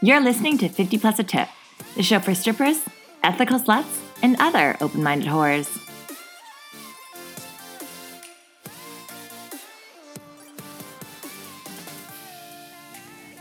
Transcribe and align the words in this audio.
You're 0.00 0.20
listening 0.20 0.58
to 0.58 0.68
50 0.68 0.96
Plus 0.98 1.18
a 1.18 1.24
Tip, 1.24 1.48
the 1.96 2.04
show 2.04 2.20
for 2.20 2.32
strippers, 2.32 2.84
ethical 3.24 3.58
sluts, 3.58 3.98
and 4.22 4.36
other 4.38 4.76
open 4.80 5.02
minded 5.02 5.26
whores. 5.26 5.76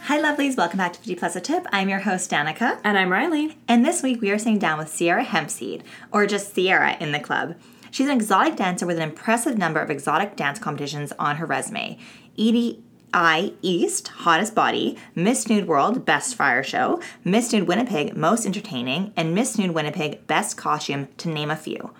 Hi, 0.01 0.19
lovelies. 0.19 0.57
Welcome 0.57 0.79
back 0.79 0.93
to 0.93 0.99
50 0.99 1.13
Plus 1.13 1.35
a 1.35 1.41
Tip. 1.41 1.67
I'm 1.71 1.89
your 1.89 1.99
host, 1.99 2.31
Danica. 2.31 2.81
And 2.83 2.97
I'm 2.97 3.11
Riley. 3.11 3.55
And 3.67 3.85
this 3.85 4.01
week 4.01 4.19
we 4.19 4.31
are 4.31 4.39
sitting 4.39 4.57
down 4.57 4.79
with 4.79 4.97
Ciara 4.97 5.23
Hempseed, 5.23 5.83
or 6.11 6.25
just 6.25 6.55
Ciara 6.55 6.97
in 6.99 7.11
the 7.11 7.19
club. 7.19 7.53
She's 7.91 8.07
an 8.07 8.17
exotic 8.17 8.55
dancer 8.55 8.87
with 8.87 8.97
an 8.97 9.03
impressive 9.03 9.59
number 9.59 9.79
of 9.79 9.91
exotic 9.91 10.35
dance 10.35 10.57
competitions 10.57 11.13
on 11.19 11.35
her 11.35 11.45
resume. 11.45 11.99
EDI 13.13 13.55
East, 13.61 14.07
Hottest 14.09 14.53
Body, 14.53 14.97
Miss 15.15 15.47
Nude 15.47 15.67
World, 15.67 16.05
Best 16.05 16.35
Fire 16.35 16.63
Show, 16.63 17.01
Miss 17.23 17.51
Nude 17.51 17.67
Winnipeg, 17.67 18.15
Most 18.15 18.45
Entertaining, 18.45 19.13
and 19.15 19.33
Miss 19.33 19.57
Nude 19.57 19.71
Winnipeg, 19.71 20.27
Best 20.27 20.57
Costume, 20.57 21.07
to 21.17 21.29
name 21.29 21.49
a 21.49 21.55
few. 21.55 21.93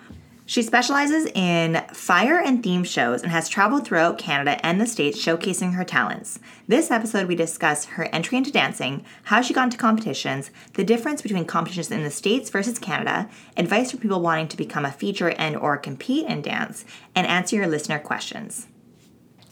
She 0.49 0.62
specializes 0.62 1.26
in 1.35 1.84
fire 1.91 2.40
and 2.40 2.63
theme 2.63 2.85
shows 2.85 3.22
and 3.22 3.34
has 3.34 3.49
traveled 3.49 3.85
throughout 3.85 4.18
Canada 4.18 4.66
and 4.66 4.80
the 4.80 4.88
States 4.88 5.22
showcasing 5.22 5.73
her 5.73 5.84
talents. 5.84 6.40
This 6.70 6.90
episode, 6.90 7.27
we 7.27 7.35
discuss 7.35 7.84
her 7.84 8.05
entry 8.13 8.38
into 8.38 8.49
dancing, 8.49 9.04
how 9.24 9.41
she 9.41 9.54
got 9.54 9.66
into 9.66 9.77
competitions, 9.77 10.49
the 10.76 10.85
difference 10.85 11.21
between 11.21 11.44
competitions 11.44 11.91
in 11.91 12.04
the 12.04 12.10
States 12.10 12.49
versus 12.49 12.80
Canada, 12.80 13.30
advice 13.58 13.91
for 13.91 13.98
people 13.98 14.21
wanting 14.21 14.48
to 14.48 14.55
become 14.55 14.85
a 14.85 14.91
feature 14.91 15.32
and 15.32 15.58
or 15.58 15.76
compete 15.76 16.26
in 16.27 16.41
dance, 16.41 16.85
and 17.13 17.27
answer 17.27 17.58
your 17.58 17.68
listener 17.68 17.99
questions. 17.99 18.68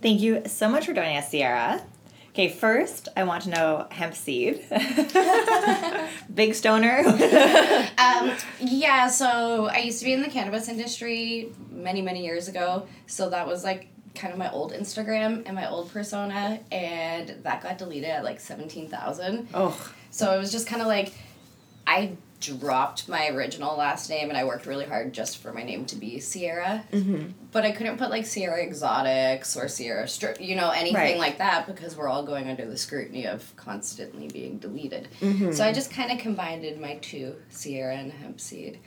Thank 0.06 0.22
you 0.22 0.44
so 0.46 0.70
much 0.70 0.86
for 0.86 0.94
joining 0.94 1.18
us, 1.18 1.32
Ciara. 1.32 1.82
Okay, 2.30 2.48
first, 2.48 3.10
I 3.18 3.24
want 3.24 3.42
to 3.46 3.50
know 3.50 3.88
hemp 3.90 4.14
seed. 4.14 4.64
Big 6.36 6.54
stoner. 6.54 7.02
Um, 7.98 8.34
yeah, 8.60 9.08
so 9.08 9.66
I 9.66 9.80
used 9.80 9.98
to 10.00 10.06
be 10.06 10.14
in 10.14 10.22
the 10.22 10.30
cannabis 10.30 10.70
industry 10.70 11.52
many, 11.72 12.04
many 12.04 12.24
years 12.24 12.48
ago. 12.48 12.88
So 13.08 13.32
that 13.32 13.48
was 13.48 13.64
like 13.64 13.88
kind 14.14 14.32
of 14.32 14.38
my 14.38 14.52
old 14.52 14.74
Instagram 14.74 15.42
and 15.48 15.56
my 15.56 15.68
old 15.68 15.92
persona, 15.92 16.60
and 16.72 17.30
that 17.42 17.64
got 17.64 17.80
deleted 17.80 18.12
at 18.12 18.24
like 18.24 18.40
17,000. 18.40 19.48
Oh, 19.56 19.92
So 20.12 20.32
it 20.36 20.38
was 20.38 20.52
just 20.52 20.68
kind 20.68 20.84
of 20.84 20.88
like 20.88 21.14
I 21.88 22.16
dropped 22.48 23.08
my 23.08 23.28
original 23.30 23.78
last 23.78 24.10
name 24.10 24.30
and 24.30 24.38
I 24.38 24.44
worked 24.44 24.66
really 24.66 24.86
hard 24.86 25.14
just 25.14 25.38
for 25.40 25.52
my 25.54 25.64
name 25.64 25.86
to 25.86 25.96
be 25.96 26.20
Ciara. 26.20 26.84
Mm-hmm. 26.92 27.32
But 27.52 27.66
I 27.66 27.72
couldn't 27.72 27.98
put 27.98 28.10
like 28.10 28.26
Ciara 28.30 28.62
Exotics 28.64 29.56
or 29.56 29.68
Ciara 29.68 30.08
Strip, 30.08 30.40
you 30.42 30.56
know, 30.56 30.70
anything 30.72 30.96
Right. 30.96 31.18
like 31.18 31.38
that 31.40 31.68
because 31.68 31.96
we're 31.96 32.08
all 32.08 32.24
going 32.24 32.50
under 32.50 32.66
the 32.66 32.78
scrutiny 32.78 33.26
of 33.28 33.56
constantly 33.56 34.28
being 34.28 34.58
deleted. 34.58 35.08
Mm-hmm. 35.22 35.52
So 35.52 35.64
I 35.66 35.72
just 35.72 35.92
kind 35.92 36.12
of 36.12 36.20
combined 36.20 36.66
my 36.80 36.96
two, 36.96 37.36
Ciara 37.58 37.96
and 37.96 38.12
Hempseed. 38.12 38.78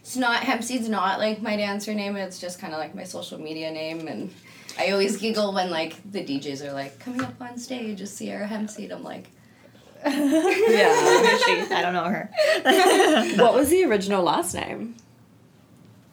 It's 0.00 0.16
not 0.16 0.42
Hempseed's 0.42 0.88
not 0.88 1.18
like 1.18 1.42
my 1.42 1.56
dancer 1.56 1.92
name. 1.92 2.16
It's 2.16 2.38
just 2.40 2.58
kind 2.60 2.72
of 2.72 2.78
like 2.78 2.94
my 2.94 3.04
social 3.04 3.38
media 3.38 3.70
name, 3.70 4.08
and 4.08 4.32
I 4.78 4.90
always 4.92 5.18
giggle 5.18 5.52
when 5.52 5.70
like 5.70 5.96
the 6.10 6.24
DJs 6.24 6.66
are 6.66 6.72
like 6.72 6.98
coming 6.98 7.20
up 7.22 7.34
on 7.42 7.58
stage 7.58 8.00
is 8.00 8.16
Ciara 8.18 8.46
Hempseed. 8.48 8.90
I'm 8.90 9.02
like, 9.02 9.28
yeah. 10.04 11.68
I 11.70 11.80
don't 11.82 11.92
know 11.92 12.04
her. 12.04 12.30
what 13.42 13.54
was 13.54 13.70
the 13.70 13.84
original 13.84 14.22
last 14.22 14.54
name? 14.54 14.94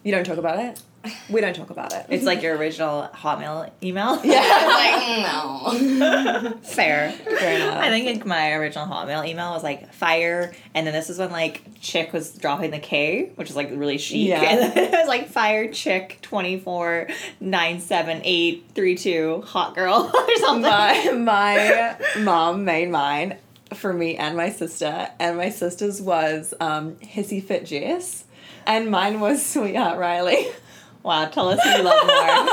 You 0.04 0.12
don't 0.12 0.24
talk 0.24 0.38
about 0.38 0.60
it? 0.60 0.82
We 1.30 1.42
don't 1.42 1.56
talk 1.56 1.70
about 1.70 1.94
it. 1.94 2.06
It's 2.10 2.24
like 2.24 2.42
your 2.42 2.58
original 2.58 3.08
Hotmail 3.14 3.70
email. 3.84 4.20
I'm 4.24 4.28
like 5.74 6.00
no. 6.00 6.58
Fair. 6.64 7.12
Fair 7.12 7.56
enough. 7.56 7.78
I 7.78 7.90
think 7.90 8.06
like 8.06 8.26
my 8.26 8.54
original 8.54 8.88
Hotmail 8.88 9.28
email 9.28 9.52
was 9.52 9.64
like 9.64 9.94
fire, 9.94 10.54
and 10.74 10.86
then 10.86 10.94
this 10.94 11.10
is 11.10 11.20
when 11.20 11.32
like 11.32 11.64
chick 11.80 12.14
was 12.14 12.32
dropping 12.32 12.72
the 12.72 12.80
K, 12.80 13.32
which 13.36 13.50
is 13.50 13.56
like 13.56 13.70
really 13.72 13.98
chic. 13.98 14.30
Yeah. 14.30 14.42
And 14.42 14.60
then 14.60 14.78
it 14.78 14.92
was 14.92 15.08
like 15.08 15.28
fire 15.28 15.72
chick 15.72 16.20
twenty 16.22 16.60
four 16.60 17.08
nine 17.40 17.80
seven 17.80 18.22
eight 18.24 18.66
three 18.74 18.96
two 18.96 19.44
hot 19.46 19.76
girl 19.76 20.12
or 20.14 20.36
something. 20.38 20.64
my 20.64 21.12
my 21.14 21.98
mom 22.20 22.66
made 22.66 22.90
mine 22.90 23.38
for 23.78 23.94
me 23.94 24.16
and 24.18 24.36
my 24.38 24.50
sister, 24.50 25.10
and 25.20 25.38
my 25.38 25.50
sister's 25.50 26.02
was 26.02 26.54
um, 26.60 26.96
Hissy 26.96 27.44
Fit 27.44 27.66
Jess, 27.66 28.26
and 28.66 28.90
mine 28.90 29.20
was 29.20 29.46
Sweetheart 29.46 29.98
Riley. 30.00 30.48
Wow, 31.04 31.26
tell 31.26 31.50
us 31.50 31.62
who 31.62 31.70
you 31.70 31.84
love 31.84 32.08
more. 32.08 32.48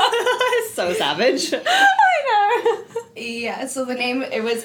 so 0.75 0.93
savage. 0.93 1.51
I 1.55 2.83
know. 2.85 3.01
Yeah, 3.15 3.65
so 3.65 3.83
the 3.83 3.95
name 3.95 4.21
it 4.21 4.43
was 4.43 4.63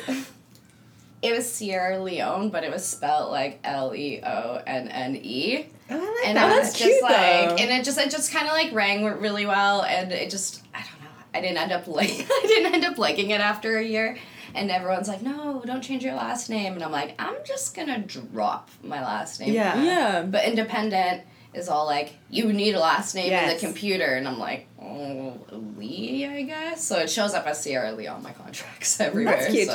it 1.23 1.35
was 1.35 1.59
Ciara 1.59 1.99
Leone, 1.99 2.51
but 2.51 2.65
it 2.65 2.71
was 2.71 2.85
spelled 2.85 3.31
like 3.33 3.61
L 3.65 3.95
E 3.95 4.21
O 4.23 4.61
N 4.67 4.89
N 4.89 5.17
E. 5.17 5.67
Oh, 5.91 5.95
I 5.95 5.99
like 5.99 6.27
And 6.27 6.37
that. 6.37 6.49
That's 6.55 6.69
was 6.69 6.77
cute, 6.77 7.03
like 7.03 7.17
though. 7.49 7.55
and 7.57 7.71
it 7.71 7.83
just 7.83 7.97
it 7.97 8.11
just 8.11 8.31
kinda 8.31 8.53
like 8.53 8.75
rang 8.75 9.05
really 9.07 9.47
well 9.47 9.83
and 9.85 10.13
it 10.13 10.29
just 10.31 10.63
I 10.75 10.81
don't 10.81 11.01
know. 11.03 11.09
I 11.33 11.41
didn't 11.41 11.57
end 11.57 11.73
up 11.73 11.89
like 11.89 12.11
I 12.31 12.45
didn't 12.47 12.75
end 12.75 12.85
up 12.85 12.99
liking 12.99 13.31
it 13.31 13.41
after 13.41 13.79
a 13.79 13.83
year. 13.83 14.19
And 14.55 14.71
everyone's 14.71 15.09
like, 15.09 15.23
No, 15.23 15.63
don't 15.67 15.83
change 15.83 16.05
your 16.05 16.15
last 16.15 16.49
name 16.51 16.75
and 16.75 16.83
I'm 16.83 16.93
like, 16.93 17.15
I'm 17.19 17.37
just 17.45 17.75
gonna 17.77 17.99
drop 18.01 18.71
my 18.83 19.01
last 19.03 19.41
name. 19.41 19.53
Yeah. 19.53 19.83
Yeah. 19.83 20.23
But 20.23 20.45
independent 20.45 21.23
is 21.55 21.69
all 21.69 21.87
like, 21.87 22.15
you 22.31 22.53
need 22.53 22.75
a 22.75 22.79
last 22.81 23.15
name 23.15 23.33
in 23.33 23.49
the 23.49 23.57
computer 23.59 24.05
and 24.15 24.27
I'm 24.29 24.39
like, 24.39 24.67
Oh 24.81 25.39
Lee, 25.77 26.27
I 26.27 26.43
guess. 26.43 26.85
So 26.85 26.99
it 26.99 27.11
shows 27.11 27.35
up 27.35 27.47
as 27.47 27.63
Ciara 27.65 27.93
Lee 27.93 28.07
on 28.07 28.23
my 28.23 28.33
contracts 28.33 29.01
everywhere. 29.09 29.37
That's 29.37 29.53
cute 29.53 29.69
so- 29.69 29.75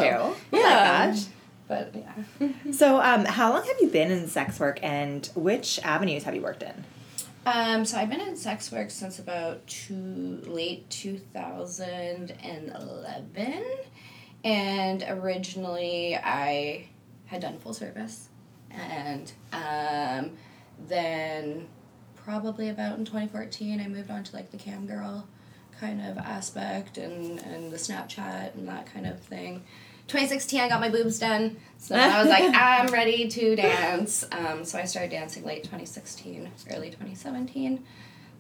too. 0.52 0.58
I 0.58 0.60
Yeah. 0.60 1.06
like 1.06 1.16
that. 1.16 1.28
But 1.66 1.96
yeah. 1.96 2.48
So, 2.74 3.00
um, 3.02 3.24
how 3.26 3.52
long 3.54 3.64
have 3.66 3.78
you 3.80 3.88
been 3.88 4.12
in 4.12 4.28
sex 4.28 4.60
work, 4.60 4.80
and 4.84 5.26
which 5.34 5.80
avenues 5.82 6.24
have 6.24 6.36
you 6.36 6.42
worked 6.42 6.62
in? 6.62 6.84
Um, 7.46 7.86
so 7.86 7.98
I've 7.98 8.10
been 8.10 8.20
in 8.20 8.36
sex 8.36 8.70
work 8.72 8.92
since 8.92 9.18
about 9.18 9.66
two 9.66 10.42
late 10.46 10.90
two 10.90 11.20
thousand 11.34 12.32
and 12.44 12.70
eleven, 12.76 13.64
and 14.44 15.04
originally 15.08 16.16
I 16.16 16.88
had 17.26 17.42
done 17.42 17.58
full 17.60 17.74
service, 17.74 18.30
and 18.72 19.32
um, 19.52 20.32
then 20.88 21.68
probably 22.16 22.70
about 22.70 22.98
in 22.98 23.06
twenty 23.06 23.28
fourteen 23.28 23.80
I 23.82 23.88
moved 23.88 24.10
on 24.12 24.24
to 24.24 24.36
like 24.36 24.52
the 24.52 24.58
cam 24.58 24.86
girl 24.86 25.28
kind 25.80 26.02
of 26.02 26.18
aspect 26.18 26.98
and 26.98 27.40
and 27.42 27.72
the 27.72 27.78
Snapchat 27.78 28.54
and 28.56 28.68
that 28.68 28.86
kind 28.92 29.06
of 29.08 29.20
thing. 29.20 29.64
2016, 30.10 30.60
I 30.60 30.68
got 30.68 30.82
my 30.82 30.90
boobs 30.90 31.18
done, 31.18 31.56
so 31.78 31.96
I 31.96 32.20
was 32.22 32.30
like, 32.30 32.44
I'm 32.54 32.88
ready 32.88 33.30
to 33.30 33.56
dance. 33.56 34.26
Um, 34.34 34.66
so 34.66 34.78
I 34.78 34.84
started 34.84 35.12
dancing 35.12 35.46
late 35.46 35.64
2016, 35.64 36.52
early 36.72 36.90
2017. 36.90 37.82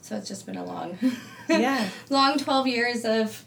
So 0.01 0.17
it's 0.17 0.27
just 0.27 0.45
been 0.45 0.57
a 0.57 0.65
long, 0.65 0.97
Yeah. 1.49 1.87
long 2.09 2.37
12 2.37 2.67
years 2.67 3.05
of, 3.05 3.45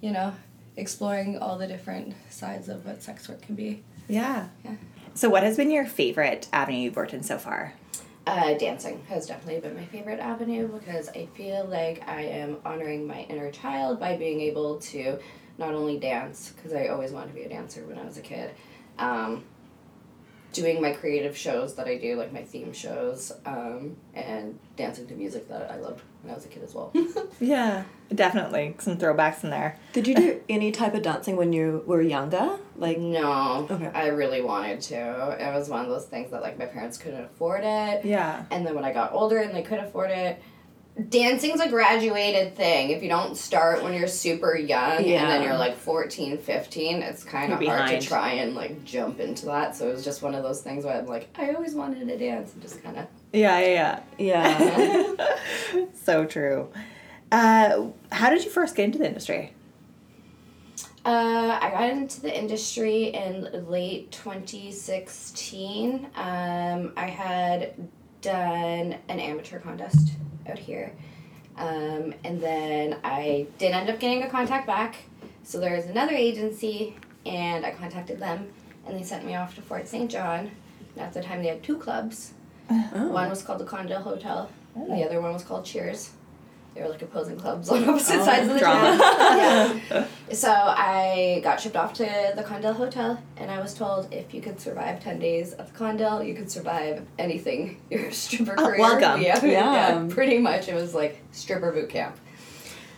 you 0.00 0.10
know, 0.10 0.34
exploring 0.76 1.38
all 1.38 1.58
the 1.58 1.66
different 1.66 2.14
sides 2.30 2.68
of 2.68 2.84
what 2.86 3.02
sex 3.02 3.28
work 3.28 3.42
can 3.42 3.54
be. 3.54 3.82
Yeah. 4.08 4.48
Yeah. 4.64 4.76
So, 5.14 5.28
what 5.28 5.42
has 5.42 5.56
been 5.56 5.70
your 5.70 5.84
favorite 5.84 6.48
avenue 6.52 6.78
you've 6.78 6.96
worked 6.96 7.14
in 7.14 7.22
so 7.22 7.38
far? 7.38 7.74
Uh, 8.26 8.54
dancing 8.54 9.02
has 9.08 9.26
definitely 9.26 9.60
been 9.60 9.76
my 9.76 9.84
favorite 9.86 10.20
avenue 10.20 10.68
because 10.68 11.08
I 11.08 11.26
feel 11.34 11.64
like 11.64 12.06
I 12.08 12.22
am 12.22 12.58
honoring 12.64 13.06
my 13.06 13.22
inner 13.22 13.50
child 13.50 13.98
by 13.98 14.16
being 14.16 14.40
able 14.40 14.78
to 14.78 15.18
not 15.58 15.74
only 15.74 15.98
dance, 15.98 16.52
because 16.54 16.72
I 16.72 16.86
always 16.86 17.10
wanted 17.10 17.28
to 17.28 17.34
be 17.34 17.42
a 17.42 17.48
dancer 17.48 17.84
when 17.84 17.98
I 17.98 18.04
was 18.04 18.16
a 18.16 18.22
kid, 18.22 18.52
um, 18.98 19.44
doing 20.52 20.80
my 20.80 20.92
creative 20.92 21.36
shows 21.36 21.74
that 21.74 21.86
I 21.86 21.98
do, 21.98 22.16
like 22.16 22.32
my 22.32 22.42
theme 22.42 22.72
shows, 22.72 23.32
um, 23.44 23.96
and 24.14 24.58
dancing 24.76 25.06
to 25.08 25.14
music 25.14 25.48
that 25.48 25.70
I 25.70 25.76
loved 25.76 26.02
when 26.22 26.30
I 26.32 26.34
was 26.34 26.44
a 26.44 26.48
kid 26.48 26.62
as 26.62 26.74
well. 26.74 26.92
Yeah, 27.40 27.84
definitely 28.14 28.76
some 28.78 28.98
throwbacks 28.98 29.42
in 29.42 29.50
there. 29.50 29.76
Did 29.92 30.06
you 30.06 30.14
do 30.14 30.40
any 30.48 30.70
type 30.70 30.94
of 30.94 31.02
dancing 31.02 31.34
when 31.36 31.52
you 31.52 31.82
were 31.86 32.00
younger? 32.00 32.56
Like, 32.76 32.98
no, 32.98 33.66
Okay. 33.68 33.90
I 33.92 34.08
really 34.08 34.40
wanted 34.42 34.80
to. 34.82 35.36
It 35.40 35.52
was 35.52 35.68
one 35.68 35.80
of 35.84 35.90
those 35.90 36.04
things 36.04 36.30
that 36.30 36.40
like 36.40 36.56
my 36.58 36.66
parents 36.66 36.98
couldn't 36.98 37.24
afford 37.24 37.62
it. 37.64 38.04
Yeah. 38.04 38.44
And 38.52 38.64
then 38.64 38.74
when 38.76 38.84
I 38.84 38.92
got 38.92 39.12
older 39.12 39.38
and 39.38 39.52
they 39.52 39.62
could 39.62 39.78
afford 39.80 40.10
it, 40.12 40.40
dancing's 41.08 41.60
a 41.60 41.68
graduated 41.68 42.54
thing. 42.54 42.90
If 42.90 43.02
you 43.02 43.08
don't 43.08 43.36
start 43.36 43.82
when 43.82 43.94
you're 43.94 44.08
super 44.08 44.56
young 44.56 44.98
and 44.98 45.30
then 45.30 45.42
you're 45.42 45.56
like 45.56 45.76
14, 45.76 46.38
15, 46.38 47.02
it's 47.02 47.24
kind 47.24 47.52
of 47.52 47.62
hard 47.62 47.88
to 47.88 48.00
try 48.00 48.32
and 48.32 48.54
like 48.54 48.84
jump 48.84 49.20
into 49.20 49.46
that. 49.46 49.74
So 49.74 49.88
it 49.88 49.92
was 49.92 50.04
just 50.04 50.22
one 50.22 50.34
of 50.34 50.42
those 50.42 50.60
things 50.60 50.84
where 50.84 50.98
I'm 50.98 51.06
like, 51.06 51.28
I 51.38 51.52
always 51.52 51.74
wanted 51.74 52.06
to 52.08 52.18
dance 52.18 52.52
and 52.52 52.62
just 52.62 52.82
kind 52.82 52.98
of. 52.98 53.06
Yeah, 53.32 53.58
yeah, 53.60 54.00
yeah. 54.18 55.06
yeah. 55.18 55.84
so 55.94 56.26
true. 56.26 56.68
Uh, 57.30 57.86
how 58.10 58.28
did 58.28 58.44
you 58.44 58.50
first 58.50 58.74
get 58.74 58.84
into 58.84 58.98
the 58.98 59.06
industry? 59.06 59.54
Uh, 61.04 61.58
I 61.60 61.70
got 61.70 61.90
into 61.90 62.20
the 62.20 62.38
industry 62.38 63.06
in 63.06 63.66
late 63.68 64.12
2016. 64.12 66.06
Um, 66.14 66.92
I 66.96 67.06
had 67.06 67.74
done 68.20 68.96
an 69.08 69.18
amateur 69.18 69.58
contest 69.58 70.12
out 70.48 70.58
here. 70.58 70.92
Um, 71.56 72.14
and 72.24 72.40
then 72.40 72.96
I 73.04 73.46
did 73.58 73.72
end 73.72 73.90
up 73.90 74.00
getting 74.00 74.22
a 74.22 74.28
contact 74.30 74.66
back. 74.66 74.96
So 75.44 75.58
there 75.58 75.76
was 75.76 75.86
another 75.86 76.14
agency, 76.14 76.96
and 77.26 77.64
I 77.66 77.72
contacted 77.72 78.18
them. 78.18 78.48
and 78.86 78.98
they 78.98 79.02
sent 79.02 79.24
me 79.24 79.34
off 79.36 79.54
to 79.56 79.62
Fort 79.62 79.86
St. 79.86 80.10
John. 80.10 80.50
And 80.96 81.04
at 81.04 81.12
the 81.12 81.22
time, 81.22 81.42
they 81.42 81.48
had 81.48 81.62
two 81.62 81.76
clubs. 81.78 82.32
Oh. 82.94 83.08
One 83.08 83.28
was 83.28 83.42
called 83.42 83.58
the 83.60 83.66
Condil 83.66 84.00
Hotel, 84.02 84.48
and 84.74 84.90
the 84.90 85.04
other 85.04 85.20
one 85.20 85.32
was 85.34 85.42
called 85.42 85.64
Cheers. 85.64 86.10
They 86.74 86.80
were 86.82 86.88
like 86.88 87.02
opposing 87.02 87.36
clubs 87.38 87.68
on 87.68 87.86
opposite 87.86 88.24
sides 88.24 88.48
of 88.48 88.54
the 88.54 88.58
drama. 88.60 88.96
town. 88.98 89.80
yeah. 89.90 90.06
So 90.32 90.50
I 90.50 91.40
got 91.44 91.60
shipped 91.60 91.76
off 91.76 91.92
to 91.94 92.32
the 92.34 92.42
Condil 92.42 92.74
Hotel, 92.74 93.22
and 93.36 93.50
I 93.50 93.60
was 93.60 93.74
told 93.74 94.12
if 94.12 94.32
you 94.32 94.40
could 94.40 94.58
survive 94.58 95.00
ten 95.02 95.18
days 95.18 95.52
at 95.52 95.66
the 95.70 95.78
Condil, 95.78 96.26
you 96.26 96.34
could 96.34 96.50
survive 96.50 97.04
anything. 97.18 97.78
Your 97.90 98.10
stripper 98.10 98.54
Oh, 98.58 98.66
career. 98.68 98.78
welcome. 98.80 99.20
Yeah, 99.20 99.44
Yeah. 99.44 99.72
yeah. 100.04 100.06
Pretty 100.08 100.38
much, 100.38 100.68
it 100.68 100.74
was 100.74 100.94
like 100.94 101.20
stripper 101.32 101.72
boot 101.72 101.90
camp. 101.90 102.16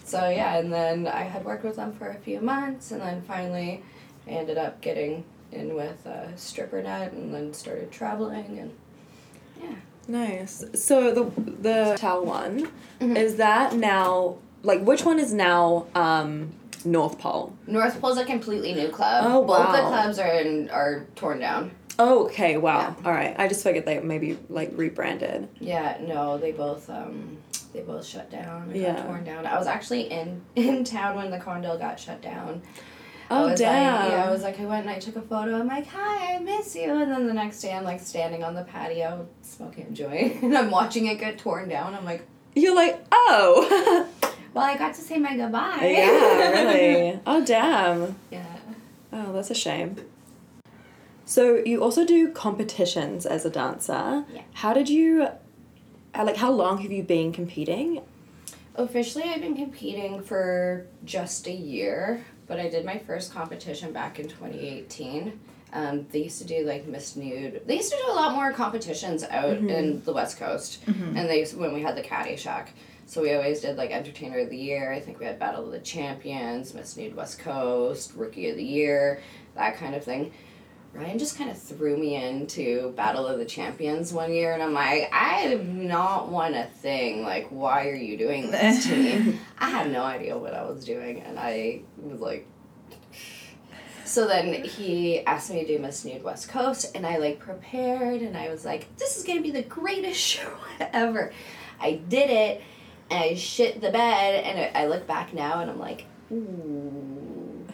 So 0.05 0.29
yeah, 0.29 0.57
and 0.59 0.73
then 0.73 1.09
I 1.09 1.23
had 1.23 1.45
worked 1.45 1.65
with 1.65 1.77
them 1.77 1.93
for 1.93 2.09
a 2.11 2.15
few 2.15 2.41
months, 2.41 2.93
and 2.93 3.01
then 3.01 3.23
finally, 3.23 3.83
I 4.29 4.31
ended 4.31 4.57
up 4.59 4.81
getting 4.81 5.25
in 5.51 5.75
with 5.75 6.07
uh, 6.07 6.35
Stripper 6.37 6.83
Net, 6.83 7.13
and 7.13 7.35
then 7.35 7.53
started 7.53 7.91
traveling, 7.91 8.59
and 8.61 8.71
yeah. 9.61 9.75
Nice. 10.09 10.65
So 10.75 11.13
the 11.13 11.41
the 11.61 11.97
Tau 11.99 12.23
one 12.23 12.69
Mhm. 13.01 13.17
is 13.17 13.37
that 13.37 13.75
now 13.75 14.37
like 14.63 14.81
which 14.83 15.05
one 15.05 15.19
is 15.19 15.33
now 15.33 15.87
um 15.95 16.53
North 16.85 17.19
Pole? 17.19 17.53
North 17.67 18.01
Pole's 18.01 18.19
a 18.19 18.25
completely 18.25 18.75
new 18.75 18.89
club. 18.89 19.25
Oh, 19.27 19.45
Both 19.45 19.73
the 19.73 19.79
clubs 19.83 20.19
are 20.19 20.29
in, 20.29 20.69
are 20.71 21.07
torn 21.17 21.39
down. 21.41 21.71
Oh, 21.99 22.25
okay. 22.27 22.57
Wow. 22.59 22.95
All 23.05 23.13
right. 23.13 23.35
I 23.39 23.49
just 23.49 23.63
figured 23.63 23.87
they 23.87 24.01
maybe 24.01 24.37
like 24.51 24.71
rebranded. 24.75 25.49
Yeah, 25.61 25.97
no, 26.07 26.37
they 26.39 26.53
both 26.53 26.91
um 26.91 27.39
they 27.73 27.81
both 27.81 28.05
shut 28.05 28.31
down. 28.31 28.65
and 28.71 28.77
Yeah. 28.77 29.03
torn 29.05 29.25
down. 29.25 29.47
I 29.47 29.59
was 29.59 29.67
actually 29.67 30.03
in 30.11 30.43
in 30.57 30.85
town 30.85 31.17
when 31.17 31.31
the 31.31 31.39
condo 31.39 31.79
got 31.79 31.99
shut 31.99 32.21
down. 32.21 32.63
I 33.35 33.43
Oh 33.43 33.49
was 33.51 33.59
damn. 33.61 33.95
Like, 34.01 34.11
yeah, 34.13 34.25
I 34.25 34.31
was 34.31 34.43
like, 34.43 34.61
I 34.61 34.65
went 34.65 34.83
and 34.87 34.91
I 34.91 34.99
took 34.99 35.17
a 35.17 35.23
photo. 35.23 35.59
I'm 35.59 35.67
like, 35.67 35.87
hi, 35.87 36.35
I 36.35 36.39
miss 36.39 36.75
you. 36.77 36.91
And 36.93 37.11
then 37.11 37.27
the 37.27 37.35
next 37.35 37.61
day, 37.61 37.73
I'm 37.73 37.85
like 37.85 38.01
standing 38.01 38.43
on 38.45 38.55
the 38.55 38.63
patio 38.65 39.27
smoking 39.43 39.87
a 39.89 39.91
joint, 39.91 40.43
and 40.43 40.57
I'm 40.57 40.71
watching 40.71 41.07
it 41.07 41.17
get 41.19 41.39
torn 41.39 41.69
down. 41.69 41.95
I'm 41.95 42.05
like, 42.05 42.27
You're 42.55 42.75
like 42.77 43.05
oh. 43.13 44.09
well, 44.55 44.65
I 44.65 44.77
got 44.77 44.95
to 44.95 45.01
say 45.01 45.19
my 45.19 45.37
goodbye. 45.37 45.79
yeah. 45.83 46.51
Really. 46.51 47.21
Oh 47.27 47.45
damn. 47.45 48.17
yeah. 48.31 48.45
Oh, 49.13 49.33
that's 49.33 49.51
a 49.51 49.55
shame. 49.55 49.97
So 51.25 51.63
you 51.65 51.83
also 51.83 52.05
do 52.05 52.31
competitions 52.33 53.25
as 53.27 53.45
a 53.47 53.51
dancer. 53.51 54.25
Yeah. 54.33 54.43
How 54.55 54.75
did 54.75 54.89
you, 54.91 55.23
uh, 56.15 56.25
like, 56.25 56.37
how 56.37 56.51
long 56.51 56.79
have 56.83 56.93
you 56.93 57.03
been 57.03 57.33
competing? 57.33 58.03
Officially, 58.75 59.25
I've 59.25 59.41
been 59.41 59.57
competing 59.57 60.21
for 60.21 60.87
just 61.05 61.47
a 61.47 61.53
year, 61.53 62.25
but 62.47 62.61
I 62.61 62.69
did 62.69 62.85
my 62.85 62.99
first 62.99 63.33
competition 63.33 63.93
back 63.93 64.19
in 64.19 64.29
2018. 64.29 65.39
Um, 65.73 66.07
they 66.13 66.25
used 66.25 66.39
to 66.39 66.45
do 66.45 66.65
like 66.65 66.87
Miss 66.87 67.17
Nude. 67.17 67.63
They 67.67 67.77
used 67.77 67.91
to 67.93 67.99
do 67.99 68.13
a 68.13 68.15
lot 68.15 68.35
more 68.35 68.53
competitions 68.53 69.25
out 69.25 69.57
in 69.57 70.03
the 70.05 70.13
West 70.13 70.39
Coast, 70.39 70.79
and 70.87 71.29
they 71.29 71.45
when 71.47 71.75
we 71.75 71.83
had 71.83 71.97
the 71.97 72.03
Caddy 72.03 72.37
Shack. 72.37 72.75
So 73.07 73.21
we 73.23 73.35
always 73.35 73.61
did 73.61 73.77
like 73.77 73.91
Entertainer 73.91 74.39
of 74.39 74.51
the 74.51 74.57
Year. 74.57 74.93
I 74.93 75.01
think 75.01 75.19
we 75.19 75.27
had 75.27 75.39
Battle 75.39 75.67
of 75.67 75.73
the 75.73 75.81
Champions, 75.81 76.73
Miss 76.75 76.97
Nude 76.97 77.15
West 77.17 77.39
Coast, 77.39 78.13
Rookie 78.15 78.49
of 78.51 78.57
the 78.57 78.65
Year, 78.65 79.21
that 79.57 79.77
kind 79.77 79.95
of 79.95 80.05
thing. 80.05 80.33
Ryan 80.95 81.19
just 81.19 81.37
kind 81.37 81.51
of 81.51 81.61
threw 81.61 81.97
me 81.97 82.15
into 82.15 82.93
Battle 82.93 83.27
of 83.27 83.39
the 83.39 83.45
Champions 83.45 84.13
one 84.13 84.33
year, 84.33 84.53
and 84.53 84.63
I'm 84.63 84.73
like, 84.73 85.11
I 85.13 85.41
have 85.41 85.67
not 85.67 86.29
won 86.29 86.55
a 86.55 86.67
thing. 86.67 87.25
Like, 87.25 87.49
why 87.49 87.89
are 87.89 87.97
you 87.97 88.17
doing 88.17 88.53
this 88.53 88.87
to 88.87 88.97
me? 88.97 89.41
I 89.59 89.71
had 89.71 89.91
no 89.91 90.05
idea 90.05 90.39
what 90.39 90.55
I 90.55 90.63
was 90.63 90.85
doing, 90.85 91.21
and 91.23 91.39
I 91.39 91.83
was 91.97 92.21
like. 92.21 92.47
So 94.05 94.29
then 94.29 94.63
he 94.63 95.25
asked 95.27 95.51
me 95.51 95.65
to 95.65 95.67
do 95.67 95.83
Miss 95.83 96.05
Nude 96.05 96.23
West 96.23 96.49
Coast, 96.49 96.93
and 96.95 97.05
I 97.05 97.17
like 97.17 97.41
prepared, 97.41 98.23
and 98.23 98.37
I 98.37 98.49
was 98.49 98.65
like, 98.65 98.97
this 98.97 99.17
is 99.17 99.25
gonna 99.25 99.43
be 99.43 99.51
the 99.51 99.63
greatest 99.63 100.21
show 100.33 100.53
ever. 100.79 101.33
I 101.81 101.95
did 101.95 102.31
it, 102.31 102.63
and 103.11 103.25
I 103.25 103.35
shit 103.35 103.81
the 103.81 103.91
bed, 103.91 104.45
and 104.45 104.77
I 104.77 104.83
I 104.83 104.87
look 104.87 105.09
back 105.09 105.35
now, 105.35 105.61
and 105.61 105.69
I'm 105.71 105.81
like, 105.81 106.07
ooh. 106.31 107.24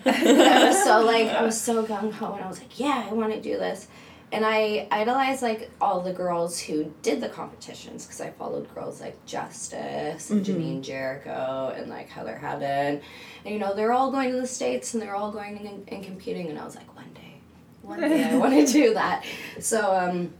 I 0.07 0.65
was 0.67 0.83
so 0.83 1.01
like 1.01 1.29
I 1.29 1.43
was 1.43 1.61
so 1.61 1.85
gung 1.85 2.13
ho 2.13 2.35
and 2.35 2.45
I 2.45 2.49
was 2.49 2.59
like, 2.59 2.79
yeah, 2.79 3.07
I 3.09 3.13
want 3.13 3.33
to 3.33 3.41
do 3.41 3.59
this. 3.59 3.89
And 4.33 4.45
I 4.47 4.87
idolized 4.93 5.43
like 5.43 5.71
all 5.81 6.01
the 6.01 6.13
girls 6.13 6.61
who 6.61 6.95
did 7.03 7.21
the 7.21 7.29
competitions 7.29 8.07
because 8.07 8.21
I 8.21 8.31
followed 8.31 8.73
girls 8.75 9.01
like 9.01 9.25
Justice 9.27 10.31
and 10.31 10.47
Janine 10.47 10.83
Jericho 10.83 11.75
and 11.77 11.91
like 11.91 12.09
Heather 12.09 12.37
Heaven. 12.37 13.01
And 13.45 13.55
you 13.55 13.59
know, 13.59 13.75
they're 13.75 13.93
all 13.93 14.13
going 14.13 14.31
to 14.31 14.41
the 14.41 14.47
States 14.47 14.95
and 14.95 15.03
they're 15.03 15.17
all 15.17 15.33
going 15.33 15.67
and, 15.67 15.89
and 15.89 16.05
competing. 16.05 16.49
And 16.49 16.59
I 16.59 16.65
was 16.65 16.77
like, 16.77 16.95
one 16.95 17.13
day, 17.13 17.41
one 17.83 18.01
day 18.01 18.25
I 18.25 18.37
want 18.37 18.55
to 18.55 18.73
do 18.73 18.95
that. 18.95 19.25
So, 19.59 19.97
um, 19.97 20.33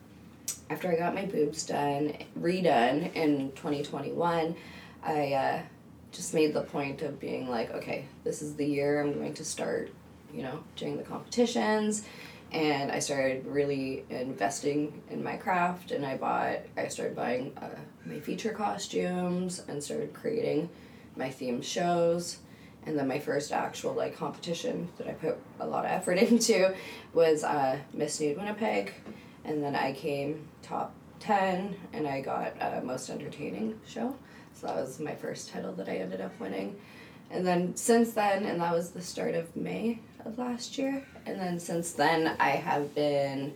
after 0.71 0.89
I 0.89 0.97
got 0.97 1.15
my 1.15 1.25
boobs 1.25 1.67
done, 1.67 2.15
redone 2.39 3.13
in 3.15 3.51
2021, 3.53 4.55
I 5.03 5.33
uh, 5.33 5.63
just 6.13 6.35
made 6.35 6.55
the 6.55 6.63
point 6.63 7.03
of 7.03 7.21
being 7.21 7.49
like, 7.49 7.71
okay, 7.73 8.07
this 8.25 8.43
is 8.43 8.55
the 8.55 8.67
year 8.67 9.01
I'm 9.01 9.15
going 9.15 9.35
to 9.35 9.45
start, 9.45 9.91
you 10.33 10.43
know, 10.43 10.63
doing 10.77 10.97
the 10.97 11.03
competitions. 11.03 12.05
And 12.53 12.91
I 12.91 12.99
started 12.99 13.47
really 13.47 14.05
investing 14.11 15.03
in 15.09 15.23
my 15.23 15.37
craft, 15.37 15.93
and 15.93 16.05
I 16.05 16.17
bought, 16.17 16.59
I 16.77 16.89
started 16.89 17.15
buying 17.15 17.53
uh, 17.57 17.69
my 18.05 18.19
feature 18.19 18.53
costumes 18.53 19.63
and 19.69 19.83
started 19.83 20.13
creating 20.13 20.69
my 21.17 21.31
theme 21.31 21.63
shows. 21.63 22.39
And 22.87 22.99
then 22.99 23.07
my 23.07 23.21
first 23.21 23.53
actual 23.53 23.93
like 23.93 24.17
competition 24.17 24.89
that 24.99 25.07
I 25.07 25.13
put 25.13 25.37
a 25.61 25.67
lot 25.67 25.85
of 25.85 25.93
effort 25.93 26.19
into 26.19 26.75
was 27.13 27.45
uh, 27.45 27.79
Miss 27.93 28.21
Nude 28.21 28.37
Winnipeg, 28.37 28.95
and 29.45 29.63
then 29.63 29.77
I 29.77 29.93
came 29.93 30.49
top 30.63 30.93
ten, 31.21 31.77
and 31.93 32.09
I 32.09 32.21
got 32.21 32.55
uh, 32.61 32.81
most 32.83 33.11
entertaining 33.11 33.79
show. 33.87 34.17
So 34.61 34.67
that 34.67 34.77
was 34.77 35.01
my 35.01 35.15
first 35.15 35.51
title 35.51 35.73
that 35.73 35.89
I 35.89 35.97
ended 35.97 36.21
up 36.21 36.39
winning. 36.39 36.77
And 37.31 37.47
then 37.47 37.75
since 37.77 38.13
then, 38.13 38.45
and 38.45 38.61
that 38.61 38.75
was 38.75 38.91
the 38.91 39.01
start 39.01 39.35
of 39.35 39.57
May 39.57 40.01
of 40.27 40.37
last 40.37 40.77
year. 40.77 41.03
And 41.25 41.41
then 41.41 41.59
since 41.59 41.93
then, 41.93 42.37
I 42.39 42.51
have 42.51 42.95
been 42.95 43.55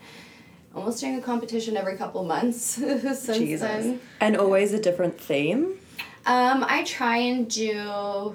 almost 0.74 1.00
doing 1.00 1.16
a 1.16 1.20
competition 1.20 1.76
every 1.76 1.98
couple 1.98 2.24
months 2.24 2.58
since 2.64 3.26
Jesus. 3.26 3.60
then. 3.60 4.00
And 4.20 4.38
always 4.38 4.72
a 4.72 4.80
different 4.80 5.20
theme. 5.20 5.78
Um, 6.24 6.64
I 6.66 6.84
try 6.84 7.18
and 7.18 7.50
do 7.50 8.34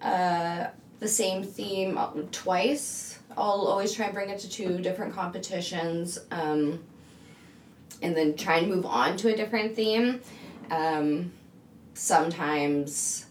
uh, 0.00 0.68
the 1.00 1.08
same 1.08 1.42
theme 1.44 1.98
twice. 2.32 3.18
I'll 3.36 3.66
always 3.66 3.92
try 3.92 4.06
and 4.06 4.14
bring 4.14 4.30
it 4.30 4.38
to 4.38 4.48
two 4.48 4.78
different 4.78 5.12
competitions, 5.12 6.18
um, 6.30 6.82
and 8.00 8.16
then 8.16 8.36
try 8.36 8.58
and 8.58 8.68
move 8.68 8.86
on 8.86 9.18
to 9.18 9.34
a 9.34 9.36
different 9.36 9.76
theme. 9.76 10.20
Um, 10.70 11.32
sometimes 11.94 13.26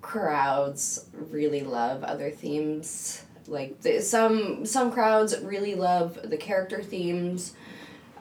crowds 0.00 1.06
really 1.30 1.62
love 1.62 2.02
other 2.02 2.30
themes. 2.30 3.22
Like 3.46 3.80
the, 3.80 4.00
some 4.00 4.66
some 4.66 4.92
crowds 4.92 5.38
really 5.40 5.74
love 5.74 6.18
the 6.24 6.36
character 6.36 6.82
themes. 6.82 7.54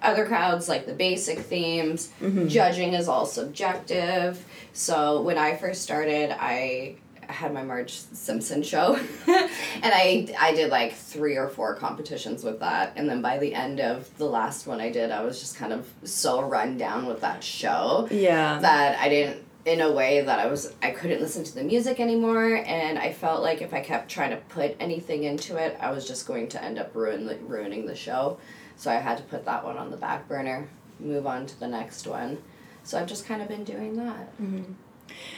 Other 0.01 0.25
crowds 0.25 0.67
like 0.67 0.85
the 0.87 0.93
basic 0.93 1.39
themes. 1.39 2.11
Mm-hmm. 2.21 2.47
Judging 2.47 2.93
is 2.93 3.07
all 3.07 3.25
subjective. 3.25 4.43
So 4.73 5.21
when 5.21 5.37
I 5.37 5.55
first 5.57 5.83
started, 5.83 6.31
I 6.31 6.95
had 7.21 7.53
my 7.53 7.63
Marge 7.63 7.93
Simpson 7.93 8.61
show, 8.63 8.95
and 9.27 9.49
I 9.83 10.33
I 10.39 10.53
did 10.53 10.69
like 10.71 10.93
three 10.93 11.37
or 11.37 11.47
four 11.49 11.75
competitions 11.75 12.43
with 12.43 12.59
that, 12.59 12.93
and 12.95 13.07
then 13.07 13.21
by 13.21 13.37
the 13.37 13.53
end 13.53 13.79
of 13.79 14.09
the 14.17 14.25
last 14.25 14.67
one 14.67 14.81
I 14.81 14.89
did, 14.91 15.11
I 15.11 15.21
was 15.23 15.39
just 15.39 15.55
kind 15.55 15.71
of 15.71 15.87
so 16.03 16.41
run 16.41 16.77
down 16.77 17.05
with 17.05 17.21
that 17.21 17.43
show 17.43 18.07
Yeah. 18.11 18.59
that 18.59 18.99
I 18.99 19.07
didn't 19.07 19.45
in 19.65 19.81
a 19.81 19.91
way 19.91 20.21
that 20.21 20.39
I 20.39 20.47
was 20.47 20.73
I 20.81 20.91
couldn't 20.91 21.21
listen 21.21 21.43
to 21.43 21.53
the 21.55 21.63
music 21.63 21.99
anymore 21.99 22.55
and 22.65 22.97
I 22.97 23.11
felt 23.13 23.41
like 23.43 23.61
if 23.61 23.73
I 23.73 23.81
kept 23.81 24.09
trying 24.09 24.31
to 24.31 24.37
put 24.37 24.75
anything 24.79 25.23
into 25.23 25.57
it 25.57 25.77
I 25.79 25.91
was 25.91 26.07
just 26.07 26.25
going 26.27 26.47
to 26.49 26.63
end 26.63 26.79
up 26.79 26.95
ruin 26.95 27.25
the, 27.25 27.35
ruining 27.37 27.85
the 27.85 27.95
show 27.95 28.39
so 28.75 28.89
I 28.89 28.95
had 28.95 29.17
to 29.17 29.23
put 29.23 29.45
that 29.45 29.63
one 29.63 29.77
on 29.77 29.91
the 29.91 29.97
back 29.97 30.27
burner 30.27 30.67
move 30.99 31.27
on 31.27 31.45
to 31.45 31.59
the 31.59 31.67
next 31.67 32.07
one 32.07 32.39
so 32.83 32.99
I've 32.99 33.07
just 33.07 33.25
kind 33.25 33.41
of 33.41 33.47
been 33.47 33.63
doing 33.63 33.95
that 33.97 34.33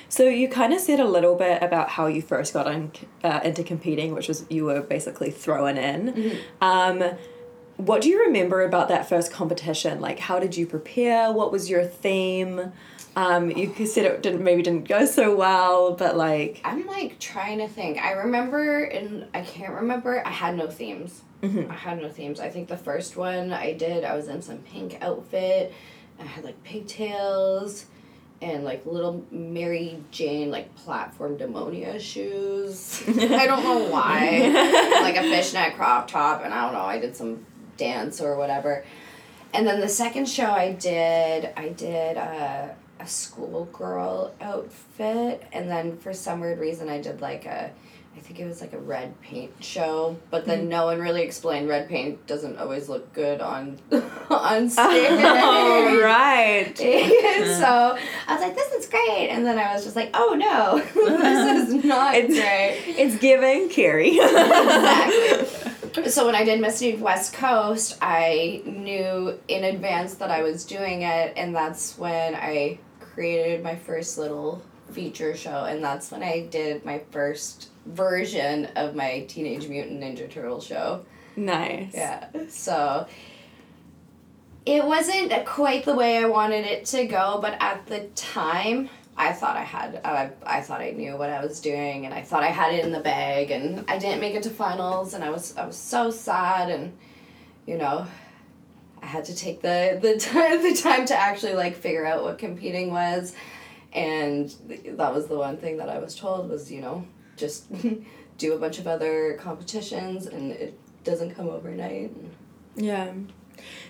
So 0.07 0.25
you 0.25 0.47
kind 0.47 0.71
of 0.73 0.79
said 0.79 0.99
a 0.99 1.05
little 1.05 1.35
bit 1.35 1.61
about 1.63 1.89
how 1.89 2.05
you 2.05 2.21
first 2.21 2.53
got 2.53 2.67
in, 2.67 2.91
uh, 3.23 3.39
into 3.43 3.63
competing, 3.63 4.13
which 4.13 4.27
was 4.27 4.45
you 4.49 4.65
were 4.65 4.81
basically 4.81 5.31
thrown 5.31 5.77
in. 5.77 6.37
Um, 6.61 7.03
what 7.77 8.01
do 8.03 8.09
you 8.09 8.19
remember 8.23 8.61
about 8.63 8.87
that 8.89 9.09
first 9.09 9.31
competition? 9.31 9.99
Like, 9.99 10.19
how 10.19 10.37
did 10.39 10.55
you 10.55 10.67
prepare? 10.67 11.31
What 11.31 11.51
was 11.51 11.69
your 11.71 11.83
theme? 11.83 12.71
Um, 13.15 13.51
you 13.51 13.71
said 13.85 14.05
it 14.05 14.23
didn't 14.23 14.43
maybe 14.43 14.63
didn't 14.63 14.87
go 14.87 15.05
so 15.05 15.35
well, 15.35 15.93
but 15.93 16.17
like, 16.17 16.61
I'm 16.63 16.87
like 16.87 17.19
trying 17.19 17.59
to 17.59 17.67
think 17.67 17.99
I 17.99 18.13
remember 18.13 18.83
and 18.83 19.27
I 19.33 19.41
can't 19.41 19.73
remember 19.73 20.25
I 20.25 20.31
had 20.31 20.55
no 20.55 20.67
themes 20.67 21.21
I 21.43 21.73
had 21.73 22.01
no 22.01 22.09
themes 22.09 22.39
I 22.39 22.49
think 22.49 22.69
the 22.69 22.77
first 22.77 23.17
one 23.17 23.51
I 23.51 23.73
did 23.73 24.03
I 24.05 24.15
was 24.15 24.29
in 24.29 24.41
some 24.41 24.59
pink 24.59 24.97
outfit 25.01 25.73
I 26.19 26.23
had 26.23 26.43
like 26.43 26.63
pigtails 26.63 27.85
and 28.43 28.63
like 28.63 28.85
little 28.85 29.25
Mary 29.31 30.03
Jane 30.11 30.51
like 30.51 30.75
platform 30.75 31.37
demonia 31.37 31.99
shoes. 31.99 33.03
I 33.07 33.47
don't 33.47 33.63
know 33.63 33.89
why. 33.89 34.99
like 35.01 35.15
a 35.15 35.21
fishnet 35.21 35.75
crop 35.75 36.09
top, 36.09 36.43
and 36.43 36.53
I 36.53 36.65
don't 36.65 36.73
know. 36.73 36.85
I 36.85 36.99
did 36.99 37.15
some 37.15 37.45
dance 37.77 38.21
or 38.21 38.35
whatever. 38.35 38.85
And 39.53 39.65
then 39.67 39.79
the 39.79 39.89
second 39.89 40.27
show 40.27 40.49
I 40.49 40.73
did, 40.73 41.53
I 41.55 41.69
did 41.69 42.17
a, 42.17 42.75
a 43.03 43.07
schoolgirl 43.07 44.33
outfit, 44.39 45.43
and 45.51 45.69
then 45.69 45.97
for 45.97 46.13
some 46.13 46.39
weird 46.39 46.59
reason 46.59 46.89
I 46.89 47.01
did 47.01 47.21
like 47.21 47.45
a 47.45 47.71
I 48.15 48.19
think 48.19 48.39
it 48.39 48.45
was 48.45 48.61
like 48.61 48.73
a 48.73 48.79
red 48.79 49.19
paint 49.21 49.51
show, 49.59 50.15
but 50.29 50.45
then 50.45 50.59
mm-hmm. 50.59 50.69
no 50.69 50.85
one 50.85 50.99
really 50.99 51.23
explained 51.23 51.67
red 51.67 51.89
paint 51.89 52.27
doesn't 52.27 52.59
always 52.59 52.87
look 52.87 53.11
good 53.11 53.41
on 53.41 53.79
on 53.91 54.03
oh, 54.29 54.67
stage. 54.67 55.07
Oh, 55.09 55.99
right. 56.03 56.77
so 56.77 56.85
I 56.85 58.33
was 58.33 58.41
like, 58.41 58.55
"This 58.55 58.71
is 58.73 58.85
great," 58.85 59.29
and 59.29 59.43
then 59.45 59.57
I 59.57 59.73
was 59.73 59.83
just 59.83 59.95
like, 59.95 60.11
"Oh 60.13 60.35
no, 60.35 60.77
this 60.93 61.69
is 61.69 61.83
not 61.83 62.15
It's- 62.15 62.33
great." 62.33 62.95
It's 62.97 63.17
giving 63.17 63.69
Carrie. 63.69 64.17
exactly. 64.17 66.09
So 66.09 66.25
when 66.25 66.35
I 66.35 66.43
did 66.43 66.59
Miss 66.59 66.81
Nude 66.81 67.01
West 67.01 67.33
Coast, 67.33 67.97
I 68.01 68.63
knew 68.65 69.39
in 69.47 69.63
advance 69.63 70.15
that 70.15 70.31
I 70.31 70.41
was 70.41 70.65
doing 70.65 71.03
it, 71.03 71.33
and 71.35 71.55
that's 71.55 71.97
when 71.97 72.35
I 72.35 72.79
created 73.13 73.63
my 73.63 73.75
first 73.75 74.17
little 74.17 74.61
feature 74.91 75.35
show, 75.35 75.65
and 75.65 75.83
that's 75.83 76.11
when 76.11 76.23
I 76.23 76.47
did 76.47 76.85
my 76.85 77.01
first 77.11 77.69
version 77.85 78.65
of 78.75 78.95
my 78.95 79.25
Teenage 79.27 79.67
Mutant 79.67 80.01
Ninja 80.01 80.29
Turtle 80.29 80.61
show. 80.61 81.05
nice. 81.35 81.93
Yeah. 81.93 82.27
So 82.49 83.07
it 84.65 84.85
wasn't 84.85 85.33
quite 85.45 85.85
the 85.85 85.95
way 85.95 86.17
I 86.17 86.27
wanted 86.27 86.65
it 86.65 86.85
to 86.87 87.05
go, 87.05 87.39
but 87.41 87.57
at 87.59 87.85
the 87.87 88.01
time, 88.15 88.89
I 89.15 89.31
thought 89.33 89.57
I 89.57 89.63
had, 89.63 90.01
I, 90.03 90.31
I 90.45 90.61
thought 90.61 90.81
I 90.81 90.91
knew 90.91 91.17
what 91.17 91.29
I 91.29 91.43
was 91.43 91.59
doing, 91.59 92.05
and 92.05 92.13
I 92.13 92.21
thought 92.21 92.43
I 92.43 92.47
had 92.47 92.73
it 92.73 92.85
in 92.85 92.91
the 92.91 92.99
bag, 92.99 93.51
and 93.51 93.85
I 93.89 93.97
didn't 93.97 94.21
make 94.21 94.35
it 94.35 94.43
to 94.43 94.49
finals, 94.49 95.13
and 95.13 95.23
I 95.23 95.29
was, 95.29 95.55
I 95.57 95.65
was 95.65 95.75
so 95.75 96.09
sad, 96.11 96.69
and 96.69 96.93
you 97.65 97.77
know, 97.77 98.07
I 99.03 99.05
had 99.05 99.25
to 99.25 99.35
take 99.35 99.61
the 99.61 99.99
the 100.01 100.17
time 100.19 100.63
the 100.63 100.75
time 100.81 101.05
to 101.07 101.15
actually 101.15 101.53
like 101.53 101.75
figure 101.75 102.05
out 102.05 102.23
what 102.23 102.37
competing 102.37 102.91
was, 102.91 103.35
and 103.91 104.49
that 104.97 105.13
was 105.13 105.27
the 105.27 105.37
one 105.37 105.57
thing 105.57 105.77
that 105.77 105.89
I 105.89 105.99
was 105.99 106.15
told 106.15 106.49
was 106.49 106.71
you 106.71 106.81
know 106.81 107.05
just 107.35 107.65
do 108.37 108.53
a 108.53 108.57
bunch 108.57 108.79
of 108.79 108.87
other 108.87 109.37
competitions, 109.41 110.25
and 110.25 110.51
it 110.51 110.79
doesn't 111.03 111.35
come 111.35 111.49
overnight. 111.49 112.11
Yeah. 112.75 113.11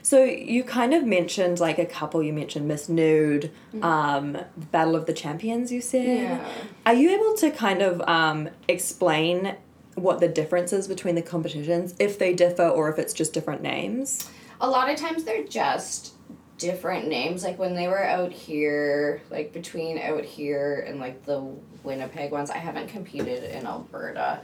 So 0.02 0.24
you 0.24 0.64
kind 0.64 0.94
of 0.94 1.06
mentioned 1.06 1.60
like 1.60 1.78
a 1.78 1.86
couple. 1.86 2.24
You 2.24 2.34
mentioned 2.34 2.68
Miss 2.68 2.90
Nude, 2.90 3.52
um, 3.82 4.38
Battle 4.72 4.96
of 4.96 5.06
the 5.06 5.14
Champions. 5.14 5.72
You 5.72 5.80
said. 5.80 6.08
Yeah. 6.08 6.52
Are 6.88 6.94
you 6.96 7.12
able 7.12 7.38
to 7.38 7.52
kind 7.52 7.84
of 7.84 8.02
um, 8.02 8.50
explain 8.68 9.56
what 9.94 10.20
the 10.20 10.28
difference 10.28 10.74
is 10.74 10.88
between 10.88 11.14
the 11.14 11.22
competitions, 11.22 11.94
if 12.00 12.18
they 12.18 12.34
differ, 12.34 12.68
or 12.68 12.92
if 12.92 12.98
it's 12.98 13.14
just 13.14 13.32
different 13.32 13.62
names? 13.62 14.28
A 14.64 14.70
lot 14.70 14.90
of 14.90 14.96
times 14.96 15.26
they're 15.26 15.44
just 15.44 16.14
different 16.58 17.10
names. 17.10 17.44
Like 17.44 17.60
when 17.60 17.76
they 17.76 17.90
were 17.90 18.04
out 18.04 18.32
here, 18.32 19.22
like 19.30 19.52
between 19.52 20.00
out 20.00 20.24
here 20.24 20.86
and 20.88 21.02
like 21.02 21.26
the 21.26 21.42
Winnipeg 21.84 22.32
ones, 22.32 22.50
I 22.50 22.58
haven't 22.58 22.88
competed 22.88 23.44
in 23.44 23.68
Alberta. 23.68 24.40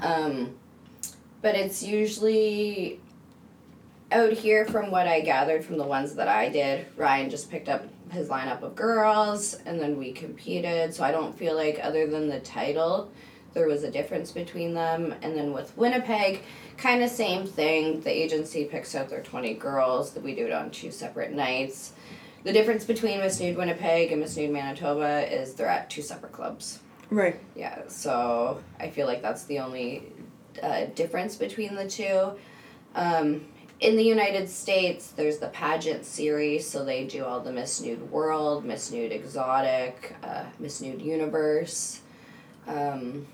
Um, 0.00 0.56
but 1.40 1.54
it's 1.54 1.84
usually 1.84 3.00
out 4.10 4.32
here 4.32 4.66
from 4.66 4.90
what 4.90 5.06
I 5.06 5.20
gathered 5.20 5.64
from 5.64 5.78
the 5.78 5.86
ones 5.86 6.16
that 6.16 6.26
I 6.26 6.48
did. 6.48 6.86
Ryan 6.96 7.30
just 7.30 7.48
picked 7.48 7.68
up 7.68 7.84
his 8.10 8.28
lineup 8.28 8.62
of 8.62 8.74
girls 8.74 9.54
and 9.66 9.80
then 9.80 9.96
we 9.96 10.10
competed. 10.10 10.92
So 10.92 11.04
I 11.04 11.12
don't 11.12 11.38
feel 11.38 11.54
like, 11.54 11.78
other 11.80 12.08
than 12.08 12.28
the 12.28 12.40
title, 12.40 13.12
there 13.54 13.68
was 13.68 13.84
a 13.84 13.90
difference 13.90 14.32
between 14.32 14.74
them. 14.74 15.14
And 15.22 15.36
then 15.36 15.52
with 15.52 15.76
Winnipeg, 15.76 16.42
kind 16.80 17.02
of 17.02 17.10
same 17.10 17.46
thing. 17.46 18.00
The 18.00 18.10
agency 18.10 18.64
picks 18.64 18.94
out 18.94 19.08
their 19.08 19.22
20 19.22 19.54
girls, 19.54 20.12
that 20.12 20.22
we 20.22 20.34
do 20.34 20.46
it 20.46 20.52
on 20.52 20.70
two 20.70 20.90
separate 20.90 21.32
nights. 21.32 21.92
The 22.42 22.52
difference 22.52 22.84
between 22.84 23.20
Miss 23.20 23.38
Nude 23.38 23.56
Winnipeg 23.56 24.12
and 24.12 24.20
Miss 24.20 24.36
Nude 24.36 24.50
Manitoba 24.50 25.30
is 25.30 25.54
they're 25.54 25.68
at 25.68 25.90
two 25.90 26.00
separate 26.00 26.32
clubs. 26.32 26.80
Right. 27.10 27.38
Yeah, 27.54 27.82
so 27.88 28.62
I 28.78 28.88
feel 28.88 29.06
like 29.06 29.20
that's 29.20 29.44
the 29.44 29.58
only 29.58 30.04
uh, 30.62 30.86
difference 30.94 31.36
between 31.36 31.74
the 31.74 31.86
two. 31.86 32.32
Um, 32.94 33.46
in 33.80 33.96
the 33.96 34.02
United 34.02 34.48
States, 34.48 35.08
there's 35.08 35.38
the 35.38 35.48
pageant 35.48 36.06
series, 36.06 36.68
so 36.68 36.84
they 36.84 37.04
do 37.04 37.24
all 37.24 37.40
the 37.40 37.52
Miss 37.52 37.80
Nude 37.80 38.10
World, 38.10 38.64
Miss 38.64 38.90
Nude 38.90 39.12
Exotic, 39.12 40.16
uh, 40.22 40.44
Miss 40.58 40.80
Nude 40.80 41.02
Universe. 41.02 42.00
Um, 42.66 43.26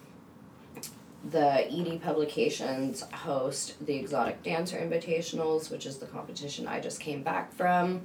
the 1.30 1.70
ED 1.72 2.02
Publications 2.02 3.02
host 3.12 3.74
the 3.84 3.94
Exotic 3.94 4.42
Dancer 4.42 4.76
Invitationals, 4.76 5.70
which 5.70 5.86
is 5.86 5.98
the 5.98 6.06
competition 6.06 6.66
I 6.66 6.80
just 6.80 7.00
came 7.00 7.22
back 7.22 7.52
from. 7.52 8.02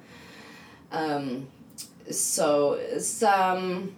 Um, 0.91 1.47
so 2.09 2.79
some 2.99 3.95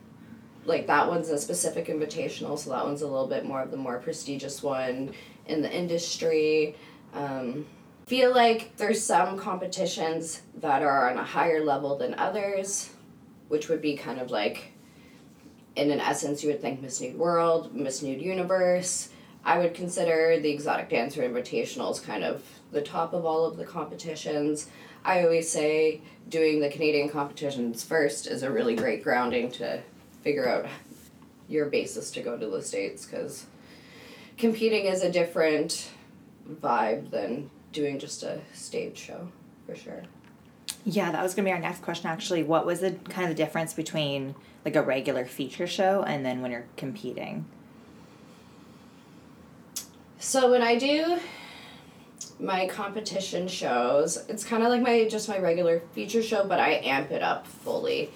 like 0.66 0.88
that 0.88 1.08
one's 1.08 1.30
a 1.30 1.38
specific 1.38 1.88
invitational, 1.88 2.58
so 2.58 2.70
that 2.70 2.86
one's 2.86 3.02
a 3.02 3.08
little 3.08 3.28
bit 3.28 3.46
more 3.46 3.62
of 3.62 3.72
the 3.72 3.78
more 3.78 4.00
prestigious 4.00 4.64
one 4.64 5.14
in 5.46 5.62
the 5.62 5.72
industry. 5.72 6.76
Um, 7.14 7.66
feel 8.06 8.34
like 8.34 8.76
there's 8.78 9.04
some 9.04 9.38
competitions 9.38 10.42
that 10.56 10.82
are 10.82 11.10
on 11.10 11.18
a 11.18 11.24
higher 11.24 11.64
level 11.64 11.98
than 11.98 12.14
others, 12.16 12.92
which 13.50 13.70
would 13.70 13.82
be 13.82 13.96
kind 13.96 14.20
of 14.20 14.32
like, 14.32 14.72
in 15.76 15.92
an 15.92 16.00
essence, 16.00 16.44
you 16.44 16.50
would 16.50 16.62
think 16.62 16.82
Miss 16.82 17.02
Nude 17.02 17.18
World, 17.18 17.76
Miss 17.76 18.02
Nude 18.02 18.22
Universe. 18.22 19.10
I 19.46 19.58
would 19.58 19.74
consider 19.74 20.40
the 20.40 20.50
Exotic 20.50 20.90
Dancer 20.90 21.22
Invitationals 21.22 22.04
kind 22.04 22.24
of 22.24 22.44
the 22.72 22.82
top 22.82 23.14
of 23.14 23.26
all 23.26 23.46
of 23.46 23.58
the 23.58 23.66
competitions. 23.66 24.68
I 25.04 25.24
always 25.24 25.50
say 25.50 26.02
doing 26.30 26.62
the 26.62 26.70
Canadian 26.70 27.10
competitions 27.10 27.84
first 27.84 28.26
is 28.28 28.44
a 28.44 28.52
really 28.52 28.76
great 28.76 29.04
grounding 29.04 29.52
to 29.54 29.82
figure 30.22 30.48
out 30.48 30.66
your 31.50 31.66
basis 31.66 32.10
to 32.12 32.22
go 32.22 32.38
to 32.38 32.48
the 32.48 32.62
States 32.62 33.06
because 33.06 33.46
competing 34.38 34.86
is 34.86 35.04
a 35.04 35.12
different 35.12 35.90
vibe 36.50 37.10
than 37.12 37.50
doing 37.74 38.00
just 38.00 38.24
a 38.24 38.40
stage 38.54 38.98
show 38.98 39.28
for 39.66 39.76
sure. 39.76 40.04
Yeah, 40.86 41.12
that 41.12 41.22
was 41.22 41.34
gonna 41.34 41.48
be 41.48 41.52
our 41.52 41.60
next 41.60 41.82
question. 41.82 42.08
Actually, 42.08 42.44
what 42.44 42.66
was 42.66 42.80
the 42.80 42.92
kind 43.10 43.30
of 43.30 43.36
the 43.36 43.44
difference 43.44 43.74
between 43.74 44.36
like 44.64 44.76
a 44.76 44.82
regular 44.82 45.26
feature 45.26 45.68
show 45.68 46.04
and 46.04 46.26
then 46.26 46.42
when 46.42 46.52
you're 46.52 46.66
competing? 46.78 47.46
So 50.24 50.50
when 50.50 50.62
I 50.62 50.78
do 50.78 51.20
my 52.40 52.66
competition 52.68 53.50
shows, 53.50 54.18
it's 54.30 54.46
kind 54.46 54.64
of 54.64 54.70
like 54.70 54.82
my 54.82 55.06
just 55.06 55.28
my 55.28 55.38
regular 55.38 55.82
feature 55.92 56.24
show, 56.24 56.46
but 56.46 56.62
I 56.62 56.76
amp 56.76 57.12
it 57.12 57.22
up 57.22 57.46
fully. 57.46 58.10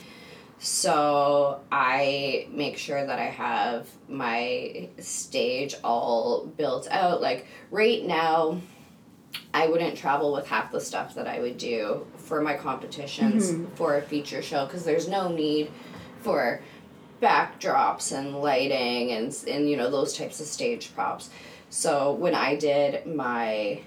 So 0.58 1.60
I 1.70 2.48
make 2.50 2.78
sure 2.78 3.06
that 3.06 3.20
I 3.20 3.26
have 3.26 3.90
my 4.08 4.88
stage 5.00 5.76
all 5.84 6.46
built 6.46 6.88
out. 6.90 7.22
Like 7.22 7.46
right 7.72 8.04
now, 8.06 8.62
I 9.54 9.68
wouldn't 9.68 9.98
travel 9.98 10.32
with 10.32 10.48
half 10.48 10.72
the 10.72 10.80
stuff 10.80 11.14
that 11.16 11.28
I 11.28 11.42
would 11.42 11.58
do 11.58 12.08
for 12.16 12.42
my 12.42 12.56
competitions 12.56 13.52
mm-hmm. 13.52 13.76
for 13.76 13.98
a 13.98 14.02
feature 14.02 14.42
show 14.42 14.66
because 14.66 14.86
there's 14.86 15.10
no 15.10 15.28
need 15.28 15.70
for 16.22 16.62
backdrops 17.22 18.18
and 18.18 18.38
lighting 18.38 19.12
and 19.12 19.38
and 19.48 19.70
you 19.70 19.76
know 19.76 19.92
those 19.92 20.16
types 20.18 20.40
of 20.40 20.48
stage 20.48 20.96
props. 20.96 21.30
So 21.78 22.14
when 22.14 22.34
I 22.34 22.56
did 22.56 23.06
my 23.06 23.82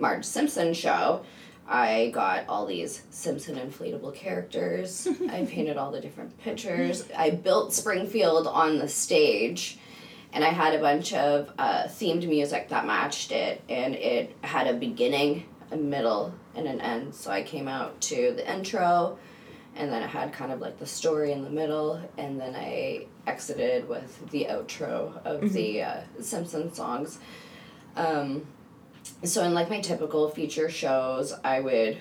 Marge 0.00 0.24
Simpson 0.24 0.74
show, 0.74 1.24
I 1.64 2.10
got 2.12 2.48
all 2.48 2.66
these 2.66 3.04
Simpson 3.10 3.54
inflatable 3.54 4.16
characters. 4.16 5.06
I 5.30 5.44
painted 5.48 5.76
all 5.76 5.92
the 5.92 6.00
different 6.00 6.36
pictures. 6.38 7.04
I 7.16 7.30
built 7.30 7.72
Springfield 7.72 8.48
on 8.48 8.80
the 8.80 8.88
stage. 8.88 9.78
And 10.32 10.42
I 10.42 10.48
had 10.48 10.74
a 10.74 10.80
bunch 10.80 11.12
of 11.12 11.52
uh, 11.56 11.84
themed 11.84 12.28
music 12.28 12.70
that 12.70 12.84
matched 12.84 13.30
it. 13.30 13.62
And 13.68 13.94
it 13.94 14.36
had 14.42 14.66
a 14.66 14.74
beginning, 14.74 15.46
a 15.70 15.76
middle, 15.76 16.34
and 16.56 16.66
an 16.66 16.80
end. 16.80 17.14
So 17.14 17.30
I 17.30 17.44
came 17.44 17.68
out 17.68 18.00
to 18.00 18.32
the 18.32 18.52
intro, 18.52 19.20
and 19.76 19.88
then 19.92 20.02
it 20.02 20.10
had 20.10 20.32
kind 20.32 20.50
of 20.50 20.60
like 20.60 20.80
the 20.80 20.86
story 20.86 21.30
in 21.30 21.44
the 21.44 21.50
middle. 21.50 22.00
And 22.18 22.40
then 22.40 22.56
I 22.56 23.06
exited 23.26 23.88
with 23.88 24.30
the 24.30 24.46
outro 24.50 25.24
of 25.24 25.52
the 25.52 25.82
uh, 25.82 26.00
Simpson 26.20 26.72
songs. 26.72 27.18
Um, 27.96 28.46
so 29.22 29.42
in 29.44 29.54
like 29.54 29.68
my 29.68 29.80
typical 29.80 30.28
feature 30.30 30.70
shows 30.70 31.34
i 31.44 31.60
would 31.60 31.98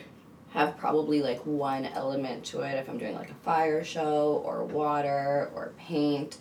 have 0.52 0.78
probably 0.78 1.22
like 1.22 1.46
one 1.46 1.86
element 1.86 2.44
to 2.46 2.62
it 2.62 2.76
if 2.78 2.90
i'm 2.90 2.98
doing 2.98 3.16
like 3.16 3.30
a 3.30 3.36
fire 3.36 3.84
show 3.84 4.42
or 4.46 4.64
water 4.64 5.50
or 5.56 5.74
paint. 5.78 6.38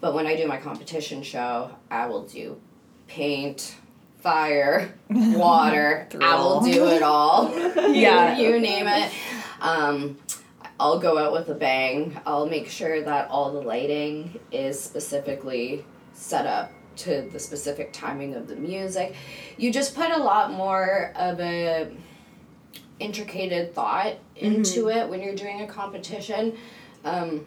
But 0.00 0.14
when 0.14 0.26
i 0.26 0.36
do 0.36 0.46
my 0.46 0.58
competition 0.58 1.22
show 1.22 1.70
i 1.90 2.06
will 2.06 2.24
do 2.24 2.60
paint 3.06 3.74
fire 4.20 4.94
water. 5.10 6.08
I 6.20 6.36
will 6.36 6.60
do 6.60 6.86
it 6.88 7.02
all. 7.02 7.52
Yeah. 7.92 8.38
you, 8.38 8.48
you 8.54 8.60
name 8.60 8.86
it. 8.86 9.12
Um, 9.60 10.16
I'll 10.82 10.98
go 10.98 11.16
out 11.16 11.32
with 11.32 11.48
a 11.48 11.54
bang. 11.54 12.20
I'll 12.26 12.48
make 12.48 12.68
sure 12.68 13.04
that 13.04 13.30
all 13.30 13.52
the 13.52 13.60
lighting 13.60 14.40
is 14.50 14.80
specifically 14.80 15.84
set 16.12 16.44
up 16.44 16.72
to 16.96 17.28
the 17.32 17.38
specific 17.38 17.92
timing 17.92 18.34
of 18.34 18.48
the 18.48 18.56
music. 18.56 19.14
You 19.56 19.72
just 19.72 19.94
put 19.94 20.10
a 20.10 20.18
lot 20.18 20.50
more 20.50 21.12
of 21.14 21.38
a 21.38 21.88
intricated 22.98 23.72
thought 23.72 24.16
into 24.34 24.88
it 24.88 25.08
when 25.08 25.22
you're 25.22 25.36
doing 25.36 25.60
a 25.60 25.68
competition. 25.68 26.56
Um, 27.04 27.46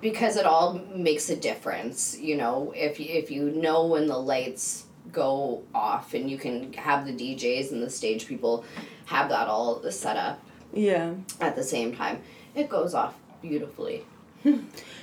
because 0.00 0.36
it 0.36 0.46
all 0.46 0.80
makes 0.94 1.28
a 1.28 1.36
difference, 1.36 2.18
you 2.18 2.38
know, 2.38 2.72
if 2.74 2.98
if 2.98 3.30
you 3.30 3.50
know 3.50 3.86
when 3.86 4.06
the 4.06 4.16
lights 4.18 4.86
go 5.12 5.62
off 5.74 6.14
and 6.14 6.30
you 6.30 6.38
can 6.38 6.72
have 6.72 7.04
the 7.04 7.12
DJs 7.12 7.72
and 7.72 7.82
the 7.82 7.90
stage 7.90 8.26
people 8.26 8.64
have 9.04 9.28
that 9.28 9.46
all 9.46 9.82
set 9.90 10.16
up 10.16 10.40
Yeah. 10.74 11.14
at 11.40 11.56
the 11.56 11.62
same 11.64 11.94
time. 11.94 12.20
It 12.54 12.68
goes 12.68 12.94
off 12.94 13.14
beautifully. 13.42 14.04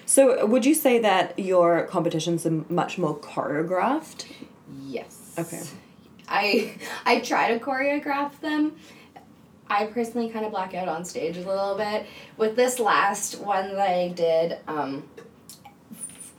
So, 0.05 0.45
would 0.45 0.65
you 0.65 0.75
say 0.75 0.99
that 0.99 1.39
your 1.39 1.85
competitions 1.87 2.45
are 2.45 2.65
much 2.67 2.97
more 2.97 3.15
choreographed? 3.17 4.25
Yes. 4.83 5.33
Okay. 5.39 5.61
I 6.27 6.73
I 7.05 7.21
try 7.21 7.53
to 7.53 7.63
choreograph 7.63 8.37
them. 8.41 8.75
I 9.69 9.85
personally 9.85 10.29
kind 10.29 10.43
of 10.43 10.51
black 10.51 10.73
out 10.73 10.89
on 10.89 11.05
stage 11.05 11.37
a 11.37 11.47
little 11.47 11.77
bit. 11.77 12.05
With 12.35 12.57
this 12.57 12.77
last 12.77 13.39
one 13.39 13.69
that 13.69 13.89
I 13.89 14.09
did 14.09 14.57
um, 14.67 15.07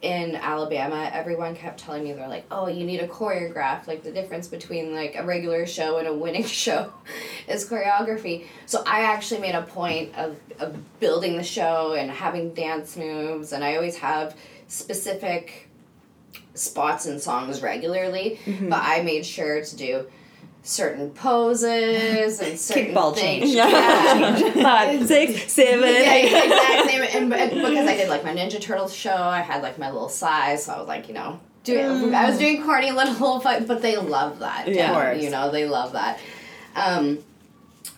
in 0.03 0.35
Alabama, 0.35 1.09
everyone 1.13 1.55
kept 1.55 1.79
telling 1.79 2.03
me 2.03 2.13
they're 2.13 2.29
like, 2.29 2.45
"Oh, 2.51 2.67
you 2.67 2.85
need 2.85 3.01
a 3.01 3.07
choreograph. 3.07 3.87
Like 3.87 4.03
the 4.03 4.11
difference 4.11 4.49
between 4.49 4.95
like 4.95 5.15
a 5.17 5.25
regular 5.25 5.65
show 5.65 5.99
and 5.99 6.09
a 6.09 6.13
winning 6.15 6.45
show 6.63 6.93
is 7.49 7.69
choreography." 7.69 8.47
So 8.67 8.83
I 8.85 9.03
actually 9.03 9.41
made 9.41 9.55
a 9.55 9.63
point 9.63 10.15
of 10.17 10.37
of 10.59 10.77
building 10.99 11.37
the 11.37 11.45
show 11.45 11.95
and 11.95 12.11
having 12.11 12.53
dance 12.53 12.97
moves, 12.97 13.53
and 13.53 13.63
I 13.63 13.77
always 13.77 13.97
have 13.99 14.37
specific 14.67 15.69
spots 16.55 17.07
and 17.07 17.21
songs 17.21 17.63
regularly, 17.63 18.41
mm-hmm. 18.45 18.69
but 18.69 18.81
I 18.83 19.03
made 19.03 19.25
sure 19.25 19.63
to 19.65 19.77
do 19.77 20.07
certain 20.65 21.11
poses 21.11 22.41
and 22.41 22.59
certain 22.59 22.95
Kickball 22.95 23.15
things. 23.15 23.45
change. 23.45 23.55
Yeah. 23.57 24.53
Five, 24.63 25.07
six, 25.07 25.53
seven, 25.53 25.81
yeah, 25.89 26.13
eight. 26.15 26.25
exactly. 26.45 26.95
And, 27.19 27.33
and 27.35 27.51
because 27.51 27.89
I 27.89 27.97
did 27.97 28.09
like 28.09 28.25
my 28.25 28.35
Ninja 28.35 28.61
Turtles 28.61 28.95
show, 28.95 29.15
I 29.17 29.41
had 29.41 29.63
like 29.63 29.79
my 29.79 29.91
little 29.91 30.09
size, 30.09 30.65
so 30.65 30.73
I 30.73 30.79
was 30.79 30.89
like, 30.89 31.09
you 31.09 31.15
know, 31.15 31.41
doing. 31.65 32.15
I 32.15 32.29
was 32.31 32.39
doing 32.39 32.63
corny 32.63 32.93
little, 32.93 33.41
but 33.41 33.67
but 33.67 33.83
they 33.83 33.97
love 33.97 34.39
that. 34.39 34.69
Yeah. 34.69 34.91
Of 34.91 34.95
course. 34.95 35.23
you 35.23 35.31
know, 35.31 35.51
they 35.51 35.67
love 35.69 35.93
that. 35.93 36.19
Um, 36.75 37.19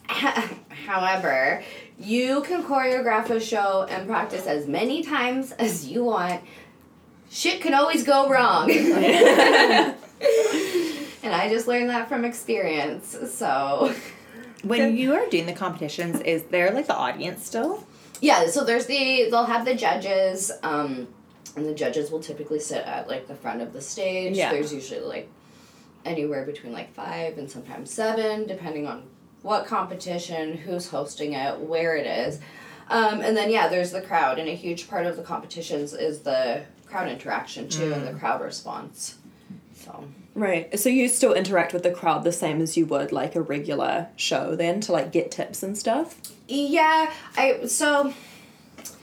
however, 0.09 1.63
you 1.99 2.43
can 2.43 2.63
choreograph 2.63 3.31
a 3.31 3.41
show 3.41 3.87
and 3.89 4.09
practice 4.09 4.47
as 4.47 4.67
many 4.67 5.03
times 5.03 5.53
as 5.53 5.87
you 5.87 6.05
want. 6.05 6.43
Shit 7.31 7.61
can 7.61 7.75
always 7.75 8.05
go 8.05 8.29
wrong. 8.29 8.69
And 11.25 11.35
I 11.35 11.49
just 11.49 11.67
learned 11.67 11.91
that 11.91 12.09
from 12.09 12.25
experience. 12.25 13.17
So, 13.33 13.93
When 14.63 14.97
you 14.97 15.15
are 15.15 15.27
doing 15.29 15.47
the 15.47 15.53
competitions, 15.53 16.21
is 16.21 16.45
there 16.45 16.71
like 16.71 16.87
the 16.87 16.95
audience 16.97 17.45
still? 17.47 17.87
yeah, 18.21 18.47
so 18.47 18.65
there's 18.65 18.87
the 18.87 19.29
they'll 19.31 19.45
have 19.45 19.65
the 19.67 19.75
judges 19.75 20.51
um 20.63 21.09
and 21.57 21.67
the 21.67 21.75
judges 21.75 22.11
will 22.11 22.21
typically 22.21 22.59
sit 22.61 22.85
at 22.87 23.07
like 23.09 23.27
the 23.29 23.35
front 23.35 23.61
of 23.61 23.73
the 23.73 23.81
stage. 23.81 24.37
Yeah. 24.37 24.51
There's 24.53 24.73
usually 24.73 25.01
like 25.01 25.29
anywhere 26.05 26.45
between 26.45 26.73
like 26.73 26.93
5 26.95 27.39
and 27.39 27.51
sometimes 27.51 27.91
7 27.93 28.47
depending 28.47 28.87
on 28.87 29.05
what 29.43 29.67
competition, 29.67 30.57
who's 30.57 30.89
hosting 30.89 31.35
it, 31.35 31.59
where 31.61 31.97
it 31.97 32.07
is. 32.07 32.41
Um, 32.89 33.21
and 33.21 33.37
then 33.37 33.51
yeah, 33.51 33.69
there's 33.69 33.91
the 33.93 34.01
crowd 34.03 34.39
and 34.39 34.49
a 34.49 34.55
huge 34.55 34.89
part 34.89 35.07
of 35.07 35.17
the 35.17 35.23
competitions 35.23 35.93
is 35.93 36.21
the 36.21 36.63
crowd 36.87 37.09
interaction 37.09 37.69
too 37.69 37.93
and 37.93 38.07
the 38.07 38.13
crowd 38.19 38.41
response. 38.41 39.17
So 39.75 40.05
Right. 40.35 40.79
So 40.79 40.89
you 40.89 41.09
still 41.09 41.33
interact 41.33 41.73
with 41.73 41.85
the 41.85 41.93
crowd 41.93 42.25
the 42.25 42.33
same 42.33 42.61
as 42.61 42.77
you 42.77 42.87
would 42.87 43.13
like 43.13 43.37
a 43.37 43.43
regular 43.43 44.09
show 44.17 44.57
then 44.57 44.81
to 44.81 44.93
like 44.93 45.13
get 45.13 45.31
tips 45.31 45.63
and 45.63 45.79
stuff? 45.79 46.17
yeah, 46.49 47.13
I 47.37 47.67
so 47.67 48.13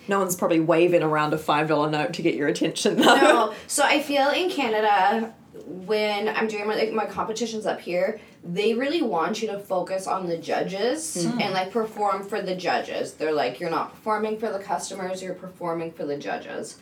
No 0.08 0.20
one's 0.20 0.36
probably 0.36 0.60
waving 0.60 1.04
around 1.04 1.34
a 1.34 1.38
five 1.38 1.70
dollar 1.70 1.90
note 1.90 2.14
to 2.14 2.22
get 2.22 2.36
your 2.36 2.48
attention 2.48 2.98
though. 2.98 3.16
no. 3.16 3.54
So 3.68 3.84
I 3.84 4.02
feel 4.02 4.30
in 4.30 4.50
Canada, 4.50 5.34
when 5.66 6.28
I'm 6.28 6.48
doing 6.48 6.68
my, 6.68 6.76
like, 6.76 6.92
my 6.92 7.06
competitions 7.06 7.66
up 7.66 7.80
here, 7.80 8.20
they 8.44 8.74
really 8.74 9.02
want 9.02 9.42
you 9.42 9.48
to 9.50 9.60
focus 9.60 10.08
on 10.08 10.28
the 10.28 10.38
judges 10.38 11.26
hmm. 11.26 11.40
and 11.40 11.54
like 11.54 11.72
perform 11.72 12.28
for 12.28 12.42
the 12.42 12.56
judges. 12.56 13.14
They're 13.14 13.32
like, 13.32 13.60
you're 13.60 13.70
not 13.70 13.92
performing 13.92 14.38
for 14.38 14.52
the 14.52 14.60
customers, 14.60 15.24
you're 15.24 15.34
performing 15.34 15.94
for 15.94 16.06
the 16.06 16.18
judges. 16.18 16.78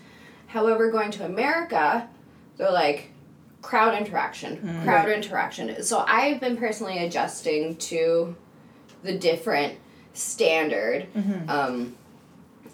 However, 0.47 0.89
going 0.89 1.12
to 1.12 1.26
America, 1.26 2.10
they're 2.58 2.71
like, 2.71 3.12
crowd 3.62 3.98
interaction, 3.98 4.58
mm. 4.58 4.84
crowd 4.84 5.10
interaction. 5.10 5.84
So 5.84 6.04
I've 6.08 6.39
been 6.39 6.58
personally 6.58 7.00
adjusting 7.00 7.76
to 7.78 8.36
the 9.04 9.17
different 9.17 9.78
standard. 10.13 11.08
Mm-hmm. 11.13 11.50
Um, 11.50 11.95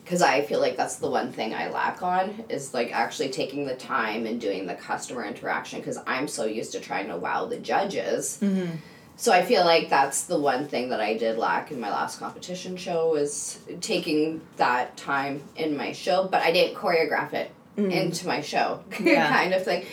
because 0.04 0.22
I 0.22 0.44
feel 0.44 0.60
like 0.60 0.78
that's 0.78 0.98
the 0.98 1.10
one 1.10 1.32
thing 1.32 1.56
I 1.56 1.70
lack 1.70 2.04
on 2.04 2.44
is 2.48 2.76
like 2.76 2.94
actually 2.94 3.30
taking 3.30 3.66
the 3.66 3.76
time 3.76 4.28
and 4.28 4.40
doing 4.40 4.68
the 4.68 4.76
customer 4.76 5.26
interaction 5.26 5.80
because 5.80 5.98
I'm 6.06 6.28
so 6.28 6.46
used 6.46 6.74
to 6.74 6.80
trying 6.80 7.08
to 7.08 7.18
wow 7.18 7.46
the 7.46 7.58
judges. 7.58 8.38
Mm-hmm. 8.40 8.76
So 9.18 9.32
I 9.32 9.44
feel 9.44 9.66
like 9.66 9.90
that's 9.90 10.26
the 10.26 10.38
one 10.38 10.68
thing 10.68 10.90
that 10.90 11.02
I 11.02 11.18
did 11.18 11.40
lack 11.40 11.72
in 11.72 11.80
my 11.80 11.90
last 11.90 12.20
competition 12.20 12.78
show 12.78 13.10
was 13.10 13.58
taking 13.82 14.42
that 14.58 14.96
time 14.96 15.42
in 15.56 15.76
my 15.76 15.92
show, 15.92 16.28
but 16.28 16.44
I 16.44 16.52
didn't 16.52 16.76
choreograph 16.76 17.34
it 17.34 17.52
mm. 17.76 17.92
into 17.92 18.28
my 18.28 18.42
show 18.42 18.84
Yeah. 19.00 19.28
kind 19.30 19.54
of 19.54 19.64
thing. 19.64 19.86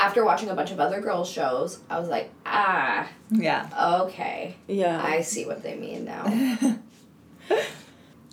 After 0.00 0.24
watching 0.24 0.48
a 0.48 0.54
bunch 0.54 0.70
of 0.70 0.78
other 0.78 1.00
girls' 1.00 1.28
shows, 1.30 1.80
I 1.90 1.98
was 1.98 2.08
like, 2.08 2.30
ah, 2.46 3.08
Yeah. 3.30 3.68
okay, 4.04 4.54
Yeah. 4.68 5.02
I 5.04 5.22
see 5.22 5.44
what 5.44 5.62
they 5.62 5.76
mean 5.76 6.04
now. 6.04 6.78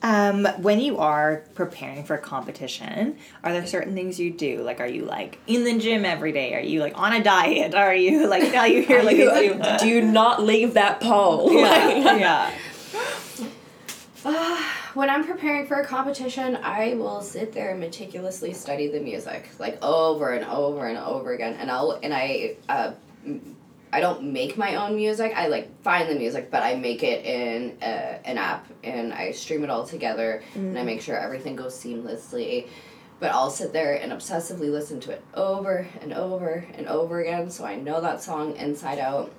Um, 0.03 0.45
when 0.59 0.81
you 0.81 0.99
are 0.99 1.45
preparing 1.55 2.03
for 2.03 2.13
a 2.13 2.19
competition, 2.19 3.17
are 3.43 3.51
there 3.51 3.65
certain 3.65 3.95
things 3.95 4.19
you 4.19 4.29
do? 4.29 4.61
Like, 4.61 4.79
are 4.79 4.85
you 4.85 5.03
like 5.03 5.39
in 5.47 5.63
the 5.63 5.79
gym 5.79 6.05
every 6.05 6.31
day? 6.31 6.53
Are 6.53 6.59
you 6.59 6.79
like 6.81 6.95
on 6.95 7.11
a 7.13 7.23
diet? 7.23 7.73
Are 7.73 7.95
you 7.95 8.27
like 8.27 8.51
now 8.51 8.65
you 8.65 8.83
hear 8.83 9.01
like 9.01 9.17
you, 9.17 9.59
do 9.79 10.01
not 10.03 10.43
leave 10.43 10.75
that 10.75 11.01
pole. 11.01 11.51
yeah, 11.51 12.51
yeah. 14.23 14.61
when 14.95 15.09
I'm 15.09 15.27
preparing 15.27 15.67
for 15.67 15.75
a 15.75 15.85
competition, 15.85 16.57
I 16.63 16.93
will 16.95 17.21
sit 17.21 17.51
there 17.51 17.71
and 17.71 17.81
meticulously 17.81 18.53
study 18.53 18.87
the 18.87 19.01
music, 19.01 19.49
like 19.59 19.77
over 19.83 20.31
and 20.31 20.45
over 20.45 20.87
and 20.87 20.97
over 20.97 21.33
again. 21.33 21.55
And 21.59 21.69
I'll 21.69 21.99
and 22.01 22.13
I, 22.13 22.55
uh, 22.69 22.93
I 23.91 23.99
don't 23.99 24.31
make 24.31 24.57
my 24.57 24.75
own 24.75 24.95
music. 24.95 25.33
I 25.35 25.47
like 25.47 25.81
find 25.81 26.09
the 26.09 26.15
music, 26.15 26.49
but 26.49 26.63
I 26.63 26.75
make 26.75 27.03
it 27.03 27.25
in 27.25 27.77
uh, 27.81 28.19
an 28.23 28.37
app 28.37 28.67
and 28.83 29.13
I 29.13 29.31
stream 29.31 29.65
it 29.65 29.69
all 29.69 29.85
together, 29.85 30.41
and 30.55 30.79
I 30.79 30.83
make 30.83 31.01
sure 31.01 31.17
everything 31.17 31.57
goes 31.57 31.75
seamlessly. 31.75 32.69
But 33.19 33.31
I'll 33.31 33.49
sit 33.49 33.73
there 33.73 33.95
and 33.95 34.11
obsessively 34.11 34.71
listen 34.71 34.99
to 35.01 35.11
it 35.11 35.23
over 35.33 35.87
and 36.01 36.13
over 36.13 36.65
and 36.73 36.87
over 36.87 37.21
again, 37.21 37.49
so 37.49 37.65
I 37.65 37.75
know 37.75 37.99
that 38.01 38.23
song 38.23 38.55
inside 38.55 38.99
out. 38.99 39.31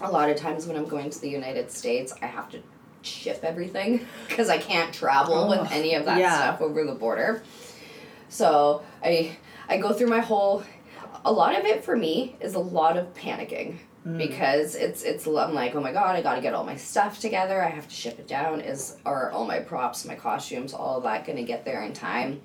A 0.00 0.10
lot 0.10 0.30
of 0.30 0.36
times 0.36 0.66
when 0.66 0.76
I'm 0.76 0.86
going 0.86 1.10
to 1.10 1.20
the 1.20 1.28
United 1.28 1.70
States, 1.70 2.12
I 2.20 2.26
have 2.26 2.50
to 2.50 2.62
ship 3.02 3.40
everything 3.42 4.06
because 4.28 4.48
I 4.48 4.58
can't 4.58 4.92
travel 4.92 5.34
Oh, 5.34 5.48
with 5.50 5.70
any 5.72 5.94
of 5.94 6.04
that 6.06 6.18
yeah. 6.18 6.36
stuff 6.36 6.60
over 6.60 6.84
the 6.84 6.94
border. 6.94 7.42
So 8.28 8.82
I 9.02 9.36
I 9.68 9.78
go 9.78 9.92
through 9.92 10.08
my 10.08 10.20
whole. 10.20 10.62
A 11.24 11.30
lot 11.32 11.56
of 11.56 11.64
it 11.64 11.84
for 11.84 11.96
me 11.96 12.34
is 12.40 12.54
a 12.54 12.58
lot 12.58 12.96
of 12.96 13.14
panicking 13.14 13.76
mm. 14.06 14.18
because 14.18 14.74
it's 14.74 15.02
it's 15.02 15.26
I'm 15.26 15.54
like 15.54 15.74
oh 15.74 15.80
my 15.80 15.92
god 15.92 16.16
I 16.16 16.22
got 16.22 16.34
to 16.34 16.40
get 16.40 16.54
all 16.54 16.64
my 16.64 16.76
stuff 16.76 17.20
together 17.20 17.62
I 17.62 17.68
have 17.68 17.86
to 17.86 17.94
ship 17.94 18.18
it 18.18 18.26
down 18.26 18.60
is 18.60 18.96
are 19.04 19.30
all 19.30 19.46
my 19.46 19.60
props 19.60 20.04
my 20.04 20.16
costumes 20.16 20.72
all 20.74 20.96
of 20.96 21.04
that 21.04 21.26
gonna 21.26 21.44
get 21.44 21.64
there 21.64 21.82
in 21.82 21.92
time. 21.92 22.40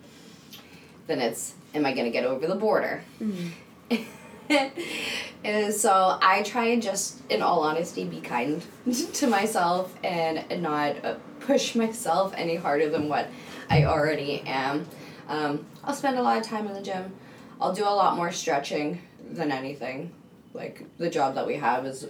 Then 1.08 1.22
it's 1.22 1.56
am 1.74 1.86
I 1.86 1.94
gonna 1.94 2.12
get 2.12 2.26
over 2.26 2.46
the 2.48 2.56
border? 2.56 3.02
Mm. 3.22 3.50
and 5.44 5.74
so 5.74 6.18
I 6.22 6.44
try 6.44 6.66
and 6.68 6.82
just, 6.82 7.20
in 7.30 7.42
all 7.42 7.62
honesty, 7.62 8.04
be 8.06 8.22
kind 8.22 8.64
to 9.14 9.28
myself 9.28 9.96
and 10.04 10.62
not 10.62 11.04
uh, 11.04 11.16
push 11.40 11.76
myself 11.76 12.34
any 12.36 12.56
harder 12.56 12.90
than 12.90 13.10
what 13.10 13.28
I 13.70 13.86
already 13.86 14.42
am. 14.42 14.88
Um, 15.28 15.66
I'll 15.84 15.94
spend 15.94 16.18
a 16.18 16.22
lot 16.22 16.38
of 16.38 16.44
time 16.44 16.68
in 16.68 16.74
the 16.74 16.82
gym. 16.82 17.14
I'll 17.60 17.74
do 17.74 17.84
a 17.84 17.90
lot 17.90 18.16
more 18.16 18.32
stretching 18.32 19.02
than 19.30 19.52
anything. 19.52 20.12
Like 20.54 20.86
the 20.98 21.10
job 21.10 21.36
that 21.36 21.46
we 21.46 21.56
have 21.56 21.86
is 21.86 22.06
r- 22.06 22.10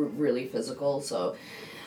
really 0.00 0.46
physical, 0.46 1.00
so 1.00 1.36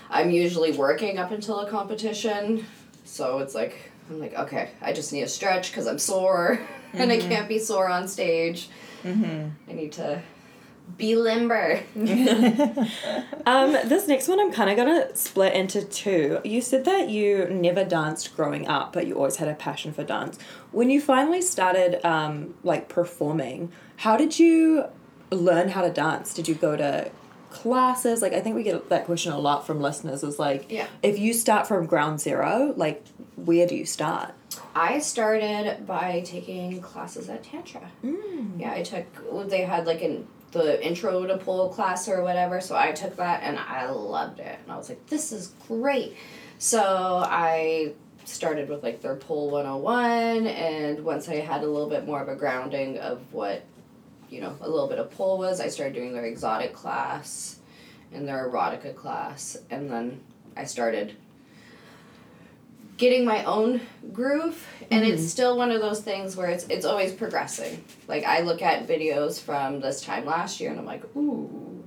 I'm 0.09 0.31
usually 0.31 0.71
working 0.71 1.17
up 1.17 1.31
until 1.31 1.59
a 1.59 1.69
competition. 1.69 2.65
So 3.03 3.39
it's 3.39 3.53
like 3.53 3.91
I'm 4.09 4.19
like, 4.19 4.33
okay, 4.33 4.69
I 4.81 4.93
just 4.93 5.13
need 5.13 5.23
a 5.23 5.27
stretch 5.27 5.71
because 5.71 5.85
I'm 5.88 5.99
sore, 5.99 6.59
and 6.93 7.12
I 7.12 7.17
can't 7.19 7.47
be 7.47 7.59
sore 7.59 7.89
on 7.89 8.07
stage. 8.07 8.69
I 9.05 9.73
need 9.73 9.91
to 9.93 10.21
Be 10.97 11.15
limber. 11.15 11.81
Um, 13.45 13.71
this 13.85 14.07
next 14.07 14.27
one 14.27 14.39
I'm 14.39 14.51
kind 14.51 14.69
of 14.69 14.77
gonna 14.77 15.15
split 15.15 15.53
into 15.53 15.83
two. 15.83 16.39
You 16.43 16.62
said 16.62 16.85
that 16.85 17.09
you 17.09 17.47
never 17.49 17.83
danced 17.83 18.35
growing 18.35 18.67
up, 18.67 18.93
but 18.93 19.07
you 19.07 19.15
always 19.15 19.38
had 19.38 19.47
a 19.47 19.55
passion 19.55 19.91
for 19.93 20.03
dance. 20.03 20.38
When 20.71 20.89
you 20.89 21.01
finally 21.01 21.41
started, 21.41 22.05
um, 22.05 22.53
like 22.63 22.89
performing, 22.89 23.71
how 23.97 24.17
did 24.17 24.38
you 24.38 24.85
learn 25.31 25.69
how 25.69 25.81
to 25.81 25.89
dance? 25.91 26.33
Did 26.33 26.47
you 26.47 26.53
go 26.55 26.75
to 26.75 27.09
classes? 27.49 28.21
Like, 28.21 28.33
I 28.33 28.39
think 28.41 28.55
we 28.55 28.62
get 28.63 28.89
that 28.89 29.05
question 29.05 29.31
a 29.31 29.39
lot 29.39 29.65
from 29.65 29.81
listeners. 29.81 30.23
Is 30.23 30.38
like, 30.38 30.65
Yeah. 30.69 30.85
if 31.01 31.17
you 31.17 31.33
start 31.33 31.67
from 31.67 31.85
ground 31.88 32.19
zero, 32.21 32.73
like, 32.77 33.03
where 33.35 33.65
do 33.65 33.75
you 33.75 33.85
start? 33.85 34.33
I 34.75 34.99
started 34.99 35.85
by 35.85 36.21
taking 36.25 36.81
classes 36.81 37.29
at 37.29 37.43
Tantra. 37.43 37.89
Mm. 38.03 38.59
Yeah, 38.59 38.73
I 38.73 38.83
took. 38.83 39.49
They 39.49 39.62
had 39.62 39.85
like 39.85 40.01
an 40.01 40.27
the 40.51 40.85
intro 40.85 41.25
to 41.25 41.38
pole 41.38 41.69
class 41.69 42.07
or 42.07 42.23
whatever, 42.23 42.59
so 42.62 42.75
I 42.75 42.91
took 42.91 43.15
that 43.17 43.43
and 43.43 43.59
I 43.59 43.89
loved 43.89 44.39
it. 44.39 44.59
And 44.63 44.71
I 44.71 44.77
was 44.77 44.89
like, 44.89 45.05
this 45.07 45.31
is 45.31 45.53
great. 45.67 46.15
So 46.57 47.23
I 47.25 47.93
started 48.25 48.69
with 48.69 48.83
like 48.83 49.01
their 49.01 49.15
pole 49.15 49.49
101 49.49 50.47
and 50.47 51.03
once 51.03 51.29
I 51.29 51.35
had 51.35 51.63
a 51.63 51.67
little 51.67 51.89
bit 51.89 52.05
more 52.05 52.21
of 52.21 52.29
a 52.29 52.35
grounding 52.35 52.97
of 52.99 53.21
what 53.33 53.63
you 54.29 54.41
know, 54.41 54.55
a 54.62 54.69
little 54.69 54.88
bit 54.88 54.99
of 54.99 55.09
pole 55.12 55.39
was, 55.39 55.59
I 55.59 55.69
started 55.69 55.95
doing 55.95 56.13
their 56.13 56.25
exotic 56.25 56.73
class 56.73 57.59
and 58.13 58.27
their 58.27 58.47
erotica 58.47 58.95
class 58.95 59.57
and 59.71 59.89
then 59.89 60.21
I 60.55 60.65
started 60.65 61.15
getting 62.99 63.23
my 63.25 63.43
own 63.45 63.79
groove 64.12 64.67
and 64.91 65.05
it's 65.05 65.25
still 65.25 65.57
one 65.57 65.71
of 65.71 65.79
those 65.81 66.01
things 66.01 66.35
where 66.35 66.49
it's 66.49 66.67
it's 66.67 66.85
always 66.85 67.13
progressing. 67.13 67.83
Like 68.07 68.25
i 68.25 68.41
look 68.41 68.62
at 68.62 68.88
videos 68.88 69.41
from 69.41 69.79
this 69.79 70.01
time 70.01 70.25
last 70.25 70.59
year 70.59 70.69
and 70.69 70.79
i'm 70.79 70.85
like 70.85 71.03
ooh 71.15 71.83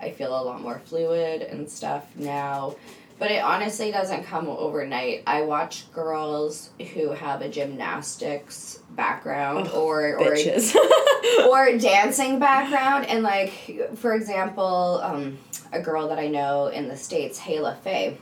i 0.00 0.10
feel 0.10 0.30
a 0.30 0.42
lot 0.42 0.60
more 0.60 0.80
fluid 0.84 1.42
and 1.42 1.70
stuff 1.70 2.04
now. 2.16 2.74
But 3.18 3.30
it 3.30 3.42
honestly 3.42 3.90
doesn't 3.90 4.24
come 4.24 4.46
overnight. 4.46 5.22
I 5.26 5.40
watch 5.40 5.90
girls 5.90 6.68
who 6.92 7.12
have 7.12 7.40
a 7.40 7.48
gymnastics 7.48 8.80
background 8.90 9.68
or 9.68 10.18
or 10.18 10.32
Bitches. 10.32 10.74
or 11.48 11.78
dancing 11.78 12.38
background 12.38 13.06
and 13.06 13.22
like 13.22 13.52
for 13.96 14.14
example 14.14 15.00
um, 15.02 15.38
a 15.72 15.80
girl 15.80 16.08
that 16.08 16.18
i 16.18 16.28
know 16.28 16.68
in 16.68 16.88
the 16.88 16.96
states 16.96 17.38
Hayla 17.38 17.78
Faye 17.78 18.16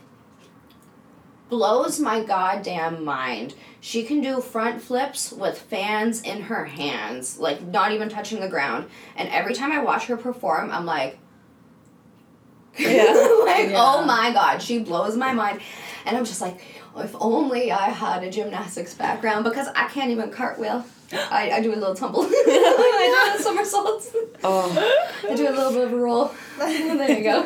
blows 1.49 1.99
my 1.99 2.23
goddamn 2.23 3.03
mind 3.03 3.53
she 3.79 4.03
can 4.03 4.19
do 4.21 4.41
front 4.41 4.81
flips 4.81 5.31
with 5.31 5.59
fans 5.59 6.21
in 6.21 6.41
her 6.43 6.65
hands 6.65 7.37
like 7.37 7.61
not 7.61 7.91
even 7.91 8.09
touching 8.09 8.39
the 8.39 8.47
ground 8.49 8.85
and 9.15 9.29
every 9.29 9.53
time 9.53 9.71
i 9.71 9.79
watch 9.79 10.05
her 10.05 10.17
perform 10.17 10.71
i'm 10.71 10.85
like 10.85 11.19
Yeah. 12.79 13.03
like 13.45 13.69
Yeah. 13.69 13.75
oh 13.77 14.03
my 14.05 14.31
god 14.33 14.61
she 14.61 14.79
blows 14.79 15.15
my 15.15 15.33
mind 15.33 15.61
and 16.05 16.17
i'm 16.17 16.25
just 16.25 16.41
like 16.41 16.59
if 16.97 17.15
only 17.19 17.71
i 17.71 17.89
had 17.89 18.23
a 18.23 18.31
gymnastics 18.31 18.93
background 18.93 19.43
because 19.43 19.67
i 19.75 19.87
can't 19.87 20.09
even 20.11 20.31
cartwheel 20.31 20.83
I, 21.13 21.51
I 21.51 21.61
do 21.61 21.71
a 21.73 21.75
little 21.75 21.95
tumble. 21.95 22.21
I 22.23 23.33
do 23.35 23.39
a 23.39 23.43
somersaults. 23.43 24.11
oh. 24.43 25.03
I 25.29 25.35
do 25.35 25.47
a 25.47 25.51
little 25.51 25.71
bit 25.71 25.83
of 25.85 25.93
a 25.93 25.97
roll. 25.97 26.33
there 26.57 27.17
you 27.17 27.23
go. 27.23 27.45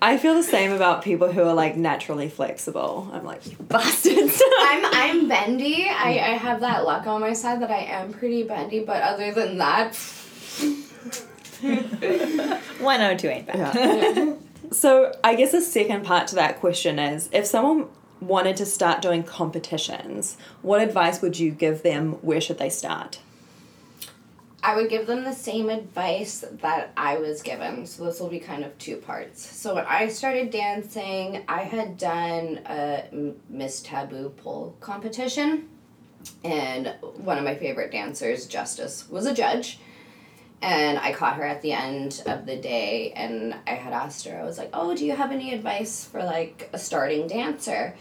I 0.00 0.16
feel 0.18 0.34
the 0.34 0.42
same 0.42 0.72
about 0.72 1.02
people 1.02 1.32
who 1.32 1.42
are 1.42 1.54
like 1.54 1.76
naturally 1.76 2.28
flexible. 2.28 3.10
I'm 3.12 3.24
like, 3.24 3.46
you 3.50 3.56
bastards. 3.58 4.40
I'm 4.60 4.84
I'm 4.84 5.28
bendy. 5.28 5.88
I, 5.88 6.10
I 6.10 6.36
have 6.36 6.60
that 6.60 6.84
luck 6.84 7.06
on 7.06 7.20
my 7.20 7.32
side 7.32 7.60
that 7.62 7.70
I 7.70 7.80
am 7.80 8.12
pretty 8.12 8.44
bendy, 8.44 8.84
but 8.84 9.02
other 9.02 9.32
than 9.32 9.58
that, 9.58 9.94
102 11.60 13.28
ain't 13.28 13.46
bad. 13.46 13.74
Yeah. 13.74 14.34
so 14.70 15.12
I 15.24 15.34
guess 15.34 15.52
the 15.52 15.60
second 15.60 16.04
part 16.04 16.28
to 16.28 16.36
that 16.36 16.60
question 16.60 16.98
is 16.98 17.28
if 17.32 17.46
someone 17.46 17.88
wanted 18.20 18.56
to 18.58 18.66
start 18.66 19.02
doing 19.02 19.22
competitions, 19.22 20.36
what 20.62 20.80
advice 20.80 21.22
would 21.22 21.38
you 21.38 21.50
give 21.50 21.82
them? 21.82 22.12
Where 22.22 22.40
should 22.40 22.58
they 22.58 22.70
start? 22.70 23.20
I 24.62 24.76
would 24.76 24.90
give 24.90 25.06
them 25.06 25.24
the 25.24 25.32
same 25.32 25.70
advice 25.70 26.44
that 26.60 26.92
I 26.96 27.16
was 27.16 27.40
given. 27.40 27.86
So 27.86 28.04
this 28.04 28.20
will 28.20 28.28
be 28.28 28.40
kind 28.40 28.62
of 28.62 28.76
two 28.78 28.96
parts. 28.96 29.44
So 29.44 29.74
when 29.74 29.86
I 29.86 30.08
started 30.08 30.50
dancing, 30.50 31.42
I 31.48 31.62
had 31.62 31.96
done 31.96 32.60
a 32.66 33.32
Miss 33.48 33.80
Taboo 33.80 34.30
pole 34.36 34.76
competition, 34.80 35.68
and 36.44 36.94
one 37.16 37.38
of 37.38 37.44
my 37.44 37.54
favorite 37.54 37.90
dancers, 37.90 38.46
Justice, 38.46 39.08
was 39.08 39.24
a 39.24 39.32
judge. 39.32 39.78
And 40.62 40.98
I 40.98 41.14
caught 41.14 41.36
her 41.36 41.44
at 41.44 41.62
the 41.62 41.72
end 41.72 42.22
of 42.26 42.44
the 42.44 42.56
day, 42.56 43.14
and 43.16 43.54
I 43.66 43.70
had 43.70 43.94
asked 43.94 44.26
her, 44.26 44.38
I 44.38 44.44
was 44.44 44.58
like, 44.58 44.68
"Oh, 44.74 44.94
do 44.94 45.06
you 45.06 45.16
have 45.16 45.32
any 45.32 45.54
advice 45.54 46.04
for 46.04 46.22
like 46.22 46.68
a 46.74 46.78
starting 46.78 47.26
dancer?" 47.26 47.96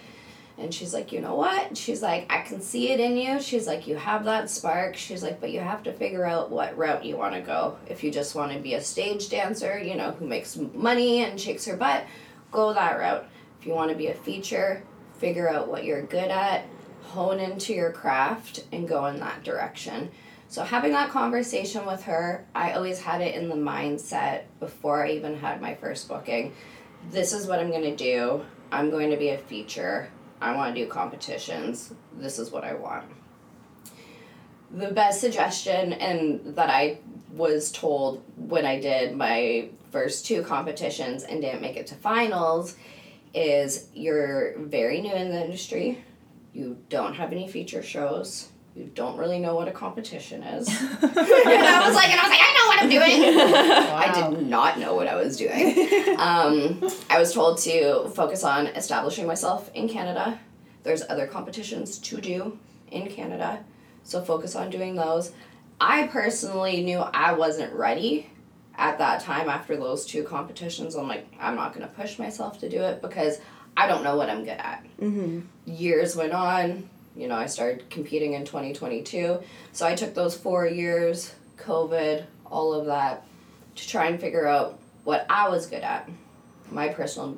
And 0.59 0.73
she's 0.73 0.93
like, 0.93 1.13
you 1.13 1.21
know 1.21 1.35
what? 1.35 1.77
She's 1.77 2.01
like, 2.01 2.25
I 2.29 2.41
can 2.41 2.59
see 2.61 2.91
it 2.91 2.99
in 2.99 3.15
you. 3.15 3.41
She's 3.41 3.65
like, 3.65 3.87
you 3.87 3.95
have 3.95 4.25
that 4.25 4.49
spark. 4.49 4.97
She's 4.97 5.23
like, 5.23 5.39
but 5.39 5.51
you 5.51 5.61
have 5.61 5.83
to 5.83 5.93
figure 5.93 6.25
out 6.25 6.51
what 6.51 6.77
route 6.77 7.05
you 7.05 7.15
want 7.15 7.33
to 7.35 7.41
go. 7.41 7.77
If 7.87 8.03
you 8.03 8.11
just 8.11 8.35
want 8.35 8.51
to 8.51 8.59
be 8.59 8.73
a 8.73 8.81
stage 8.81 9.29
dancer, 9.29 9.79
you 9.79 9.95
know, 9.95 10.11
who 10.11 10.27
makes 10.27 10.57
money 10.57 11.23
and 11.23 11.39
shakes 11.39 11.65
her 11.65 11.77
butt, 11.77 12.03
go 12.51 12.73
that 12.73 12.99
route. 12.99 13.25
If 13.59 13.67
you 13.67 13.73
want 13.73 13.91
to 13.91 13.97
be 13.97 14.07
a 14.07 14.13
feature, 14.13 14.83
figure 15.17 15.49
out 15.49 15.69
what 15.69 15.85
you're 15.85 16.03
good 16.03 16.29
at, 16.29 16.65
hone 17.03 17.39
into 17.39 17.73
your 17.73 17.91
craft, 17.91 18.65
and 18.71 18.87
go 18.87 19.05
in 19.05 19.19
that 19.19 19.43
direction. 19.43 20.11
So, 20.49 20.63
having 20.63 20.93
that 20.93 21.11
conversation 21.11 21.85
with 21.85 22.03
her, 22.03 22.45
I 22.55 22.73
always 22.73 22.99
had 22.99 23.21
it 23.21 23.35
in 23.35 23.49
the 23.49 23.55
mindset 23.55 24.43
before 24.59 25.05
I 25.05 25.11
even 25.11 25.37
had 25.37 25.61
my 25.61 25.75
first 25.75 26.07
booking. 26.07 26.53
This 27.11 27.33
is 27.33 27.45
what 27.45 27.59
I'm 27.59 27.69
going 27.69 27.83
to 27.83 27.95
do. 27.95 28.43
I'm 28.71 28.89
going 28.89 29.11
to 29.11 29.17
be 29.17 29.29
a 29.29 29.37
feature. 29.37 30.09
I 30.41 30.55
want 30.55 30.75
to 30.75 30.85
do 30.85 30.89
competitions. 30.89 31.93
This 32.17 32.39
is 32.39 32.51
what 32.51 32.63
I 32.63 32.73
want. 32.73 33.05
The 34.71 34.91
best 34.91 35.19
suggestion 35.19 35.93
and 35.93 36.55
that 36.55 36.69
I 36.69 36.99
was 37.31 37.71
told 37.71 38.23
when 38.37 38.65
I 38.65 38.79
did 38.79 39.15
my 39.15 39.69
first 39.91 40.25
two 40.25 40.43
competitions 40.43 41.23
and 41.23 41.41
didn't 41.41 41.61
make 41.61 41.75
it 41.75 41.87
to 41.87 41.95
finals 41.95 42.75
is 43.33 43.87
you're 43.93 44.57
very 44.59 45.01
new 45.01 45.13
in 45.13 45.29
the 45.29 45.43
industry. 45.43 46.03
You 46.53 46.77
don't 46.89 47.15
have 47.15 47.31
any 47.31 47.47
feature 47.47 47.83
shows. 47.83 48.49
You 48.79 48.89
don't 48.95 49.17
really 49.17 49.39
know 49.39 49.55
what 49.55 49.67
a 49.67 49.73
competition 49.73 50.41
is. 50.41 50.69
and 50.69 50.79
I 50.81 51.85
was 51.85 51.95
like, 51.95 52.09
and 52.09 52.17
I 52.17 52.23
was 52.23 52.29
like, 52.29 52.39
I 52.41 52.53
know 52.55 52.67
what 52.67 52.81
I'm 52.81 52.89
doing. 52.89 53.23
I 53.91 54.29
did 54.31 54.47
not 54.47 54.79
know 54.79 54.95
what 54.95 55.05
I 55.05 55.15
was 55.15 55.35
doing. 55.35 56.17
Um, 56.17 56.89
I 57.09 57.19
was 57.19 57.33
told 57.33 57.57
to 57.59 58.07
focus 58.07 58.45
on 58.45 58.67
establishing 58.67 59.27
myself 59.27 59.69
in 59.73 59.89
Canada. 59.89 60.39
There's 60.83 61.03
other 61.09 61.27
competitions 61.27 61.97
to 61.99 62.21
do 62.21 62.57
in 62.89 63.09
Canada, 63.09 63.65
so 64.03 64.21
focus 64.21 64.55
on 64.55 64.69
doing 64.69 64.95
those. 64.95 65.33
I 65.81 66.07
personally 66.07 66.81
knew 66.81 66.99
I 66.99 67.33
wasn't 67.33 67.73
ready 67.73 68.29
at 68.77 68.97
that 68.99 69.19
time 69.19 69.49
after 69.49 69.75
those 69.75 70.05
two 70.05 70.23
competitions. 70.23 70.95
I'm 70.95 71.09
like, 71.09 71.27
I'm 71.37 71.57
not 71.57 71.73
going 71.73 71.85
to 71.85 71.93
push 71.93 72.17
myself 72.17 72.61
to 72.61 72.69
do 72.69 72.81
it 72.81 73.01
because 73.01 73.41
I 73.75 73.87
don't 73.87 74.05
know 74.05 74.15
what 74.15 74.29
I'm 74.29 74.45
good 74.45 74.51
at. 74.51 74.85
Mm-hmm. 75.01 75.41
Years 75.65 76.15
went 76.15 76.31
on. 76.31 76.89
You 77.15 77.27
know, 77.27 77.35
I 77.35 77.47
started 77.47 77.89
competing 77.89 78.33
in 78.33 78.45
2022. 78.45 79.39
So 79.71 79.85
I 79.85 79.95
took 79.95 80.13
those 80.13 80.37
four 80.37 80.67
years, 80.67 81.33
COVID, 81.57 82.25
all 82.45 82.73
of 82.73 82.85
that, 82.85 83.25
to 83.75 83.87
try 83.87 84.07
and 84.07 84.19
figure 84.19 84.47
out 84.47 84.79
what 85.03 85.25
I 85.29 85.49
was 85.49 85.65
good 85.67 85.83
at. 85.83 86.09
My 86.71 86.89
personal 86.89 87.37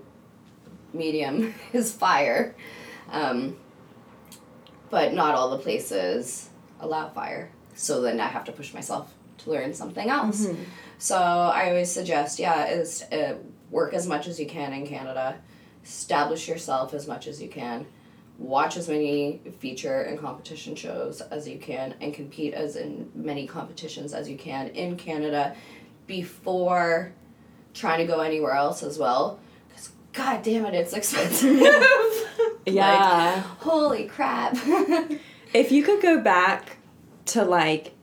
medium 0.94 1.54
is 1.74 1.92
fire. 1.92 2.56
Um, 3.10 3.58
but 4.90 5.14
not 5.14 5.36
all 5.36 5.50
the 5.50 5.58
places 5.58 6.50
allow 6.80 7.10
fire. 7.10 7.50
So 7.76 8.02
then 8.02 8.20
I 8.20 8.28
have 8.28 8.44
to 8.46 8.52
push 8.52 8.74
myself 8.74 9.14
to 9.40 9.50
learn 9.52 9.74
something 9.74 10.10
else. 10.10 10.46
So 10.98 11.18
I 11.18 11.70
always 11.70 11.92
suggest, 11.92 12.38
yeah, 12.38 12.68
is 12.68 13.02
uh, 13.12 13.36
work 13.72 13.94
as 13.94 14.06
much 14.06 14.28
as 14.28 14.40
you 14.40 14.46
can 14.46 14.74
in 14.74 14.86
Canada, 14.86 15.38
establish 15.84 16.48
yourself 16.48 16.94
as 16.94 17.08
much 17.08 17.26
as 17.26 17.42
you 17.42 17.50
can, 17.50 17.88
watch 18.42 18.76
as 18.76 18.90
many 18.90 19.40
feature 19.60 20.02
and 20.02 20.20
competition 20.20 20.76
shows 20.76 21.22
as 21.22 21.48
you 21.48 21.60
can, 21.60 21.96
and 22.02 22.14
compete 22.14 22.54
as 22.54 22.76
in 22.76 23.10
many 23.14 23.46
competitions 23.48 24.14
as 24.14 24.28
you 24.28 24.38
can 24.38 24.70
in 24.70 24.98
Canada 24.98 25.56
before 26.08 27.14
trying 27.74 28.00
to 28.00 28.12
go 28.12 28.20
anywhere 28.20 28.54
else 28.54 28.84
as 28.84 28.98
well. 28.98 29.40
Because 29.70 29.92
god 30.14 30.44
damn 30.44 30.66
it, 30.66 30.74
it's 30.74 30.94
expensive. 30.94 31.62
Yeah. 32.66 33.40
Holy 33.60 34.06
crap. 34.06 34.56
if 35.54 35.72
you 35.72 35.84
could 35.84 36.02
go 36.02 36.20
back 36.22 36.78
to 37.26 37.44
like 37.44 37.94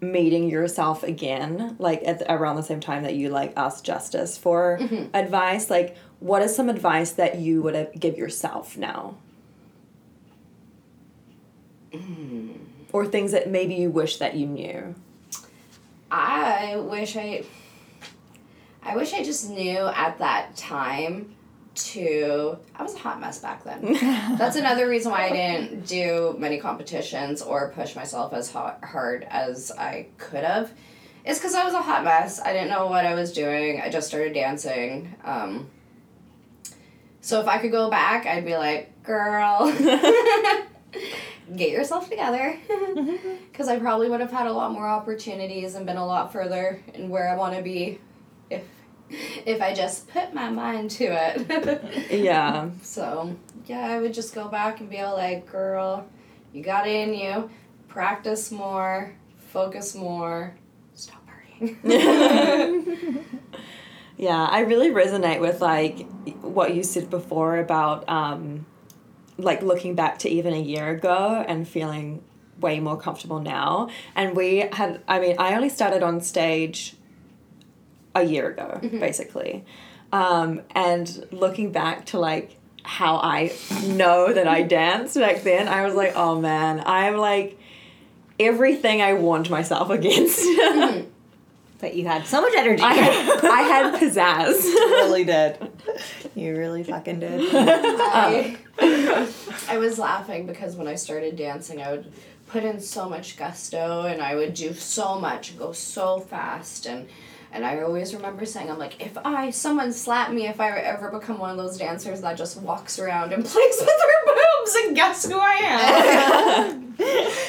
meeting 0.00 0.50
yourself 0.50 1.02
again, 1.02 1.76
like 1.78 2.02
at 2.04 2.18
the, 2.18 2.32
around 2.32 2.56
the 2.56 2.62
same 2.62 2.80
time 2.80 3.02
that 3.04 3.14
you 3.14 3.30
like 3.30 3.54
asked 3.56 3.84
Justice 3.84 4.36
for 4.36 4.78
advice, 5.14 5.70
like 5.70 5.96
what 6.20 6.42
is 6.42 6.54
some 6.54 6.68
advice 6.68 7.12
that 7.12 7.38
you 7.38 7.62
would 7.62 7.74
uh, 7.74 7.86
give 7.98 8.18
yourself 8.18 8.76
now? 8.76 9.16
Or 12.92 13.06
things 13.06 13.32
that 13.32 13.50
maybe 13.50 13.74
you 13.74 13.90
wish 13.90 14.18
that 14.18 14.34
you 14.36 14.46
knew. 14.46 14.94
I 16.10 16.76
wish 16.76 17.16
I 17.16 17.44
I 18.82 18.96
wish 18.96 19.12
I 19.14 19.24
just 19.24 19.50
knew 19.50 19.78
at 19.78 20.18
that 20.18 20.56
time 20.56 21.34
to 21.74 22.56
I 22.76 22.82
was 22.82 22.94
a 22.94 22.98
hot 22.98 23.20
mess 23.20 23.40
back 23.40 23.64
then. 23.64 23.94
That's 24.38 24.56
another 24.56 24.88
reason 24.88 25.10
why 25.10 25.26
I 25.26 25.30
didn't 25.30 25.86
do 25.86 26.36
many 26.38 26.58
competitions 26.58 27.42
or 27.42 27.70
push 27.70 27.96
myself 27.96 28.32
as 28.32 28.52
hot, 28.52 28.84
hard 28.84 29.26
as 29.28 29.72
I 29.72 30.06
could 30.18 30.44
have. 30.44 30.72
It's 31.24 31.38
because 31.38 31.54
I 31.54 31.64
was 31.64 31.74
a 31.74 31.80
hot 31.80 32.04
mess. 32.04 32.38
I 32.40 32.52
didn't 32.52 32.68
know 32.68 32.86
what 32.86 33.06
I 33.06 33.14
was 33.14 33.32
doing. 33.32 33.80
I 33.80 33.88
just 33.88 34.06
started 34.06 34.34
dancing. 34.34 35.14
Um, 35.24 35.70
so 37.22 37.40
if 37.40 37.48
I 37.48 37.58
could 37.58 37.72
go 37.72 37.88
back, 37.88 38.26
I'd 38.26 38.44
be 38.44 38.56
like, 38.56 39.02
girl, 39.02 39.72
get 41.56 41.70
yourself 41.70 42.08
together. 42.08 42.58
Because 43.54 43.68
I 43.68 43.78
probably 43.78 44.08
would 44.10 44.18
have 44.18 44.32
had 44.32 44.48
a 44.48 44.52
lot 44.52 44.72
more 44.72 44.88
opportunities 44.88 45.76
and 45.76 45.86
been 45.86 45.96
a 45.96 46.04
lot 46.04 46.32
further 46.32 46.80
in 46.92 47.08
where 47.08 47.28
I 47.28 47.36
want 47.36 47.54
to 47.54 47.62
be 47.62 48.00
if 48.50 48.64
if 49.10 49.62
I 49.62 49.72
just 49.72 50.08
put 50.08 50.34
my 50.34 50.50
mind 50.50 50.90
to 50.92 51.04
it. 51.04 52.10
Yeah. 52.10 52.70
so 52.82 53.36
yeah, 53.66 53.86
I 53.86 54.00
would 54.00 54.12
just 54.12 54.34
go 54.34 54.48
back 54.48 54.80
and 54.80 54.90
be 54.90 54.98
all 54.98 55.14
like, 55.14 55.46
girl, 55.50 56.04
you 56.52 56.64
got 56.64 56.88
it 56.88 57.08
in 57.08 57.14
you. 57.14 57.48
Practice 57.86 58.50
more, 58.50 59.14
focus 59.52 59.94
more, 59.94 60.56
stop 60.94 61.22
hurting. 61.28 61.78
Yeah, 64.16 64.44
I 64.44 64.60
really 64.60 64.90
resonate 64.90 65.40
with 65.40 65.60
like 65.60 66.06
what 66.40 66.74
you 66.74 66.82
said 66.82 67.10
before 67.10 67.58
about 67.58 68.08
um, 68.08 68.64
like 69.38 69.62
looking 69.62 69.94
back 69.94 70.18
to 70.20 70.28
even 70.28 70.52
a 70.52 70.60
year 70.60 70.90
ago 70.90 71.44
and 71.46 71.66
feeling 71.66 72.22
way 72.60 72.80
more 72.80 72.96
comfortable 72.96 73.40
now. 73.40 73.88
And 74.14 74.36
we 74.36 74.68
had, 74.72 75.02
I 75.08 75.18
mean, 75.18 75.36
I 75.38 75.54
only 75.54 75.68
started 75.68 76.02
on 76.02 76.20
stage 76.20 76.94
a 78.14 78.22
year 78.22 78.50
ago, 78.50 78.78
basically. 78.82 79.64
Um, 80.12 80.62
and 80.70 81.26
looking 81.32 81.72
back 81.72 82.06
to 82.06 82.18
like 82.18 82.56
how 82.84 83.16
I 83.16 83.52
know 83.86 84.32
that 84.32 84.46
I 84.46 84.62
danced 84.62 85.16
back 85.16 85.42
then, 85.42 85.66
I 85.66 85.84
was 85.84 85.94
like, 85.94 86.12
oh 86.14 86.40
man, 86.40 86.82
I'm 86.86 87.16
like 87.16 87.58
everything 88.38 89.02
I 89.02 89.14
warned 89.14 89.50
myself 89.50 89.90
against. 89.98 90.40
But 91.80 91.94
you 91.94 92.06
had 92.06 92.26
so 92.26 92.40
much 92.40 92.54
energy. 92.56 92.82
I 92.82 92.94
had, 92.94 93.44
I 93.44 93.60
had 93.62 93.94
pizzazz. 94.00 94.64
you 94.64 94.74
really 94.90 95.24
did. 95.24 95.58
You 96.36 96.56
really 96.56 96.82
fucking 96.82 97.20
did. 97.20 97.48
I, 97.52 98.56
I 99.68 99.78
was 99.78 100.00
laughing 100.00 100.46
because 100.46 100.74
when 100.74 100.88
I 100.88 100.96
started 100.96 101.36
dancing, 101.36 101.80
I 101.80 101.92
would 101.92 102.12
put 102.48 102.64
in 102.64 102.80
so 102.80 103.08
much 103.08 103.36
gusto 103.36 104.02
and 104.06 104.20
I 104.20 104.34
would 104.34 104.52
do 104.54 104.74
so 104.74 105.20
much 105.20 105.50
and 105.50 105.58
go 105.60 105.70
so 105.70 106.18
fast 106.18 106.86
and 106.86 107.08
and 107.54 107.64
I 107.64 107.80
always 107.82 108.12
remember 108.14 108.44
saying, 108.44 108.70
I'm 108.70 108.78
like, 108.78 109.00
if 109.00 109.16
I 109.24 109.50
someone 109.50 109.92
slap 109.92 110.30
me, 110.32 110.46
if 110.48 110.60
I 110.60 110.70
ever 110.78 111.10
become 111.10 111.38
one 111.38 111.50
of 111.50 111.56
those 111.56 111.78
dancers 111.78 112.20
that 112.22 112.36
just 112.36 112.60
walks 112.60 112.98
around 112.98 113.32
and 113.32 113.44
plays 113.52 113.76
with 113.80 113.88
her 113.88 114.26
boobs, 114.26 114.74
and 114.84 114.96
guess 114.96 115.24
who 115.26 115.38
I 115.40 115.54
am? 115.62 116.80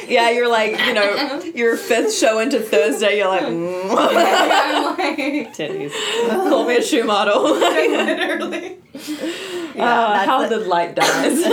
Yeah, 0.07 0.29
you're 0.31 0.49
like, 0.49 0.79
you 0.85 0.93
know, 0.93 1.41
your 1.55 1.77
fifth 1.77 2.13
show 2.15 2.39
into 2.39 2.59
Thursday, 2.59 3.17
you're 3.17 3.27
like, 3.27 3.43
mm. 3.43 3.89
I'm 3.91 4.97
like, 4.97 5.53
Titties. 5.53 5.91
call 6.49 6.65
me 6.67 6.77
a 6.77 6.81
shoe 6.81 7.03
model. 7.03 7.43
literally. 7.53 8.77
Uh, 9.77 10.25
how 10.25 10.47
the- 10.47 10.59
the 10.59 10.65
light 10.65 10.95
dies. 10.95 11.43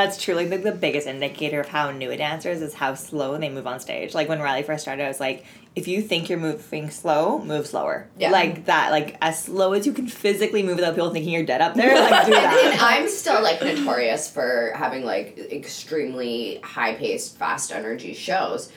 That's 0.00 0.16
truly 0.16 0.46
the, 0.46 0.56
the 0.56 0.72
biggest 0.72 1.06
indicator 1.06 1.60
of 1.60 1.68
how 1.68 1.90
new 1.90 2.10
a 2.10 2.16
dancer 2.16 2.50
is, 2.50 2.62
is 2.62 2.72
how 2.72 2.94
slow 2.94 3.36
they 3.36 3.50
move 3.50 3.66
on 3.66 3.80
stage. 3.80 4.14
Like 4.14 4.30
when 4.30 4.40
Riley 4.40 4.62
first 4.62 4.80
started, 4.80 5.04
I 5.04 5.08
was 5.08 5.20
like, 5.20 5.44
if 5.76 5.86
you 5.86 6.00
think 6.00 6.30
you're 6.30 6.38
moving 6.38 6.88
slow, 6.88 7.38
move 7.44 7.66
slower. 7.66 8.08
Yeah. 8.18 8.30
Like 8.30 8.64
that, 8.64 8.92
like 8.92 9.18
as 9.20 9.44
slow 9.44 9.74
as 9.74 9.86
you 9.86 9.92
can 9.92 10.06
physically 10.08 10.62
move 10.62 10.76
without 10.76 10.94
people 10.94 11.10
thinking 11.10 11.34
you're 11.34 11.44
dead 11.44 11.60
up 11.60 11.74
there, 11.74 11.94
like 11.94 12.24
do 12.24 12.32
And, 12.34 12.44
and 12.46 12.72
that. 12.72 12.78
I'm 12.80 13.08
still 13.08 13.42
like 13.42 13.60
notorious 13.60 14.30
for 14.30 14.72
having 14.74 15.04
like 15.04 15.36
extremely 15.36 16.60
high 16.64 16.94
paced, 16.94 17.36
fast 17.36 17.70
energy 17.70 18.14
shows. 18.14 18.72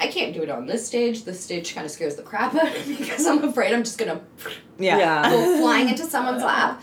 I 0.00 0.06
can't 0.06 0.32
do 0.32 0.42
it 0.42 0.48
on 0.48 0.64
this 0.64 0.86
stage. 0.86 1.24
This 1.24 1.44
stage 1.44 1.74
kind 1.74 1.84
of 1.84 1.90
scares 1.90 2.16
the 2.16 2.22
crap 2.22 2.54
out 2.54 2.74
of 2.74 2.88
me 2.88 2.96
because 2.98 3.26
I'm 3.26 3.44
afraid 3.44 3.74
I'm 3.74 3.84
just 3.84 3.98
gonna 3.98 4.22
yeah. 4.78 4.96
Yeah. 4.96 5.30
go 5.30 5.58
flying 5.58 5.90
into 5.90 6.04
someone's 6.04 6.42
lap. 6.42 6.82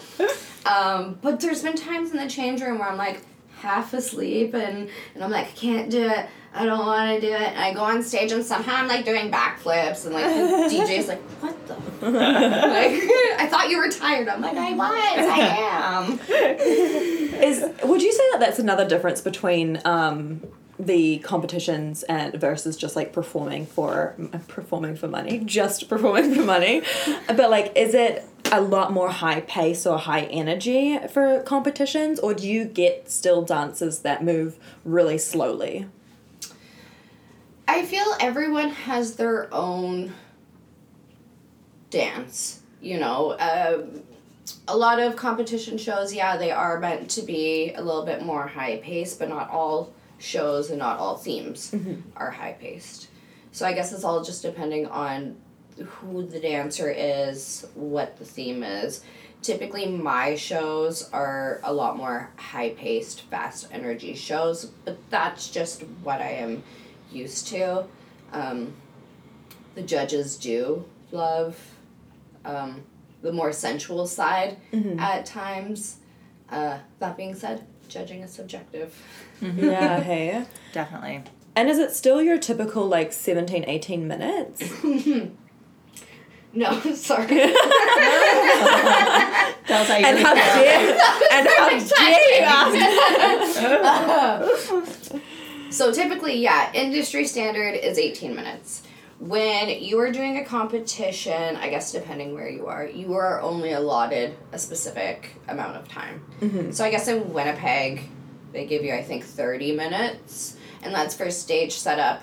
Um, 0.67 1.17
but 1.23 1.39
there's 1.39 1.63
been 1.63 1.75
times 1.75 2.11
in 2.11 2.17
the 2.17 2.29
change 2.29 2.61
room 2.61 2.77
where 2.77 2.89
I'm 2.89 2.97
like 2.97 3.21
half 3.61 3.93
asleep 3.93 4.53
and, 4.53 4.89
and 5.13 5.23
I'm 5.23 5.31
like, 5.31 5.47
I 5.47 5.51
can't 5.51 5.89
do 5.89 6.07
it. 6.07 6.27
I 6.53 6.65
don't 6.65 6.85
want 6.85 7.19
to 7.19 7.27
do 7.27 7.33
it. 7.33 7.41
And 7.41 7.59
I 7.59 7.73
go 7.73 7.81
on 7.81 8.01
stage 8.01 8.31
and 8.31 8.43
somehow 8.43 8.75
I'm 8.75 8.87
like 8.87 9.03
doing 9.03 9.29
backflips 9.29 10.05
and 10.05 10.13
like 10.13 10.25
the 10.25 10.75
DJ's 10.75 11.09
like, 11.09 11.21
what 11.41 11.67
the? 11.67 11.73
like, 12.01 12.11
I 13.37 13.47
thought 13.49 13.69
you 13.69 13.77
were 13.77 13.89
tired. 13.89 14.29
I'm 14.29 14.41
like, 14.41 14.55
I 14.55 14.73
was. 14.73 14.91
I 14.91 15.39
am. 15.67 16.19
Is 17.41 17.65
would 17.83 18.01
you 18.01 18.13
say 18.13 18.23
that 18.31 18.39
that's 18.39 18.59
another 18.59 18.87
difference 18.87 19.19
between 19.19 19.81
um, 19.83 20.41
the 20.79 21.17
competitions 21.19 22.03
and 22.03 22.33
versus 22.35 22.77
just 22.77 22.95
like 22.95 23.11
performing 23.11 23.65
for 23.65 24.15
performing 24.47 24.95
for 24.95 25.09
money, 25.09 25.39
just 25.39 25.89
performing 25.89 26.33
for 26.33 26.43
money? 26.43 26.83
But 27.27 27.49
like, 27.49 27.73
is 27.75 27.93
it 27.93 28.25
a 28.51 28.61
lot 28.61 28.91
more 28.91 29.09
high 29.09 29.41
pace 29.41 29.85
or 29.85 29.97
high 29.97 30.23
energy 30.23 30.97
for 31.11 31.41
competitions, 31.43 32.19
or 32.19 32.33
do 32.33 32.47
you 32.47 32.65
get 32.65 33.09
still 33.09 33.41
dancers 33.41 33.99
that 33.99 34.23
move 34.23 34.57
really 34.83 35.17
slowly? 35.17 35.87
I 37.67 37.83
feel 37.85 38.05
everyone 38.19 38.69
has 38.69 39.15
their 39.15 39.53
own 39.53 40.13
dance. 41.89 42.61
You 42.81 42.99
know, 42.99 43.35
um, 43.39 44.03
a 44.67 44.77
lot 44.77 44.99
of 44.99 45.15
competition 45.15 45.77
shows, 45.77 46.13
yeah, 46.13 46.37
they 46.37 46.51
are 46.51 46.79
meant 46.79 47.09
to 47.11 47.21
be 47.23 47.73
a 47.73 47.81
little 47.81 48.05
bit 48.05 48.23
more 48.23 48.47
high 48.47 48.77
paced, 48.77 49.17
but 49.19 49.29
not 49.29 49.49
all 49.49 49.91
shows 50.19 50.69
and 50.69 50.79
not 50.79 50.99
all 50.99 51.17
themes 51.17 51.73
are 52.15 52.31
high 52.31 52.53
paced. 52.53 53.07
So 53.51 53.65
I 53.65 53.73
guess 53.73 53.91
it's 53.91 54.03
all 54.03 54.23
just 54.23 54.41
depending 54.41 54.85
on 54.87 55.37
who 55.83 56.25
the 56.25 56.39
dancer 56.39 56.89
is, 56.89 57.65
what 57.73 58.17
the 58.17 58.25
theme 58.25 58.63
is. 58.63 59.01
Typically, 59.41 59.85
my 59.85 60.35
shows 60.35 61.09
are 61.11 61.59
a 61.63 61.71
lot 61.71 61.97
more 61.97 62.31
high 62.37 62.69
paced, 62.69 63.21
fast 63.23 63.67
energy 63.71 64.15
shows, 64.15 64.65
but 64.85 64.97
that's 65.09 65.49
just 65.49 65.83
what 66.03 66.19
I 66.21 66.29
am 66.31 66.63
used 67.11 67.47
to. 67.49 67.85
Um, 68.31 68.73
the 69.75 69.83
judges 69.83 70.37
do 70.37 70.85
love 71.11 71.59
um, 72.43 72.81
the 73.21 73.31
more 73.31 73.51
sensual 73.51 74.07
side 74.07 74.57
at 74.99 75.25
times. 75.25 75.97
Uh, 76.49 76.79
that 76.99 77.17
being 77.17 77.35
said, 77.35 77.65
judging 77.87 78.21
is 78.21 78.31
subjective. 78.31 78.99
Yeah, 79.41 79.99
hey. 79.99 80.45
Definitely. 80.71 81.23
And 81.55 81.69
is 81.69 81.77
it 81.77 81.91
still 81.91 82.21
your 82.21 82.37
typical 82.37 82.87
like 82.87 83.11
17, 83.11 83.65
18 83.67 84.07
minutes? 84.07 84.63
No, 86.55 86.79
sorry. 86.95 87.27
Tell 87.27 87.49
us 89.81 89.87
how 89.89 89.97
you 89.97 90.05
and 90.05 90.17
really 90.17 90.23
how 90.23 90.35
feel. 90.35 90.63
dare 90.63 90.97
and 91.31 91.47
how 91.47 91.69
dare 91.69 92.29
you 92.39 92.45
ask? 94.81 95.11
So 95.69 95.91
typically, 95.91 96.37
yeah, 96.39 96.71
industry 96.73 97.25
standard 97.25 97.73
is 97.75 97.97
18 97.97 98.33
minutes. 98.35 98.83
When 99.19 99.69
you 99.69 99.99
are 99.99 100.11
doing 100.11 100.37
a 100.37 100.45
competition, 100.45 101.55
I 101.57 101.69
guess 101.69 101.91
depending 101.91 102.33
where 102.33 102.49
you 102.49 102.67
are, 102.67 102.85
you 102.85 103.13
are 103.15 103.41
only 103.41 103.71
allotted 103.73 104.35
a 104.51 104.59
specific 104.59 105.35
amount 105.47 105.77
of 105.77 105.87
time. 105.87 106.23
Mm-hmm. 106.41 106.71
So 106.71 106.83
I 106.85 106.91
guess 106.91 107.07
in 107.07 107.33
Winnipeg, 107.33 108.01
they 108.53 108.65
give 108.65 108.83
you, 108.83 108.93
I 108.93 109.01
think, 109.03 109.23
30 109.23 109.75
minutes, 109.75 110.55
and 110.83 110.93
that's 110.93 111.15
for 111.15 111.29
stage 111.31 111.73
setup, 111.73 112.21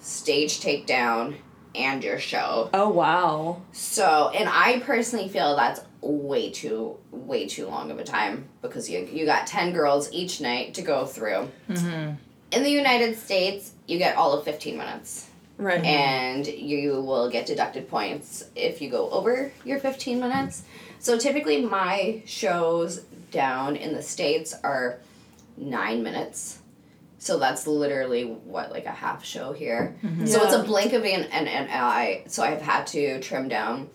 stage 0.00 0.60
takedown, 0.60 1.36
and 1.76 2.02
your 2.02 2.18
show. 2.18 2.70
Oh 2.72 2.88
wow. 2.88 3.60
So, 3.72 4.30
and 4.34 4.48
I 4.48 4.80
personally 4.80 5.28
feel 5.28 5.56
that's 5.56 5.80
way 6.00 6.50
too 6.50 6.96
way 7.10 7.46
too 7.46 7.66
long 7.66 7.90
of 7.90 7.98
a 7.98 8.04
time 8.04 8.48
because 8.62 8.88
you 8.88 9.08
you 9.12 9.26
got 9.26 9.46
10 9.46 9.72
girls 9.72 10.12
each 10.12 10.40
night 10.40 10.74
to 10.74 10.82
go 10.82 11.04
through. 11.04 11.50
Mm-hmm. 11.68 12.14
In 12.52 12.62
the 12.62 12.70
United 12.70 13.18
States, 13.18 13.72
you 13.86 13.98
get 13.98 14.16
all 14.16 14.32
of 14.32 14.44
15 14.44 14.76
minutes 14.78 15.28
Right. 15.58 15.78
Mm-hmm. 15.78 15.86
and 15.86 16.46
you 16.46 17.00
will 17.00 17.30
get 17.30 17.46
deducted 17.46 17.88
points 17.88 18.44
if 18.54 18.82
you 18.82 18.90
go 18.90 19.08
over 19.10 19.50
your 19.64 19.78
15 19.78 20.20
minutes. 20.20 20.64
So 20.98 21.18
typically 21.18 21.64
my 21.64 22.22
shows 22.26 22.98
down 23.30 23.76
in 23.76 23.94
the 23.94 24.02
states 24.02 24.54
are 24.62 24.98
9 25.56 26.02
minutes. 26.02 26.58
So 27.26 27.40
that's 27.40 27.66
literally 27.66 28.22
what 28.24 28.70
like 28.70 28.86
a 28.86 28.92
half 28.92 29.24
show 29.24 29.52
here. 29.52 29.96
Mm-hmm. 30.04 30.26
So 30.26 30.44
it's 30.44 30.54
a 30.54 30.58
Yeah. 30.58 30.62
blink 30.64 30.92
of 30.92 31.04
an, 31.04 31.24
an 31.24 31.48
an 31.48 31.68
eye. 31.72 32.22
So 32.28 32.44
I've 32.44 32.62
had 32.62 32.86
to 32.88 33.20
trim 33.20 33.48
down 33.48 33.90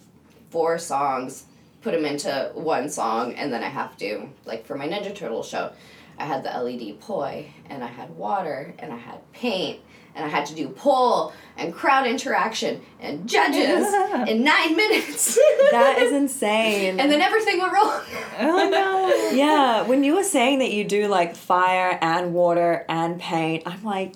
four 0.49 0.77
songs, 0.77 1.45
put 1.81 1.93
them 1.93 2.03
into 2.03 2.51
one 2.55 2.89
song, 2.89 3.33
and 3.35 3.53
then 3.53 3.63
I 3.63 3.69
have 3.69 3.95
to 3.99 4.27
like 4.45 4.65
for 4.65 4.75
my 4.75 4.85
Ninja 4.85 5.15
Turtle 5.15 5.43
show, 5.43 5.71
I 6.19 6.25
had 6.25 6.43
the 6.43 6.49
LED 6.49 6.99
poi, 6.99 7.47
and 7.69 7.85
I 7.85 7.87
had 7.87 8.09
water, 8.17 8.73
and 8.79 8.91
I 8.91 8.97
had 8.97 9.19
paint, 9.31 9.79
and 10.15 10.25
I 10.25 10.27
had 10.27 10.45
to 10.47 10.55
do 10.55 10.69
pole 10.69 11.33
and 11.57 11.73
crowd 11.73 12.07
interaction 12.07 12.81
and 12.99 13.27
judges 13.27 13.85
in 14.29 14.43
nine 14.43 14.75
minutes. 14.75 15.35
That 15.71 15.97
is 15.99 16.11
insane. 16.23 16.99
and 16.99 17.11
then 17.11 17.21
everything 17.21 17.59
went 17.59 17.73
wrong. 17.73 18.01
Oh 18.39 18.69
no. 18.69 19.31
yeah, 19.35 19.81
when 19.83 20.03
you 20.03 20.15
were 20.15 20.23
saying 20.23 20.59
that 20.59 20.71
you 20.71 20.83
do 20.83 21.07
like 21.07 21.35
fire 21.35 21.97
and 22.01 22.33
water 22.33 22.85
and 22.89 23.19
paint, 23.19 23.63
I'm 23.65 23.83
like, 23.83 24.13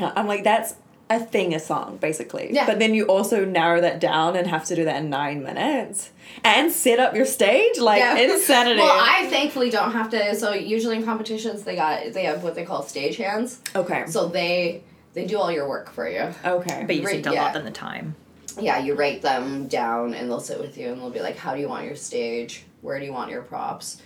I'm 0.00 0.26
like 0.26 0.44
that's 0.44 0.74
a 1.08 1.20
thing 1.20 1.54
a 1.54 1.60
song 1.60 1.98
basically. 1.98 2.48
Yeah. 2.52 2.66
But 2.66 2.78
then 2.80 2.92
you 2.92 3.04
also 3.06 3.44
narrow 3.44 3.80
that 3.80 4.00
down 4.00 4.34
and 4.36 4.46
have 4.48 4.64
to 4.66 4.74
do 4.74 4.84
that 4.86 4.96
in 5.02 5.08
nine 5.10 5.42
minutes 5.42 6.10
and 6.44 6.72
set 6.72 6.98
up 6.98 7.14
your 7.14 7.24
stage 7.26 7.78
like 7.78 8.00
Yeah. 8.00 8.16
insanity. 8.18 8.80
Well, 8.80 8.90
I 9.00 9.26
thankfully 9.30 9.70
don't 9.70 9.92
have 9.92 10.10
to. 10.10 10.34
So 10.34 10.52
usually 10.52 10.96
in 10.96 11.04
competitions, 11.04 11.62
they 11.62 11.76
got 11.76 12.12
they 12.12 12.24
have 12.24 12.42
what 12.42 12.54
they 12.56 12.64
call 12.64 12.82
stage 12.82 13.16
hands. 13.18 13.60
okay. 13.76 14.04
So 14.08 14.26
they 14.26 14.82
they 15.16 15.26
do 15.26 15.38
all 15.38 15.50
your 15.50 15.66
work 15.66 15.90
for 15.90 16.06
you. 16.08 16.30
Okay. 16.44 16.84
But 16.86 16.94
you 16.94 17.00
just 17.02 17.14
need 17.14 17.24
to 17.24 17.32
Yeah. 17.32 17.40
allot 17.44 17.54
them 17.54 17.64
the 17.64 17.70
time. 17.70 18.14
Yeah, 18.60 18.78
you 18.78 18.94
write 18.94 19.22
them 19.22 19.66
down, 19.66 20.12
and 20.14 20.30
they'll 20.30 20.40
sit 20.40 20.60
with 20.60 20.76
you, 20.78 20.88
and 20.92 21.00
they'll 21.00 21.10
be 21.10 21.20
like, 21.20 21.36
"How 21.38 21.54
do 21.54 21.60
you 21.60 21.68
want 21.68 21.86
your 21.86 21.96
stage? 21.96 22.64
Where 22.82 22.98
do 23.00 23.04
you 23.06 23.12
want 23.14 23.30
your 23.30 23.40
props?" 23.42 23.96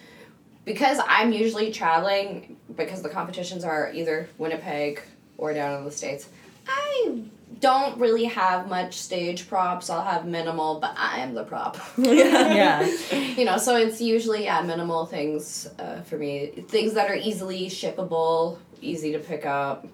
Because 0.65 0.99
I'm 1.09 1.33
usually 1.33 1.73
traveling, 1.73 2.57
because 2.77 3.03
the 3.03 3.09
competitions 3.09 3.65
are 3.65 3.91
either 3.93 4.29
Winnipeg 4.39 5.03
or 5.37 5.53
down 5.53 5.79
in 5.79 5.85
the 5.85 5.91
states. 5.91 6.29
I 6.69 7.23
don't 7.61 7.99
really 7.99 8.25
have 8.27 8.69
much 8.69 8.95
stage 8.95 9.49
props. 9.49 9.91
I'll 9.91 10.03
have 10.03 10.27
minimal, 10.27 10.79
but 10.79 10.95
I 10.97 11.19
am 11.19 11.35
the 11.35 11.43
prop. 11.43 11.77
Yeah. 11.99 12.89
you 13.37 13.45
know, 13.45 13.57
so 13.57 13.75
it's 13.77 14.01
usually 14.01 14.45
yeah 14.45 14.63
minimal 14.63 15.07
things 15.07 15.69
uh, 15.81 16.03
for 16.03 16.19
me. 16.19 16.53
Things 16.69 16.95
that 16.95 17.11
are 17.11 17.17
easily 17.17 17.67
shippable, 17.67 18.59
easy 18.81 19.11
to 19.13 19.19
pick 19.19 19.45
up. 19.45 19.87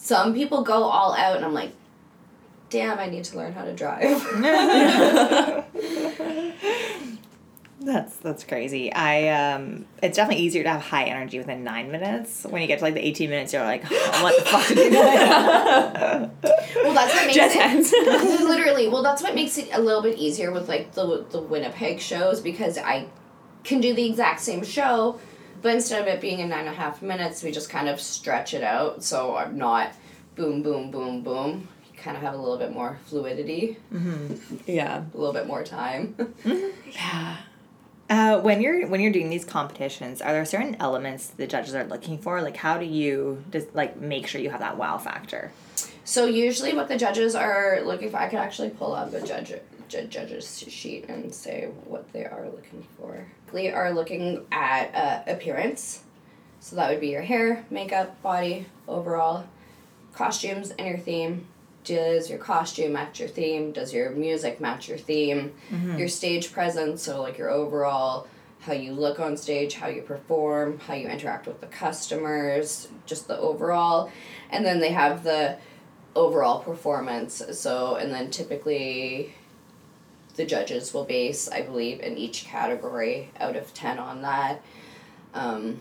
Some 0.00 0.32
people 0.32 0.62
go 0.62 0.84
all 0.84 1.12
out, 1.12 1.34
and 1.36 1.44
I'm 1.44 1.52
like, 1.52 1.72
damn, 2.70 2.98
I 2.98 3.06
need 3.06 3.24
to 3.24 3.36
learn 3.36 3.52
how 3.52 3.64
to 3.64 3.74
drive. 3.74 4.02
That's 7.80 8.16
that's 8.16 8.42
crazy. 8.42 8.92
I 8.92 9.28
um, 9.28 9.86
it's 10.02 10.16
definitely 10.16 10.42
easier 10.44 10.64
to 10.64 10.68
have 10.68 10.82
high 10.82 11.04
energy 11.04 11.38
within 11.38 11.62
nine 11.62 11.92
minutes. 11.92 12.42
When 12.44 12.60
you 12.60 12.66
get 12.66 12.80
to 12.80 12.84
like 12.84 12.94
the 12.94 13.06
eighteen 13.06 13.30
minutes, 13.30 13.52
you're 13.52 13.62
like, 13.62 13.84
oh, 13.88 14.20
what 14.22 14.36
the 14.36 14.44
fuck? 14.44 14.66
to 14.66 14.74
do 14.74 14.90
well, 16.82 16.92
that's 16.92 17.14
what 17.14 17.26
makes 17.26 17.36
Jazz 17.36 17.92
it 17.92 18.40
literally. 18.48 18.88
Well, 18.88 19.04
that's 19.04 19.22
what 19.22 19.36
makes 19.36 19.58
it 19.58 19.68
a 19.72 19.80
little 19.80 20.02
bit 20.02 20.18
easier 20.18 20.50
with 20.50 20.68
like 20.68 20.94
the 20.94 21.24
the 21.30 21.40
Winnipeg 21.40 22.00
shows 22.00 22.40
because 22.40 22.78
I 22.78 23.06
can 23.62 23.80
do 23.80 23.94
the 23.94 24.06
exact 24.06 24.40
same 24.40 24.64
show, 24.64 25.20
but 25.62 25.74
instead 25.74 26.00
of 26.02 26.08
it 26.08 26.20
being 26.20 26.40
in 26.40 26.48
nine 26.48 26.60
and 26.60 26.68
a 26.68 26.72
half 26.72 27.02
minutes, 27.02 27.42
we 27.42 27.50
just 27.50 27.70
kind 27.70 27.88
of 27.88 28.00
stretch 28.00 28.54
it 28.54 28.62
out. 28.62 29.02
So 29.02 29.36
I'm 29.36 29.56
not 29.58 29.92
boom, 30.36 30.62
boom, 30.62 30.90
boom, 30.90 31.22
boom. 31.22 31.68
You 31.92 31.98
kind 31.98 32.16
of 32.16 32.22
have 32.22 32.34
a 32.34 32.36
little 32.38 32.58
bit 32.58 32.72
more 32.72 32.98
fluidity, 33.06 33.76
yeah. 34.66 35.02
a 35.12 35.16
little 35.16 35.32
bit 35.34 35.46
more 35.46 35.64
time. 35.64 36.14
Yeah. 36.92 37.36
Uh, 38.10 38.40
when 38.40 38.62
you're 38.62 38.86
when 38.86 39.00
you're 39.02 39.12
doing 39.12 39.28
these 39.28 39.44
competitions, 39.44 40.22
are 40.22 40.32
there 40.32 40.44
certain 40.46 40.74
elements 40.80 41.26
the 41.26 41.46
judges 41.46 41.74
are 41.74 41.84
looking 41.84 42.16
for? 42.16 42.40
Like, 42.40 42.56
how 42.56 42.78
do 42.78 42.86
you 42.86 43.44
just 43.52 43.74
like 43.74 44.00
make 44.00 44.26
sure 44.26 44.40
you 44.40 44.48
have 44.48 44.60
that 44.60 44.78
wow 44.78 44.96
factor? 44.96 45.52
So 46.04 46.24
usually, 46.24 46.74
what 46.74 46.88
the 46.88 46.96
judges 46.96 47.34
are 47.34 47.82
looking 47.84 48.10
for, 48.10 48.16
I 48.16 48.30
could 48.30 48.38
actually 48.38 48.70
pull 48.70 48.94
up 48.94 49.10
the 49.10 49.20
judge, 49.20 49.52
ju- 49.88 50.06
judges 50.06 50.58
sheet 50.66 51.04
and 51.10 51.34
say 51.34 51.68
what 51.84 52.10
they 52.14 52.24
are 52.24 52.46
looking 52.46 52.86
for. 52.98 53.26
Are 53.52 53.92
looking 53.92 54.44
at 54.52 54.94
uh, 54.94 55.30
appearance, 55.32 56.02
so 56.60 56.76
that 56.76 56.90
would 56.90 57.00
be 57.00 57.08
your 57.08 57.22
hair, 57.22 57.64
makeup, 57.70 58.20
body, 58.22 58.66
overall, 58.86 59.46
costumes, 60.12 60.70
and 60.78 60.86
your 60.88 60.98
theme. 60.98 61.46
Does 61.84 62.28
your 62.28 62.38
costume 62.38 62.92
match 62.92 63.20
your 63.20 63.28
theme? 63.28 63.72
Does 63.72 63.94
your 63.94 64.10
music 64.10 64.60
match 64.60 64.88
your 64.88 64.98
theme? 64.98 65.54
Your 65.98 66.08
stage 66.08 66.52
presence, 66.52 67.02
so 67.02 67.22
like 67.22 67.38
your 67.38 67.50
overall, 67.50 68.26
how 68.60 68.74
you 68.74 68.92
look 68.92 69.18
on 69.20 69.36
stage, 69.36 69.74
how 69.74 69.86
you 69.88 70.02
perform, 70.02 70.78
how 70.80 70.94
you 70.94 71.08
interact 71.08 71.46
with 71.46 71.60
the 71.60 71.66
customers, 71.66 72.88
just 73.06 73.28
the 73.28 73.38
overall. 73.38 74.10
And 74.50 74.64
then 74.66 74.80
they 74.80 74.90
have 74.90 75.24
the 75.24 75.56
overall 76.14 76.60
performance. 76.60 77.40
So, 77.52 77.94
and 77.94 78.12
then 78.12 78.30
typically 78.30 79.32
the 80.38 80.46
judges 80.46 80.94
will 80.94 81.04
base, 81.04 81.48
I 81.48 81.62
believe, 81.62 82.00
in 82.00 82.16
each 82.16 82.44
category 82.44 83.30
out 83.38 83.56
of 83.56 83.74
10 83.74 83.98
on 83.98 84.22
that. 84.22 84.62
Um, 85.34 85.80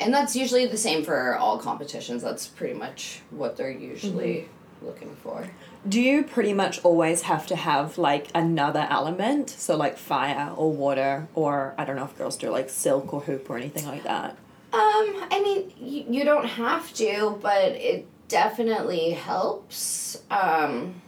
and 0.00 0.12
that's 0.12 0.34
usually 0.34 0.66
the 0.66 0.78
same 0.78 1.04
for 1.04 1.36
all 1.36 1.58
competitions. 1.58 2.22
That's 2.22 2.46
pretty 2.46 2.74
much 2.74 3.20
what 3.30 3.56
they're 3.56 3.70
usually 3.70 4.48
looking 4.82 5.14
for. 5.22 5.48
Do 5.86 6.00
you 6.00 6.24
pretty 6.24 6.54
much 6.54 6.82
always 6.84 7.22
have 7.22 7.46
to 7.48 7.56
have 7.56 7.98
like 7.98 8.28
another 8.34 8.86
element? 8.90 9.50
So 9.50 9.76
like 9.76 9.98
fire 9.98 10.52
or 10.56 10.72
water 10.72 11.28
or 11.34 11.74
I 11.76 11.84
don't 11.84 11.96
know 11.96 12.04
if 12.04 12.16
girls 12.16 12.36
do 12.36 12.50
like 12.50 12.70
silk 12.70 13.12
or 13.12 13.20
hoop 13.20 13.48
or 13.50 13.58
anything 13.58 13.86
like 13.86 14.04
that. 14.04 14.30
Um, 14.72 15.26
I 15.30 15.40
mean, 15.44 15.72
you, 15.78 16.18
you 16.18 16.24
don't 16.24 16.46
have 16.46 16.92
to, 16.94 17.38
but 17.42 17.72
it 17.72 18.06
definitely 18.28 19.10
helps. 19.10 20.22
Um, 20.30 21.02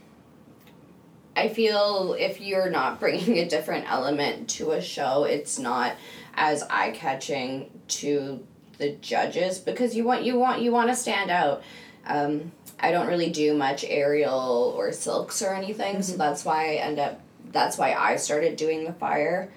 I 1.38 1.48
feel 1.48 2.16
if 2.18 2.40
you're 2.40 2.70
not 2.70 2.98
bringing 3.00 3.38
a 3.38 3.48
different 3.48 3.90
element 3.90 4.48
to 4.50 4.72
a 4.72 4.82
show, 4.82 5.24
it's 5.24 5.58
not 5.58 5.94
as 6.34 6.62
eye 6.64 6.90
catching 6.90 7.70
to 7.88 8.44
the 8.78 8.92
judges 8.92 9.58
because 9.58 9.96
you 9.96 10.04
want 10.04 10.24
you 10.24 10.38
want 10.38 10.62
you 10.62 10.72
want 10.72 10.88
to 10.88 10.96
stand 10.96 11.30
out. 11.30 11.62
Um, 12.06 12.52
I 12.80 12.92
don't 12.92 13.08
really 13.08 13.30
do 13.30 13.54
much 13.54 13.84
aerial 13.84 14.72
or 14.76 14.92
silks 14.92 15.42
or 15.42 15.52
anything, 15.52 16.02
so 16.02 16.16
that's 16.16 16.44
why 16.44 16.72
I 16.72 16.74
end 16.76 16.98
up. 16.98 17.20
That's 17.50 17.78
why 17.78 17.92
I 17.92 18.16
started 18.16 18.56
doing 18.56 18.84
the 18.84 18.92
fire. 18.92 19.50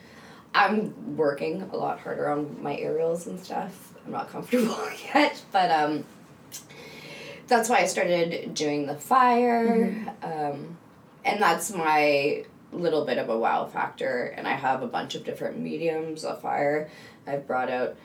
I'm 0.54 1.16
working 1.18 1.62
a 1.62 1.78
lot 1.78 2.00
harder 2.00 2.30
on 2.30 2.62
my 2.62 2.76
aerials 2.76 3.28
and 3.28 3.40
stuff. 3.40 3.94
I'm 4.06 4.12
not 4.12 4.30
comfortable 4.32 4.78
yet, 5.14 5.42
but 5.52 5.72
um, 5.72 6.06
that's 7.48 7.70
why 7.70 7.78
I 7.78 7.86
started 7.86 8.54
doing 8.54 8.86
the 8.86 8.96
fire. 8.96 10.16
Um, 10.24 10.78
and 11.26 11.42
that's 11.42 11.72
my 11.74 12.46
little 12.72 13.06
bit 13.06 13.18
of 13.18 13.30
a 13.30 13.38
wow 13.38 13.66
factor. 13.66 14.34
And 14.38 14.48
I 14.48 14.54
have 14.54 14.82
a 14.82 14.88
bunch 14.88 15.16
of 15.16 15.24
different 15.24 15.60
mediums 15.60 16.24
of 16.24 16.42
fire. 16.42 16.90
I've 17.28 17.46
brought 17.48 17.70
out 17.70 17.96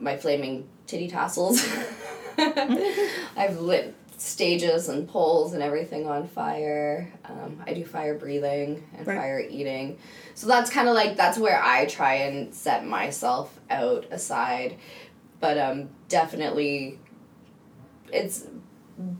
my 0.00 0.16
flaming 0.16 0.66
titty 0.86 1.08
tassels. 1.08 1.62
I've 2.38 3.58
lit 3.60 3.94
stages 4.16 4.88
and 4.88 5.06
poles 5.08 5.52
and 5.52 5.62
everything 5.62 6.06
on 6.08 6.26
fire. 6.26 7.12
Um, 7.24 7.62
I 7.66 7.72
do 7.74 7.84
fire 7.84 8.14
breathing 8.14 8.82
and 8.96 9.06
Right. 9.06 9.16
fire 9.16 9.40
eating. 9.40 9.98
So 10.34 10.46
that's 10.48 10.70
kind 10.70 10.88
of 10.88 10.94
like 10.94 11.16
that's 11.16 11.38
where 11.38 11.62
I 11.62 11.86
try 11.86 12.14
and 12.14 12.52
set 12.54 12.84
myself 12.86 13.58
out 13.70 14.06
aside. 14.10 14.76
But 15.40 15.56
um, 15.58 15.90
definitely, 16.08 16.98
it's 18.12 18.44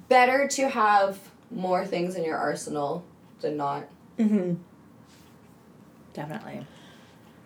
better 0.08 0.48
to 0.48 0.68
have 0.68 1.18
more 1.50 1.84
things 1.86 2.16
in 2.16 2.24
your 2.24 2.36
arsenal 2.36 3.04
than 3.40 3.56
not. 3.56 3.86
Mm-hmm. 4.18 4.54
Definitely. 6.12 6.66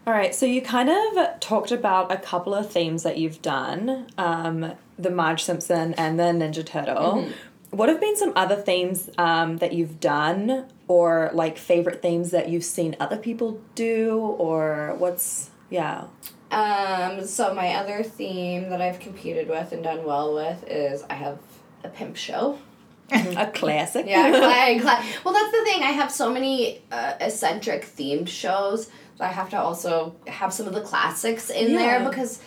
All 0.04 0.12
right, 0.12 0.34
so 0.34 0.46
you 0.46 0.62
kind 0.62 0.88
of 0.90 1.38
talked 1.38 1.70
about 1.70 2.10
a 2.10 2.16
couple 2.16 2.54
of 2.54 2.70
themes 2.70 3.04
that 3.04 3.18
you've 3.18 3.40
done 3.40 4.08
um, 4.18 4.72
the 4.98 5.10
Marge 5.10 5.44
Simpson 5.44 5.94
and 5.94 6.18
the 6.18 6.24
Ninja 6.24 6.66
Turtle. 6.66 7.28
What 7.70 7.88
have 7.88 8.00
been 8.00 8.16
some 8.16 8.32
other 8.34 8.56
themes 8.56 9.08
um, 9.16 9.58
that 9.58 9.72
you've 9.72 10.00
done, 10.00 10.66
or 10.88 11.30
like 11.32 11.56
favorite 11.56 12.02
themes 12.02 12.32
that 12.32 12.48
you've 12.48 12.64
seen 12.64 12.96
other 12.98 13.16
people 13.16 13.60
do, 13.74 14.18
or 14.18 14.94
what's, 14.98 15.50
yeah. 15.70 16.06
Um, 16.50 17.24
so 17.24 17.54
my 17.54 17.74
other 17.76 18.02
theme 18.02 18.68
that 18.70 18.82
I've 18.82 18.98
competed 18.98 19.48
with 19.48 19.72
and 19.72 19.82
done 19.82 20.04
well 20.04 20.34
with 20.34 20.64
is 20.66 21.04
I 21.08 21.14
have 21.14 21.38
a 21.84 21.88
pimp 21.88 22.16
show. 22.16 22.58
a 23.36 23.50
classic. 23.52 24.06
Yeah, 24.06 24.30
cla- 24.30 24.80
cla- 24.80 25.04
well, 25.24 25.34
that's 25.34 25.52
the 25.52 25.64
thing. 25.64 25.82
I 25.82 25.92
have 25.92 26.10
so 26.10 26.32
many 26.32 26.82
uh, 26.90 27.14
eccentric 27.20 27.84
themed 27.84 28.28
shows, 28.28 28.86
so 29.16 29.24
I 29.24 29.28
have 29.28 29.50
to 29.50 29.60
also 29.60 30.14
have 30.26 30.52
some 30.52 30.66
of 30.66 30.74
the 30.74 30.80
classics 30.82 31.50
in 31.50 31.74
there 31.74 32.08
because 32.08 32.40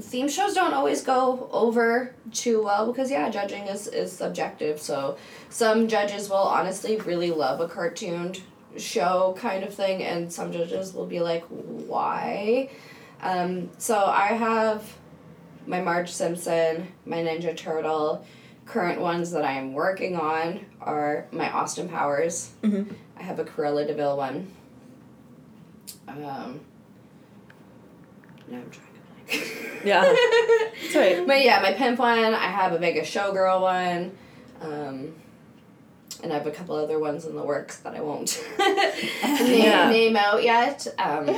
theme 0.00 0.28
shows 0.28 0.54
don't 0.54 0.74
always 0.74 1.02
go 1.02 1.48
over 1.52 2.14
too 2.32 2.62
well 2.62 2.86
because 2.86 3.10
yeah, 3.10 3.28
judging 3.30 3.64
is 3.66 3.86
is 3.86 4.12
subjective. 4.12 4.80
So 4.80 5.16
some 5.48 5.88
judges 5.88 6.28
will 6.28 6.36
honestly 6.36 6.96
really 6.98 7.30
love 7.30 7.60
a 7.60 7.68
cartooned 7.68 8.40
show 8.76 9.34
kind 9.38 9.64
of 9.64 9.74
thing, 9.74 10.02
and 10.02 10.32
some 10.32 10.52
judges 10.52 10.94
will 10.94 11.06
be 11.06 11.20
like, 11.20 11.44
why? 11.48 12.70
Um, 13.22 13.70
so 13.78 13.96
I 14.04 14.28
have 14.28 14.84
my 15.66 15.80
Marge 15.80 16.10
Simpson, 16.10 16.88
my 17.04 17.18
Ninja 17.18 17.56
Turtle. 17.56 18.24
Current 18.70 19.00
ones 19.00 19.32
that 19.32 19.44
I 19.44 19.54
am 19.54 19.72
working 19.72 20.14
on 20.14 20.64
are 20.80 21.26
my 21.32 21.50
Austin 21.50 21.88
Powers. 21.88 22.50
Mhm. 22.62 22.94
I 23.18 23.22
have 23.24 23.40
a 23.40 23.44
Cruella 23.44 23.84
de 23.84 23.94
Vil 23.94 24.16
one. 24.16 24.46
Um, 26.06 26.60
now 28.48 28.58
I'm 28.58 28.70
trying 28.70 28.86
to 29.26 29.38
think. 29.38 29.84
Yeah. 29.84 30.02
Sorry. 30.90 31.24
But 31.24 31.42
yeah, 31.44 31.60
my 31.60 31.72
pimp 31.72 31.98
one, 31.98 32.32
I 32.32 32.46
have 32.46 32.72
a 32.72 32.78
Vegas 32.78 33.12
showgirl 33.12 33.60
one. 33.60 34.16
Um, 34.60 35.14
and 36.22 36.32
I 36.32 36.36
have 36.36 36.46
a 36.46 36.52
couple 36.52 36.76
other 36.76 37.00
ones 37.00 37.24
in 37.24 37.34
the 37.34 37.42
works 37.42 37.78
that 37.78 37.96
I 37.96 38.00
won't 38.00 38.40
name, 38.60 39.62
Yeah. 39.64 39.90
name 39.90 40.14
out 40.16 40.44
yet. 40.44 40.86
Um, 40.96 41.34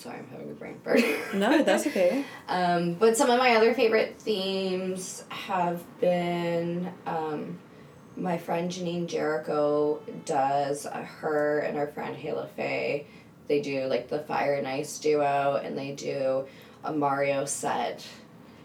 sorry, 0.00 0.18
I'm 0.18 0.28
having 0.28 0.50
a 0.50 0.54
brain 0.54 0.78
fart. 0.82 1.00
No, 1.34 1.62
that's 1.62 1.86
okay. 1.86 2.24
Um, 2.48 2.94
but 2.94 3.16
some 3.16 3.30
of 3.30 3.38
my 3.38 3.54
other 3.54 3.74
favorite 3.74 4.16
themes 4.18 5.24
have 5.28 5.82
been 6.00 6.92
um, 7.06 7.58
my 8.16 8.38
friend 8.38 8.68
Janine 8.70 9.06
Jericho 9.06 10.00
does 10.24 10.84
uh, 10.84 11.02
her 11.20 11.60
and 11.60 11.76
her 11.76 11.86
friend 11.86 12.16
Hayla 12.16 12.48
Faye. 12.50 13.06
They 13.46 13.60
do 13.60 13.84
like 13.84 14.08
the 14.08 14.18
Fire 14.20 14.54
and 14.54 14.66
Ice 14.66 14.98
duo, 14.98 15.60
and 15.62 15.78
they 15.78 15.92
do 15.92 16.46
a 16.82 16.92
Mario 16.92 17.44
set 17.44 18.04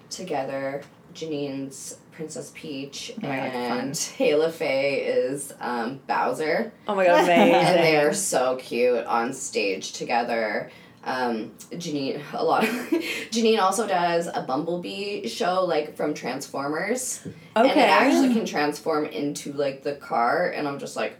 together. 0.09 0.81
Janine's 1.13 1.97
Princess 2.11 2.51
Peach, 2.55 3.13
Oh 3.23 3.27
my 3.27 3.37
God, 3.37 3.45
and 3.53 3.91
Hayla 3.93 4.51
Faye 4.51 5.01
is 5.05 5.53
um, 5.59 5.99
Bowser 6.07 6.71
Oh 6.87 6.95
my 6.95 7.05
god, 7.05 7.23
amazing. 7.25 7.53
and 7.53 7.83
they 7.83 7.97
are 7.97 8.13
so 8.13 8.55
cute 8.57 9.05
on 9.05 9.31
stage 9.33 9.91
together. 9.93 10.71
Um, 11.05 11.51
Janine, 11.71 12.19
a 12.33 12.43
lot. 12.43 12.63
Of, 12.63 12.69
Janine 13.29 13.59
also 13.59 13.87
does 13.87 14.27
a 14.27 14.41
Bumblebee 14.41 15.27
show, 15.27 15.63
like 15.63 15.95
from 15.95 16.15
Transformers, 16.15 17.21
and 17.55 17.67
it 17.67 17.77
actually 17.77 18.33
can 18.33 18.45
transform 18.45 19.05
into 19.05 19.53
like 19.53 19.83
the 19.83 19.95
car, 19.95 20.49
and 20.49 20.67
I'm 20.67 20.79
just 20.79 20.95
like. 20.95 21.17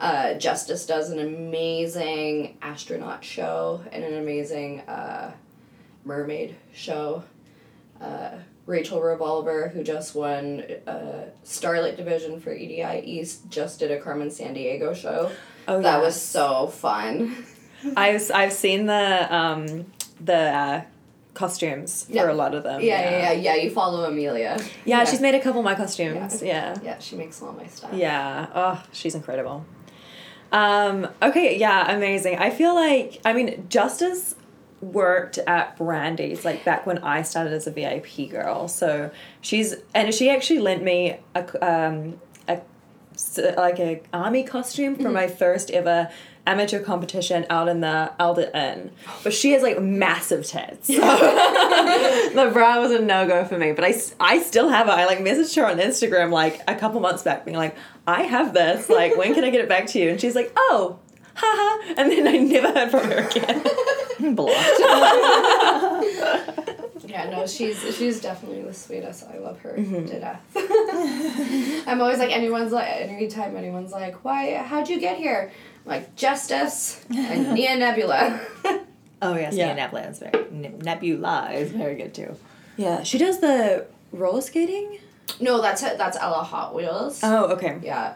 Uh, 0.00 0.34
Justice 0.34 0.84
does 0.86 1.10
an 1.10 1.20
amazing 1.20 2.58
astronaut 2.60 3.24
show 3.24 3.80
and 3.90 4.04
an 4.04 4.18
amazing 4.18 4.80
uh, 4.80 5.32
mermaid 6.04 6.56
show. 6.74 7.22
Uh, 8.00 8.32
Rachel 8.66 9.00
Revolver, 9.00 9.68
who 9.68 9.82
just 9.82 10.14
won 10.14 10.64
uh, 10.86 11.26
Starlight 11.42 11.96
Division 11.96 12.40
for 12.40 12.52
EDI 12.52 13.00
East, 13.04 13.48
just 13.50 13.78
did 13.78 13.90
a 13.90 14.00
Carmen 14.00 14.28
Sandiego 14.28 14.94
show. 14.94 15.30
Oh, 15.68 15.80
that 15.80 16.00
was 16.00 16.20
so 16.20 16.66
fun. 16.66 17.46
I've 17.96 18.30
I've 18.34 18.52
seen 18.52 18.86
the 18.86 19.34
um 19.34 19.86
the 20.20 20.34
uh, 20.36 20.82
costumes 21.34 22.06
Yeah. 22.08 22.22
for 22.22 22.28
a 22.28 22.34
lot 22.34 22.54
of 22.54 22.62
them. 22.62 22.80
Yeah, 22.80 23.00
yeah, 23.10 23.32
yeah, 23.32 23.32
yeah. 23.32 23.54
You 23.56 23.70
follow 23.70 24.04
Amelia. 24.04 24.58
Yeah, 24.84 25.04
she's 25.04 25.20
made 25.20 25.34
a 25.34 25.40
couple 25.40 25.60
of 25.60 25.64
my 25.64 25.74
costumes. 25.74 26.42
Yeah. 26.42 26.76
Yeah, 26.82 26.98
she 26.98 27.16
makes 27.16 27.42
all 27.42 27.52
my 27.52 27.66
stuff. 27.66 27.92
Yeah. 27.92 28.46
Oh, 28.54 28.82
she's 28.92 29.14
incredible. 29.14 29.64
Um, 30.52 31.08
okay, 31.20 31.58
yeah, 31.58 31.94
amazing. 31.94 32.38
I 32.38 32.50
feel 32.50 32.74
like 32.74 33.20
I 33.24 33.32
mean 33.32 33.66
Justice 33.68 34.36
worked 34.80 35.38
at 35.38 35.76
Brandy's 35.78 36.44
like 36.44 36.64
back 36.64 36.86
when 36.86 36.98
I 36.98 37.22
started 37.22 37.52
as 37.52 37.66
a 37.66 37.70
VIP 37.72 38.30
girl. 38.30 38.68
So 38.68 39.10
she's 39.40 39.74
and 39.94 40.14
she 40.14 40.30
actually 40.30 40.60
lent 40.60 40.82
me 40.82 41.16
a 41.34 41.66
um 41.66 42.20
a 42.48 42.60
like 43.56 43.80
a 43.80 44.02
army 44.12 44.44
costume 44.44 44.94
for 44.96 45.10
my 45.10 45.26
first 45.26 45.70
ever 45.70 46.08
amateur 46.46 46.80
competition 46.82 47.46
out 47.48 47.68
in 47.68 47.80
the 47.80 48.12
Alder 48.20 48.50
Inn. 48.54 48.90
But 49.22 49.32
she 49.32 49.52
has 49.52 49.62
like 49.62 49.80
massive 49.80 50.44
tits. 50.46 50.88
So 50.88 50.94
the 51.00 52.50
bra 52.52 52.80
was 52.80 52.92
a 52.92 53.00
no 53.00 53.26
go 53.26 53.44
for 53.44 53.58
me. 53.58 53.72
But 53.72 53.84
I, 53.84 53.94
I 54.20 54.42
still 54.42 54.68
have 54.68 54.88
it. 54.88 54.92
I 54.92 55.06
like 55.06 55.18
messaged 55.20 55.56
her 55.56 55.66
on 55.66 55.78
Instagram 55.78 56.30
like 56.30 56.60
a 56.68 56.74
couple 56.74 57.00
months 57.00 57.22
back 57.22 57.44
being 57.44 57.56
like, 57.56 57.74
I 58.06 58.22
have 58.24 58.52
this. 58.52 58.88
Like, 58.90 59.16
when 59.16 59.32
can 59.34 59.44
I 59.44 59.50
get 59.50 59.60
it 59.62 59.68
back 59.68 59.86
to 59.88 59.98
you? 59.98 60.10
And 60.10 60.20
she's 60.20 60.34
like, 60.34 60.52
oh, 60.56 60.98
haha. 61.34 61.94
And 61.96 62.10
then 62.12 62.28
I 62.28 62.36
never 62.36 62.72
heard 62.72 62.90
from 62.90 63.10
her 63.10 63.28
again. 63.28 64.34
Blocked. 64.34 64.54
Yeah, 67.06 67.30
no, 67.30 67.46
she's 67.46 67.78
she's 67.96 68.20
definitely 68.20 68.62
the 68.62 68.74
sweetest. 68.74 69.24
I 69.32 69.38
love 69.38 69.60
her 69.60 69.74
Mm-hmm. 69.78 70.06
to 70.06 70.20
death. 70.20 70.40
I'm 71.86 72.00
always 72.00 72.18
like 72.18 72.32
anyone's 72.34 72.72
like 72.72 72.88
anytime 72.88 73.56
anyone's 73.56 73.92
like, 73.92 74.24
why 74.24 74.56
how'd 74.56 74.88
you 74.88 74.98
get 74.98 75.16
here? 75.16 75.52
I'm 75.84 75.90
like 75.90 76.16
Justice 76.16 77.04
and 77.14 77.52
Nia 77.54 77.76
Nebula. 77.76 78.40
oh 79.22 79.34
yes, 79.36 79.54
Yeah. 79.54 79.68
yeah. 79.68 79.74
Nebula 79.74 80.02
is 80.08 80.18
very 80.18 80.44
Nebula 80.50 81.50
is 81.52 81.70
very 81.72 81.94
good 81.96 82.14
too. 82.14 82.36
yeah, 82.76 83.02
she 83.02 83.18
does 83.18 83.40
the 83.40 83.86
roller 84.12 84.40
skating. 84.40 84.98
no, 85.40 85.60
that's 85.60 85.82
that's 85.82 86.16
Ella 86.16 86.42
Hot 86.42 86.74
Wheels. 86.74 87.20
Oh, 87.22 87.46
okay. 87.52 87.78
Yeah. 87.82 88.14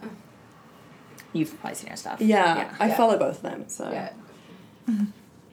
You've 1.33 1.59
probably 1.61 1.75
seen 1.77 1.91
her 1.91 1.97
stuff. 1.97 2.21
Yeah, 2.21 2.75
I 2.81 2.89
Yeah. 2.89 2.97
follow 2.97 3.19
both 3.19 3.37
of 3.37 3.43
them. 3.43 3.65
So 3.69 3.91
Yeah. 3.91 4.11
Mm-hmm. 4.89 5.05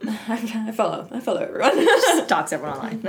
I 0.08 0.72
follow. 0.72 1.08
I 1.12 1.20
follow 1.20 1.41
everyone. 1.41 2.26
stalks 2.26 2.53
everyone 2.53 2.78
online. 2.78 3.01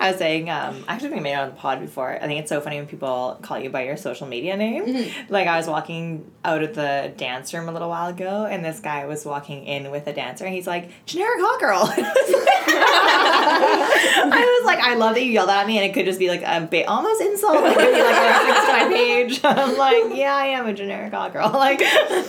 I 0.00 0.10
was 0.10 0.18
saying, 0.18 0.48
um, 0.48 0.84
I 0.88 0.94
actually 0.94 1.20
made 1.20 1.32
it 1.32 1.38
on 1.38 1.50
the 1.50 1.56
pod 1.56 1.80
before. 1.80 2.12
I 2.12 2.26
think 2.26 2.40
it's 2.40 2.48
so 2.48 2.60
funny 2.60 2.76
when 2.76 2.86
people 2.86 3.38
call 3.42 3.58
you 3.58 3.70
by 3.70 3.84
your 3.84 3.96
social 3.96 4.26
media 4.26 4.56
name. 4.56 5.10
Like 5.28 5.46
I 5.46 5.56
was 5.56 5.66
walking 5.66 6.30
out 6.44 6.62
of 6.62 6.74
the 6.74 7.12
dance 7.16 7.52
room 7.52 7.68
a 7.68 7.72
little 7.72 7.88
while 7.88 8.08
ago, 8.08 8.46
and 8.46 8.64
this 8.64 8.80
guy 8.80 9.06
was 9.06 9.24
walking 9.24 9.64
in 9.64 9.90
with 9.90 10.06
a 10.06 10.12
dancer, 10.12 10.44
and 10.44 10.54
he's 10.54 10.66
like, 10.66 10.90
"Generic 11.06 11.40
hot 11.40 11.60
girl." 11.60 11.82
I 12.72 14.58
was 14.60 14.66
like, 14.66 14.78
I 14.80 14.94
love 14.94 15.14
that 15.14 15.24
you 15.24 15.32
yelled 15.32 15.50
at 15.50 15.66
me, 15.66 15.78
and 15.78 15.84
it 15.88 15.94
could 15.94 16.06
just 16.06 16.18
be 16.18 16.28
like 16.28 16.42
a 16.42 16.66
bit 16.66 16.86
almost 16.88 17.20
insult. 17.20 17.64
It 17.64 17.74
could 17.74 17.94
be 17.94 18.02
like 18.02 18.16
to 18.16 18.72
my 18.72 18.88
page. 18.92 19.40
I'm 19.44 19.76
like, 19.76 20.16
yeah, 20.16 20.34
I 20.34 20.46
am 20.46 20.66
a 20.66 20.72
generic 20.72 21.12
hot 21.12 21.32
girl. 21.32 21.50
Like, 21.50 21.82
and 21.82 22.26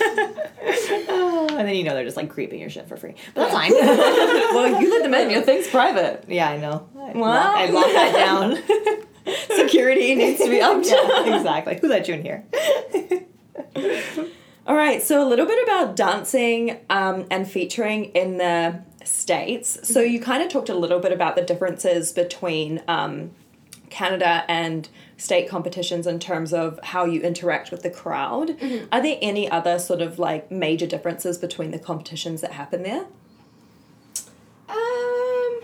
then 1.67 1.75
you 1.75 1.83
know 1.83 1.93
they're 1.93 2.05
just 2.05 2.17
like 2.17 2.29
creeping 2.29 2.59
your 2.59 2.69
shit 2.69 2.87
for 2.87 2.97
free, 2.97 3.10
but 3.33 3.49
that's 3.49 3.53
fine. 3.53 3.71
well, 3.73 4.81
you 4.81 4.89
let 4.89 5.03
them 5.03 5.13
in. 5.13 5.29
Your 5.29 5.41
thing's 5.41 5.67
private. 5.67 6.25
Yeah, 6.27 6.49
I 6.49 6.57
know. 6.57 6.87
I 6.97 7.11
Wow. 7.13 7.21
lock, 7.29 7.55
I 7.57 7.65
lock 7.67 7.85
that 7.85 8.13
down. 8.13 8.57
Security 9.55 10.15
needs 10.15 10.39
to 10.39 10.49
be 10.49 10.61
upped. 10.61 10.85
yeah, 10.89 11.35
exactly. 11.37 11.77
Who 11.81 11.87
let 11.87 12.07
you 12.07 12.15
in 12.15 12.21
here? 12.23 12.43
All 14.67 14.75
right, 14.75 15.01
so 15.01 15.25
a 15.25 15.27
little 15.27 15.45
bit 15.45 15.63
about 15.63 15.95
dancing 15.95 16.77
um, 16.89 17.25
and 17.31 17.49
featuring 17.49 18.05
in 18.05 18.37
the 18.37 18.81
States. 19.03 19.79
So 19.91 20.01
you 20.01 20.19
kind 20.21 20.43
of 20.43 20.49
talked 20.49 20.69
a 20.69 20.75
little 20.75 20.99
bit 20.99 21.11
about 21.11 21.35
the 21.35 21.41
differences 21.41 22.11
between 22.11 22.81
um, 22.87 23.31
Canada 23.91 24.43
and 24.47 24.89
state 25.17 25.47
competitions 25.47 26.07
in 26.07 26.17
terms 26.19 26.51
of 26.53 26.79
how 26.81 27.05
you 27.05 27.21
interact 27.21 27.69
with 27.69 27.83
the 27.83 27.89
crowd. 27.91 28.51
Are 28.91 29.01
there 29.01 29.17
any 29.21 29.47
other 29.51 29.77
sort 29.77 30.01
of 30.01 30.17
like 30.17 30.49
major 30.49 30.87
differences 30.87 31.37
between 31.37 31.69
the 31.69 31.77
competitions 31.77 32.41
that 32.41 32.53
happen 32.53 32.81
there? 32.81 33.05
Um 34.69 35.61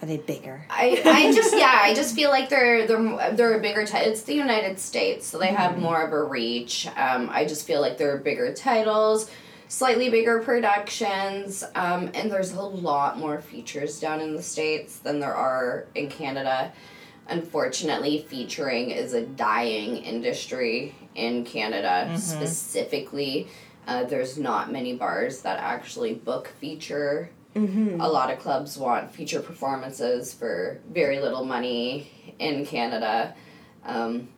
Are 0.00 0.06
they 0.06 0.16
bigger? 0.16 0.66
I, 0.70 1.00
I 1.04 1.32
just 1.32 1.54
yeah 1.56 1.78
I 1.82 1.94
just 1.94 2.14
feel 2.16 2.30
like 2.30 2.48
they're 2.48 2.86
they're 2.86 3.34
they're 3.34 3.58
a 3.58 3.60
bigger 3.60 3.84
ti- 3.86 3.98
it's 3.98 4.22
the 4.22 4.34
United 4.34 4.78
States 4.78 5.26
so 5.26 5.38
they 5.38 5.48
have 5.48 5.78
more 5.78 6.02
of 6.02 6.12
a 6.12 6.24
reach 6.24 6.88
um, 6.96 7.28
I 7.30 7.44
just 7.44 7.66
feel 7.66 7.80
like 7.80 7.98
they're 7.98 8.16
bigger 8.16 8.52
titles 8.54 9.30
slightly 9.68 10.10
bigger 10.10 10.40
productions 10.40 11.64
um, 11.74 12.10
and 12.14 12.30
there's 12.30 12.52
a 12.52 12.60
lot 12.62 13.18
more 13.18 13.40
features 13.40 14.00
down 14.00 14.20
in 14.20 14.34
the 14.34 14.42
states 14.42 14.98
than 14.98 15.20
there 15.20 15.34
are 15.34 15.86
in 15.94 16.08
Canada 16.08 16.72
unfortunately 17.28 18.24
featuring 18.28 18.90
is 18.90 19.12
a 19.14 19.24
dying 19.24 19.96
industry 19.98 20.94
in 21.14 21.44
Canada 21.44 22.10
specifically 22.18 23.48
uh, 23.86 24.04
there's 24.04 24.38
not 24.38 24.70
many 24.72 24.94
bars 24.94 25.42
that 25.42 25.58
actually 25.58 26.14
book 26.14 26.48
feature 26.60 27.30
a 28.00 28.08
lot 28.08 28.30
of 28.32 28.38
clubs 28.38 28.78
want 28.78 29.12
feature 29.12 29.40
performances 29.40 30.32
for 30.32 30.80
very 30.90 31.20
little 31.20 31.44
money 31.44 32.10
in 32.38 32.64
Canada. 32.64 33.34
Um, 33.84 34.28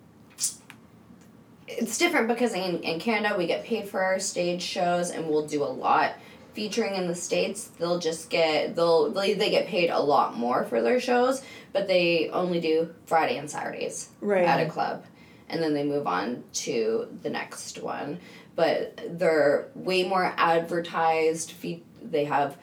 it's 1.68 1.96
different 1.96 2.26
because 2.26 2.54
in, 2.54 2.82
in 2.82 2.98
Canada 2.98 3.36
we 3.38 3.46
get 3.46 3.64
paid 3.64 3.88
for 3.88 4.02
our 4.02 4.18
stage 4.18 4.62
shows 4.62 5.10
and 5.10 5.28
we'll 5.28 5.46
do 5.46 5.62
a 5.62 5.66
lot. 5.66 6.14
Featuring 6.54 6.94
in 6.94 7.08
the 7.08 7.14
states, 7.16 7.64
they'll 7.78 7.98
just 7.98 8.30
get 8.30 8.76
they'll 8.76 9.10
they, 9.10 9.34
they 9.34 9.50
get 9.50 9.66
paid 9.66 9.90
a 9.90 9.98
lot 9.98 10.36
more 10.36 10.64
for 10.64 10.80
their 10.80 11.00
shows, 11.00 11.42
but 11.72 11.88
they 11.88 12.30
only 12.30 12.60
do 12.60 12.94
Friday 13.06 13.36
and 13.38 13.50
Saturdays 13.50 14.08
Right. 14.20 14.44
at 14.44 14.64
a 14.64 14.70
club, 14.70 15.04
and 15.48 15.60
then 15.62 15.74
they 15.74 15.82
move 15.84 16.06
on 16.06 16.44
to 16.54 17.08
the 17.22 17.30
next 17.30 17.82
one. 17.82 18.20
But 18.54 19.18
they're 19.18 19.68
way 19.74 20.04
more 20.06 20.32
advertised. 20.36 21.50
Fe- 21.50 21.82
they 22.00 22.24
have 22.26 22.56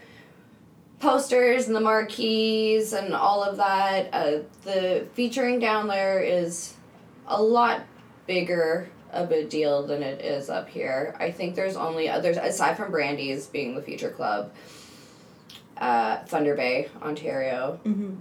posters 0.99 1.67
and 1.67 1.75
the 1.75 1.81
marquees 1.81 2.93
and 2.93 3.13
all 3.13 3.43
of 3.43 3.57
that. 3.57 4.09
Uh, 4.13 4.39
the 4.63 5.07
featuring 5.15 5.59
down 5.59 5.87
there 5.87 6.21
is 6.21 6.75
a 7.27 7.41
lot 7.41 7.81
bigger 8.27 8.89
of 9.11 9.29
big 9.29 9.49
deal 9.49 9.85
than 9.85 10.03
it 10.03 10.21
is 10.21 10.49
up 10.49 10.69
here. 10.69 11.15
I 11.19 11.31
think 11.31 11.55
there's 11.55 11.75
only 11.75 12.09
others 12.09 12.37
aside 12.37 12.77
from 12.77 12.91
Brandy's 12.91 13.47
being 13.47 13.75
the 13.75 13.81
feature 13.81 14.09
club. 14.09 14.51
Uh, 15.77 16.23
Thunder 16.25 16.55
Bay, 16.55 16.89
Ontario, 17.01 17.79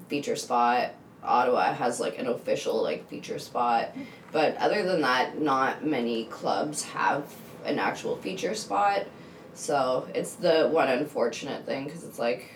feature 0.09 0.37
spot. 0.37 0.93
Ottawa 1.23 1.75
has 1.75 2.01
like 2.01 2.19
an 2.19 2.27
official 2.27 2.83
like 2.83 3.07
feature 3.09 3.39
spot, 3.39 3.95
but 4.33 4.57
other 4.57 4.83
than 4.83 5.03
that, 5.03 5.39
not 5.39 5.85
many 5.85 6.25
clubs 6.25 6.83
have 6.83 7.25
an 7.67 7.79
actual 7.79 8.17
feature 8.17 8.55
spot. 8.55 9.07
So 9.53 10.09
it's 10.15 10.35
the 10.35 10.69
one 10.69 10.89
unfortunate 10.89 11.67
thing 11.67 11.85
because 11.85 12.05
it's 12.05 12.19
like 12.19 12.51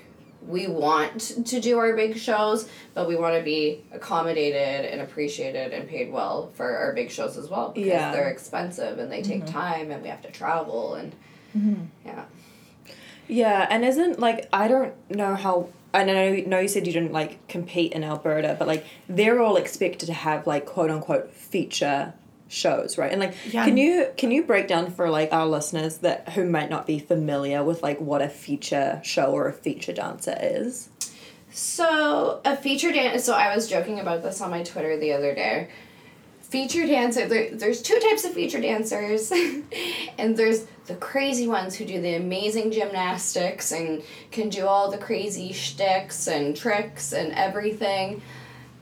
we 0.47 0.67
want 0.67 1.21
to 1.47 1.61
do 1.61 1.79
our 1.79 1.95
big 1.95 2.17
shows, 2.17 2.69
but 2.93 3.09
we 3.09 3.17
want 3.17 3.37
to 3.37 3.43
be 3.43 3.83
accommodated 3.93 4.85
and 4.85 5.01
appreciated 5.01 5.73
and 5.73 5.89
paid 5.89 6.13
well 6.13 6.51
for 6.55 6.77
our 6.77 6.93
big 6.93 7.11
shows 7.11 7.37
as 7.37 7.49
well 7.49 7.71
because 7.71 7.89
Yeah. 7.89 8.13
they're 8.13 8.29
expensive 8.29 8.99
and 8.99 9.11
they 9.11 9.23
take 9.23 9.45
mm-hmm. 9.45 9.53
time 9.53 9.91
and 9.91 10.03
we 10.03 10.09
have 10.09 10.23
to 10.23 10.31
travel 10.31 10.95
and 10.95 11.13
mm-hmm. 11.57 11.85
yeah. 12.05 12.25
Yeah, 13.27 13.67
and 13.71 13.85
isn't 13.85 14.21
like 14.21 14.49
I 14.53 14.69
don't 14.69 14.93
know 15.11 15.35
how 15.35 15.69
I 15.95 16.05
know 16.05 16.35
know 16.35 16.59
you 16.59 16.69
said 16.69 16.87
you 16.87 16.93
didn't 16.93 17.13
like 17.13 17.47
compete 17.49 17.93
in 17.93 18.05
Alberta, 18.05 18.57
but 18.59 18.69
like 18.69 18.85
they're 19.09 19.41
all 19.41 19.57
expected 19.57 20.07
to 20.07 20.13
have 20.13 20.47
like 20.47 20.67
quote 20.67 20.91
unquote 20.91 21.33
feature 21.33 22.13
shows, 22.55 22.97
right? 22.97 23.11
And 23.13 23.21
like 23.21 23.35
Yeah. 23.51 23.65
can 23.65 23.77
you 23.77 24.09
can 24.17 24.31
you 24.31 24.45
break 24.45 24.69
down 24.69 24.91
for 24.91 25.11
like 25.11 25.33
our 25.33 25.47
listeners 25.47 25.99
that 25.99 26.31
who 26.31 26.45
might 26.49 26.71
not 26.71 26.87
be 26.87 26.99
familiar 26.99 27.63
with 27.65 27.83
like 27.83 28.01
what 28.01 28.23
a 28.23 28.29
feature 28.29 29.01
show 29.05 29.27
or 29.27 29.49
a 29.49 29.53
feature 29.53 29.93
dancer 29.93 30.37
is? 30.41 30.89
So 31.53 32.41
a 32.45 32.57
feature 32.57 32.91
dance. 32.93 33.25
So 33.25 33.33
I 33.35 33.55
was 33.55 33.69
joking 33.69 34.01
about 34.01 34.23
this 34.23 34.41
on 34.41 34.51
my 34.51 34.63
Twitter 34.65 34.97
the 34.99 35.13
other 35.13 35.35
day. 35.35 35.69
Feature 36.43 36.87
dancer. 36.87 37.27
There, 37.29 37.51
there's 37.55 37.81
two 37.83 37.99
types 38.01 38.25
of 38.25 38.33
feature 38.33 38.61
dancers, 38.61 39.33
and 40.19 40.37
there's 40.37 40.67
the 40.87 40.95
crazy 40.97 41.49
ones 41.49 41.75
who 41.75 41.85
do 41.85 42.01
the 42.01 42.15
amazing 42.15 42.71
gymnastics 42.71 43.73
and 43.73 44.03
can 44.31 44.51
do 44.51 44.67
all 44.67 44.91
the 44.91 44.99
crazy 44.99 45.53
shticks 45.53 46.29
and 46.29 46.57
tricks 46.57 47.13
and 47.13 47.33
everything, 47.33 48.23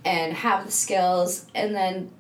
and 0.05 0.35
have 0.35 0.67
the 0.67 0.73
skills. 0.73 1.47
And 1.55 1.75
then, 1.75 2.11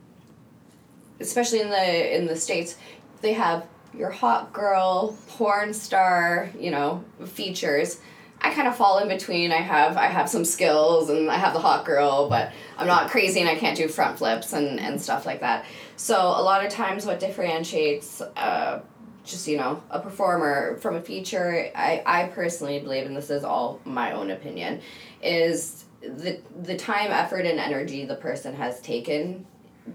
especially 1.23 1.61
in 1.61 1.71
the 1.71 2.17
in 2.17 2.27
the 2.27 2.37
states, 2.37 2.77
they 3.21 3.33
have 3.33 3.67
your 3.95 4.11
hot 4.11 4.53
girl 4.53 5.17
porn 5.29 5.73
star. 5.73 6.51
You 6.59 6.71
know 6.71 7.05
features. 7.27 8.01
I 8.45 8.53
kind 8.53 8.67
of 8.67 8.77
fall 8.77 8.99
in 8.99 9.09
between. 9.09 9.53
I 9.53 9.61
have 9.61 9.97
I 9.97 10.07
have 10.07 10.29
some 10.29 10.45
skills 10.45 11.09
and 11.11 11.31
I 11.31 11.37
have 11.37 11.53
the 11.53 11.61
hot 11.61 11.85
girl, 11.85 12.29
but 12.29 12.53
I'm 12.77 12.89
not 12.89 13.09
crazy 13.09 13.41
and 13.41 13.49
I 13.49 13.55
can't 13.55 13.77
do 13.77 13.87
front 13.87 14.19
flips 14.19 14.53
and, 14.53 14.81
and 14.81 15.01
stuff 15.01 15.25
like 15.25 15.41
that. 15.41 15.65
So 15.97 16.17
a 16.17 16.43
lot 16.43 16.65
of 16.65 16.73
times, 16.73 17.07
what 17.07 17.21
differentiates 17.21 18.21
uh, 18.21 18.81
just 19.25 19.47
you 19.47 19.57
know 19.57 19.83
a 19.91 20.01
performer 20.01 20.77
from 20.79 20.97
a 20.97 21.01
feature, 21.01 21.71
I 21.75 22.03
I 22.05 22.25
personally 22.29 22.81
believe, 22.81 23.07
and 23.07 23.17
this 23.17 23.31
is 23.31 23.45
all 23.45 23.81
my 23.85 24.13
own 24.13 24.31
opinion, 24.31 24.81
is 25.23 25.85
the 26.01 26.41
the 26.63 26.77
time, 26.77 27.13
effort, 27.13 27.47
and 27.47 27.61
energy 27.61 28.05
the 28.05 28.17
person 28.17 28.55
has 28.57 28.81
taken 28.81 29.47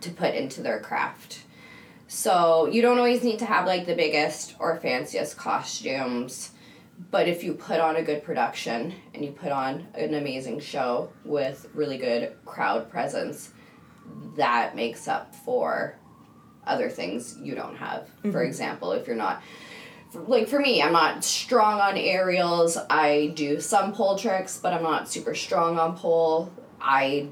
to 0.01 0.09
put 0.11 0.35
into 0.35 0.61
their 0.61 0.79
craft. 0.79 1.43
So 2.07 2.67
you 2.67 2.81
don't 2.81 2.97
always 2.97 3.23
need 3.23 3.39
to 3.39 3.45
have 3.45 3.65
like 3.65 3.85
the 3.85 3.95
biggest 3.95 4.55
or 4.59 4.77
fanciest 4.77 5.37
costumes 5.37 6.51
but 7.11 7.27
if 7.27 7.43
you 7.43 7.53
put 7.53 7.79
on 7.79 7.95
a 7.95 8.01
good 8.01 8.23
production 8.23 8.93
and 9.13 9.23
you 9.23 9.31
put 9.31 9.51
on 9.51 9.87
an 9.93 10.15
amazing 10.15 10.59
show 10.59 11.11
with 11.23 11.69
really 11.73 11.97
good 11.97 12.35
crowd 12.45 12.89
presence, 12.89 13.53
that 14.35 14.75
makes 14.75 15.07
up 15.07 15.35
for 15.35 15.95
other 16.65 16.89
things 16.89 17.37
you 17.41 17.55
don't 17.55 17.75
have. 17.75 18.09
For 18.21 18.29
mm-hmm. 18.29 18.37
example, 18.39 18.91
if 18.93 19.05
you're 19.05 19.15
not 19.15 19.41
like 20.13 20.47
for 20.47 20.59
me, 20.59 20.81
I'm 20.81 20.93
not 20.93 21.23
strong 21.23 21.79
on 21.79 21.97
aerials. 21.97 22.77
I 22.89 23.33
do 23.35 23.59
some 23.59 23.93
pole 23.93 24.17
tricks, 24.17 24.57
but 24.57 24.73
I'm 24.73 24.83
not 24.83 25.07
super 25.07 25.35
strong 25.35 25.77
on 25.77 25.95
pole. 25.95 26.51
I 26.81 27.27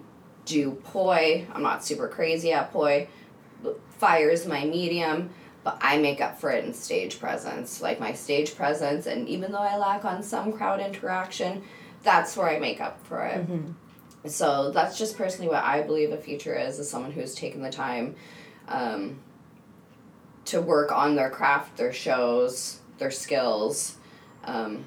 do 0.45 0.71
poi. 0.71 1.47
I'm 1.53 1.63
not 1.63 1.83
super 1.83 2.07
crazy 2.07 2.53
at 2.53 2.71
poi. 2.71 3.07
Fire 3.97 4.29
is 4.29 4.45
my 4.45 4.65
medium 4.65 5.29
but 5.65 5.79
I 5.81 5.97
make 5.97 6.21
up 6.21 6.39
for 6.39 6.51
it 6.51 6.63
in 6.63 6.73
stage 6.75 7.19
presence. 7.19 7.81
Like 7.81 7.99
my 7.99 8.13
stage 8.13 8.55
presence, 8.55 9.07
and 9.07 9.27
even 9.27 9.51
though 9.51 9.57
I 9.57 9.77
lack 9.77 10.05
on 10.05 10.21
some 10.21 10.53
crowd 10.53 10.79
interaction, 10.79 11.63
that's 12.03 12.37
where 12.37 12.47
I 12.47 12.59
make 12.59 12.79
up 12.79 13.03
for 13.07 13.25
it. 13.25 13.43
So 14.27 14.69
that's 14.71 14.95
just 14.97 15.17
personally 15.17 15.49
what 15.49 15.63
I 15.63 15.81
believe 15.81 16.11
a 16.11 16.17
future 16.17 16.53
is: 16.53 16.77
is 16.77 16.87
someone 16.87 17.11
who's 17.11 17.33
taken 17.33 17.63
the 17.63 17.71
time 17.71 18.15
um, 18.67 19.17
to 20.45 20.61
work 20.61 20.91
on 20.91 21.15
their 21.15 21.31
craft, 21.31 21.77
their 21.77 21.91
shows, 21.91 22.79
their 22.99 23.09
skills, 23.11 23.97
um, 24.43 24.83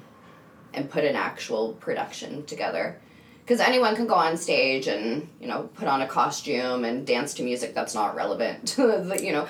and 0.73 0.89
put 0.89 1.03
an 1.03 1.17
actual 1.17 1.73
production 1.73 2.45
together. 2.45 3.01
Because 3.49 3.61
anyone 3.61 3.95
can 3.95 4.05
go 4.05 4.13
on 4.13 4.37
stage 4.37 4.85
and 4.85 5.27
you 5.41 5.47
know 5.47 5.71
put 5.73 5.87
on 5.87 6.03
a 6.03 6.07
costume 6.07 6.85
and 6.85 7.03
dance 7.07 7.33
to 7.33 7.43
music 7.43 7.73
that's 7.73 7.95
not 7.95 8.15
relevant 8.15 8.67
to 8.67 8.81
the 9.01 9.19
you 9.25 9.31
know. 9.31 9.47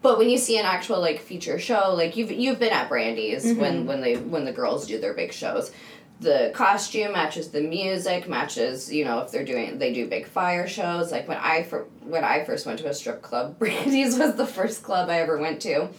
But 0.00 0.16
when 0.16 0.30
you 0.30 0.38
see 0.38 0.58
an 0.58 0.64
actual 0.64 0.98
like 0.98 1.20
feature 1.20 1.58
show, 1.58 1.92
like 1.94 2.16
you've 2.16 2.32
you've 2.32 2.58
been 2.58 2.72
at 2.72 2.88
Brandy's 2.88 3.44
when 3.44 3.54
mm-hmm. 3.54 3.86
when 3.86 4.00
they 4.00 4.16
when 4.16 4.46
the 4.46 4.52
girls 4.52 4.86
do 4.86 4.98
their 4.98 5.12
big 5.12 5.30
shows, 5.34 5.72
the 6.20 6.52
costume 6.54 7.12
matches 7.12 7.50
the 7.50 7.60
music 7.60 8.26
matches 8.30 8.90
you 8.90 9.04
know 9.04 9.18
if 9.18 9.30
they're 9.30 9.44
doing 9.44 9.78
they 9.78 9.92
do 9.92 10.08
big 10.08 10.26
fire 10.26 10.66
shows. 10.66 11.12
Like 11.12 11.28
when 11.28 11.36
I 11.36 11.64
for, 11.64 11.82
when 12.00 12.24
I 12.24 12.44
first 12.44 12.64
went 12.64 12.78
to 12.78 12.88
a 12.88 12.94
strip 12.94 13.20
club, 13.20 13.58
Brandy's 13.58 14.18
was 14.18 14.36
the 14.36 14.46
first 14.46 14.82
club 14.82 15.10
I 15.10 15.20
ever 15.20 15.36
went 15.36 15.60
to. 15.62 15.90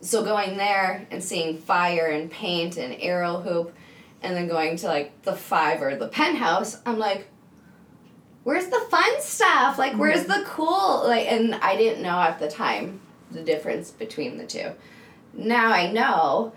So 0.00 0.24
going 0.24 0.56
there 0.56 1.06
and 1.12 1.22
seeing 1.22 1.58
fire 1.58 2.06
and 2.06 2.28
paint 2.28 2.76
and 2.76 2.96
aerial 2.98 3.40
hoop, 3.40 3.72
and 4.22 4.36
then 4.36 4.48
going 4.48 4.76
to 4.78 4.86
like 4.86 5.22
the 5.22 5.34
five 5.34 5.82
or 5.82 5.96
the 5.96 6.08
penthouse, 6.08 6.78
I'm 6.86 6.98
like, 6.98 7.28
where's 8.44 8.66
the 8.68 8.80
fun 8.90 9.20
stuff? 9.20 9.78
Like, 9.78 9.94
where's 9.94 10.24
the 10.24 10.42
cool? 10.46 11.02
Like, 11.06 11.30
and 11.30 11.54
I 11.56 11.76
didn't 11.76 12.02
know 12.02 12.18
at 12.20 12.38
the 12.38 12.50
time 12.50 13.00
the 13.30 13.42
difference 13.42 13.90
between 13.90 14.38
the 14.38 14.46
two. 14.46 14.70
Now 15.34 15.70
I 15.72 15.90
know. 15.92 16.52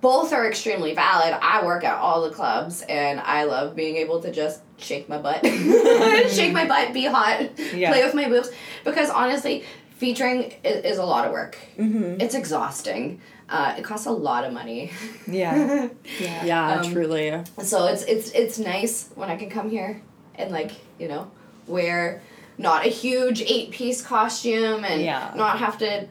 Both 0.00 0.32
are 0.32 0.46
extremely 0.46 0.94
valid. 0.94 1.36
I 1.42 1.66
work 1.66 1.82
at 1.82 1.98
all 1.98 2.22
the 2.22 2.30
clubs, 2.30 2.82
and 2.82 3.18
I 3.18 3.42
love 3.44 3.74
being 3.74 3.96
able 3.96 4.22
to 4.22 4.30
just 4.30 4.60
shake 4.76 5.08
my 5.08 5.18
butt, 5.18 5.44
shake 6.30 6.52
my 6.52 6.66
butt, 6.68 6.92
be 6.94 7.04
hot, 7.06 7.58
Yeah. 7.74 7.90
play 7.90 8.04
with 8.04 8.14
my 8.14 8.28
boobs. 8.28 8.48
Because 8.84 9.10
honestly, 9.10 9.64
featuring 9.96 10.54
is, 10.62 10.84
is 10.84 10.98
a 10.98 11.04
lot 11.04 11.26
of 11.26 11.32
work. 11.32 11.58
Mm-hmm. 11.76 12.20
It's 12.20 12.36
exhausting. 12.36 13.20
Uh, 13.48 13.74
it 13.78 13.82
costs 13.84 14.06
a 14.06 14.10
lot 14.10 14.44
of 14.44 14.52
money. 14.52 14.90
Yeah. 15.26 15.88
yeah. 16.20 16.44
Yeah, 16.44 16.80
Um, 16.80 16.92
truly. 16.92 17.42
So 17.62 17.86
it's 17.86 18.02
it's 18.02 18.30
it's 18.32 18.58
nice 18.58 19.08
when 19.14 19.30
I 19.30 19.36
can 19.36 19.48
come 19.50 19.70
here 19.70 20.02
and 20.34 20.50
like 20.50 20.72
you 20.98 21.08
know 21.08 21.30
wear 21.66 22.22
not 22.58 22.84
a 22.84 22.88
huge 22.88 23.40
eight 23.42 23.70
piece 23.70 24.02
costume 24.02 24.84
and 24.84 25.00
Yeah. 25.02 25.32
not 25.34 25.58
have 25.60 25.78
to 25.78 26.06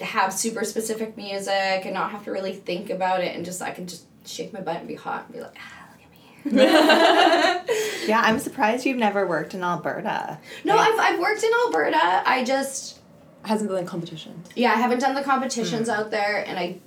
have 0.00 0.32
super 0.32 0.64
specific 0.64 1.16
music 1.16 1.82
and 1.84 1.94
not 1.94 2.10
have 2.10 2.24
to 2.24 2.32
really 2.32 2.52
think 2.52 2.90
about 2.90 3.20
it 3.22 3.34
and 3.36 3.44
just 3.44 3.62
I 3.62 3.70
can 3.70 3.86
just 3.86 4.04
shake 4.26 4.52
my 4.52 4.60
butt 4.60 4.76
and 4.78 4.88
be 4.88 4.94
hot 4.96 5.24
and 5.26 5.34
be 5.34 5.40
like 5.40 5.56
ah 5.58 5.88
look 5.92 6.02
at 6.04 6.52
me. 6.52 7.74
Yeah, 8.08 8.20
I'm 8.22 8.38
surprised 8.38 8.84
you've 8.84 8.98
never 8.98 9.26
worked 9.26 9.54
in 9.54 9.62
Alberta. 9.64 10.38
no, 10.64 10.76
I've 10.76 10.98
I've 10.98 11.18
worked 11.20 11.42
in 11.42 11.50
Alberta. 11.64 12.22
I 12.26 12.44
just 12.44 12.98
Hasn't 13.44 13.68
been 13.68 13.78
in 13.78 13.86
competition. 13.86 14.42
yeah 14.54 14.72
I 14.72 14.76
haven't 14.76 15.00
done 15.00 15.14
the 15.14 15.22
competitions 15.22 15.88
out 15.88 16.10
there 16.10 16.44
and 16.46 16.58
I 16.58 16.78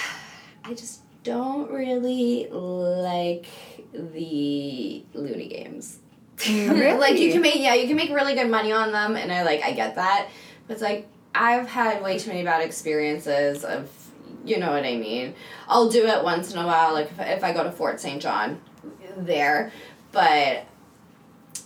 I 0.64 0.74
just 0.74 1.02
don't 1.24 1.72
really 1.72 2.48
like 2.50 3.48
the 3.94 5.04
loonie 5.16 5.50
games. 5.50 6.00
Mm, 6.38 7.00
like 7.06 7.18
you 7.18 7.32
can 7.32 7.42
make 7.42 7.56
yeah 7.56 7.74
you 7.74 7.88
can 7.88 7.96
make 7.96 8.10
really 8.10 8.36
good 8.36 8.50
money 8.50 8.72
on 8.72 8.92
them 8.92 9.16
and 9.16 9.32
I 9.32 9.44
like 9.44 9.64
I 9.64 9.72
get 9.72 9.96
that 9.96 10.30
but 10.68 10.74
it's 10.74 10.82
like 10.82 11.08
I've 11.34 11.68
had 11.68 12.04
way 12.04 12.20
too 12.20 12.30
many 12.30 12.44
bad 12.44 12.62
experiences 12.62 13.64
of 13.64 13.90
you 14.44 14.60
know 14.60 14.72
what 14.72 14.84
I 14.86 14.98
mean 14.98 15.34
I'll 15.68 15.90
do 15.90 16.06
it 16.06 16.24
once 16.24 16.52
in 16.52 16.60
a 16.60 16.66
while 16.66 16.94
like 16.94 17.10
if, 17.12 17.20
if 17.20 17.44
I 17.44 17.54
go 17.54 17.64
to 17.64 17.72
Fort 17.72 18.00
St. 18.02 18.22
John 18.22 18.60
there 19.18 19.72
but 20.12 20.66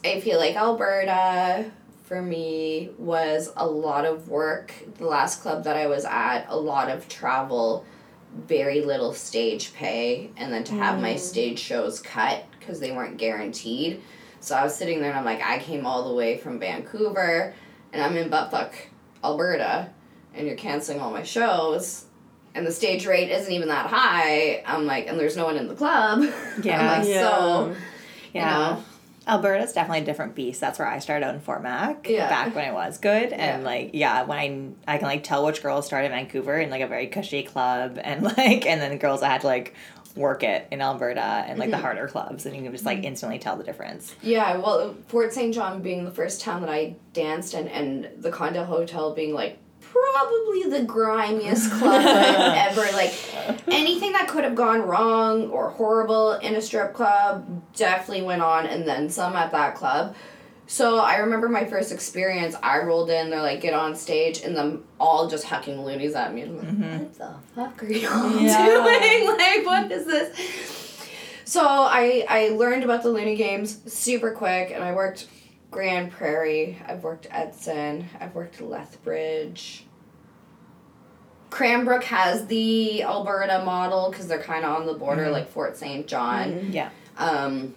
I 0.06 0.22
feel 0.22 0.38
like 0.38 0.56
Alberta 0.56 1.72
for 2.10 2.22
me 2.22 2.90
was 2.98 3.54
a 3.56 3.66
lot 3.66 4.04
of 4.04 4.28
work 4.28 4.74
the 4.98 5.06
last 5.06 5.42
club 5.42 5.64
that 5.64 5.78
I 5.78 5.88
was 5.88 6.04
at 6.04 6.48
a 6.50 6.58
lot 6.58 6.90
of 6.90 7.08
travel 7.08 7.86
very 8.48 8.82
little 8.82 9.14
stage 9.14 9.74
pay 9.74 10.32
and 10.36 10.52
then 10.52 10.64
to 10.66 10.74
have 10.74 11.00
my 11.00 11.14
mm. 11.14 11.20
stage 11.20 11.60
shows 11.60 12.02
cut 12.02 12.44
because 12.60 12.82
they 12.82 12.92
weren't 12.92 13.18
guaranteed 13.18 14.02
so 14.40 14.56
I 14.56 14.64
was 14.64 14.76
sitting 14.76 15.02
there 15.02 15.10
and 15.10 15.20
I'm 15.20 15.26
like, 15.26 15.42
I 15.42 15.60
came 15.60 15.86
all 15.86 16.08
the 16.08 16.16
way 16.16 16.38
from 16.38 16.60
Vancouver 16.60 17.54
and 17.92 18.02
I'm 18.02 18.16
in 18.16 18.30
buttfuck, 18.30 18.72
Alberta, 19.24 19.90
and 20.34 20.48
you're 20.48 20.56
canceling 20.56 21.00
all 21.00 21.12
my 21.12 21.24
shows 21.24 22.06
and 22.56 22.66
the 22.66 22.72
stage 22.72 23.06
rate 23.06 23.30
isn't 23.30 23.52
even 23.52 23.68
that 23.68 23.88
high. 23.88 24.64
I'm 24.66 24.86
like, 24.86 25.08
and 25.08 25.20
there's 25.20 25.38
no 25.38 25.46
one 25.46 25.58
in 25.58 25.68
the 25.68 25.76
club. 25.76 26.24
Yeah. 26.64 26.80
I'm 26.82 27.00
like, 27.00 27.14
so, 27.14 27.76
Yeah. 28.34 28.70
you 28.70 28.76
know. 28.76 28.84
Alberta's 29.30 29.74
definitely 29.74 30.02
a 30.02 30.06
different 30.06 30.36
beast. 30.36 30.60
That's 30.60 30.80
where 30.80 30.88
I 30.88 31.00
started 31.00 31.26
out 31.26 31.36
in 31.36 31.42
Fort 31.42 31.62
Mac 31.62 32.08
Yeah. 32.10 32.28
back 32.30 32.56
when 32.56 32.66
it 32.66 32.74
was 32.74 32.98
good. 32.98 33.32
And 33.32 33.62
Yeah. 33.62 33.68
like, 33.68 33.92
yeah, 33.94 34.24
when 34.24 34.76
I 34.88 34.96
I 34.96 34.98
can 34.98 35.08
like 35.08 35.24
tell 35.24 35.46
which 35.46 35.62
girls 35.62 35.86
started 35.86 36.08
in 36.08 36.12
Vancouver 36.14 36.58
in 36.58 36.70
like 36.70 36.82
a 36.82 36.88
very 36.88 37.08
cushy 37.08 37.44
club 37.44 38.00
and 38.04 38.24
like 38.24 38.66
and 38.66 38.82
then 38.82 38.98
girls 38.98 39.22
that 39.22 39.32
had 39.32 39.42
to 39.42 39.48
like 39.48 39.76
work 40.16 40.44
it 40.44 40.68
in 40.72 40.82
Alberta 40.82 41.22
and 41.22 41.60
like 41.60 41.70
the 41.70 41.76
mm-hmm. 41.76 41.84
harder 41.84 42.08
clubs 42.08 42.46
and 42.46 42.56
you 42.56 42.64
can 42.64 42.72
just 42.72 42.86
like 42.86 42.98
mm-hmm. 42.98 43.08
instantly 43.08 43.40
tell 43.40 43.56
the 43.56 43.64
difference. 43.64 44.16
Yeah, 44.22 44.58
well, 44.58 44.96
Fort 45.08 45.32
St. 45.34 45.54
John 45.54 45.82
being 45.82 46.04
the 46.04 46.12
first 46.12 46.42
town 46.42 46.62
that 46.62 46.70
I 46.70 46.96
danced 47.14 47.54
in, 47.54 47.68
and 47.68 48.10
the 48.18 48.32
Condil 48.32 48.66
Hotel 48.66 49.14
being 49.14 49.34
like 49.34 49.60
probably 49.92 50.64
the 50.70 50.84
grimiest 50.86 51.72
club 51.72 52.02
I've 52.06 52.78
ever 52.78 52.82
like 52.96 53.14
anything 53.68 54.12
that 54.14 54.28
could 54.28 54.44
have 54.44 54.56
gone 54.56 54.82
wrong 54.82 55.50
or 55.50 55.70
horrible 55.72 56.34
in 56.34 56.56
a 56.56 56.62
strip 56.62 56.94
club 56.94 57.64
definitely 57.76 58.24
went 58.24 58.42
on 58.42 58.66
and 58.66 58.88
then 58.88 59.10
some 59.10 59.36
at 59.36 59.52
that 59.52 59.76
club. 59.76 60.16
So 60.68 61.00
I 61.00 61.16
remember 61.18 61.50
my 61.50 61.66
first 61.66 61.92
experience. 61.92 62.56
I 62.62 62.78
rolled 62.84 63.10
in. 63.10 63.32
They're 63.32 63.42
like, 63.42 63.60
"Get 63.62 63.74
on 63.74 63.96
stage," 63.96 64.44
and 64.44 64.56
them 64.56 64.84
all 65.00 65.28
just 65.28 65.46
hucking 65.46 65.84
loonies 65.84 66.14
at 66.14 66.32
me. 66.32 66.44
I'm 66.44 66.58
like, 66.58 66.68
mm-hmm. 66.68 66.98
"What 67.00 67.14
the 67.18 67.34
fuck 67.56 67.84
are 67.84 67.88
y'all 67.88 68.32
Yeah. 68.40 68.66
doing? 68.66 69.28
Like, 69.38 69.66
what 69.66 69.92
is 69.92 70.06
this?" 70.06 71.08
So 71.46 71.62
I 71.66 72.24
I 72.30 72.50
learned 72.50 72.84
about 72.84 73.02
the 73.02 73.10
Loonie 73.10 73.36
Games 73.36 73.82
super 73.92 74.30
quick, 74.30 74.70
and 74.70 74.84
I 74.84 74.94
worked 74.94 75.26
Grande 75.72 76.12
Prairie. 76.12 76.78
I've 76.88 77.04
worked 77.04 77.28
Edson. 77.30 78.08
I've 78.20 78.34
worked 78.36 78.60
Lethbridge. 78.62 79.86
Cranbrook 81.50 82.04
has 82.06 82.46
the 82.48 83.04
Alberta 83.04 83.64
model 83.66 84.10
because 84.12 84.28
they're 84.28 84.42
kind 84.42 84.64
of 84.66 84.80
on 84.80 84.86
the 84.86 84.94
border, 84.94 85.30
like 85.30 85.50
Fort 85.50 85.78
St. 85.78 86.08
John. 86.08 86.72
Yeah. 86.72 86.90
Um, 87.18 87.74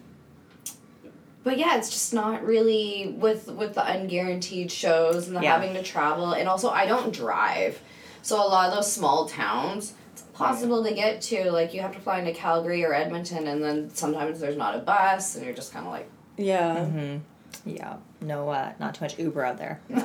but 1.42 1.58
yeah, 1.58 1.76
it's 1.76 1.90
just 1.90 2.12
not 2.14 2.44
really 2.44 3.16
with 3.18 3.48
with 3.48 3.74
the 3.74 3.80
unguaranteed 3.80 4.70
shows 4.70 5.26
and 5.26 5.36
the 5.36 5.40
Yeah. 5.42 5.52
having 5.54 5.74
to 5.74 5.82
travel, 5.82 6.32
and 6.34 6.48
also 6.48 6.68
I 6.68 6.86
don't 6.86 7.12
drive, 7.14 7.80
so 8.20 8.36
a 8.36 8.46
lot 8.46 8.68
of 8.68 8.74
those 8.76 8.92
small 8.92 9.26
towns 9.26 9.94
it's 10.12 10.22
possible 10.34 10.84
to 10.84 10.92
get 10.92 11.20
to. 11.22 11.50
Like 11.50 11.72
you 11.74 11.80
have 11.80 11.92
to 11.94 11.98
fly 12.00 12.18
into 12.20 12.32
Calgary 12.32 12.84
or 12.84 12.92
Edmonton, 12.94 13.46
and 13.48 13.64
then 13.64 13.90
sometimes 13.94 14.38
there's 14.38 14.56
not 14.56 14.76
a 14.76 14.78
bus, 14.80 15.34
and 15.34 15.44
you're 15.44 15.54
just 15.54 15.72
kind 15.72 15.86
of 15.86 15.92
like, 15.92 16.08
Yeah. 16.36 16.76
Mm-hmm. 16.76 17.18
Yeah. 17.64 17.96
No, 18.20 18.48
uh, 18.48 18.72
not 18.80 18.94
too 18.96 19.04
much 19.04 19.18
Uber 19.18 19.44
out 19.44 19.58
there. 19.58 19.80
no, 19.88 20.00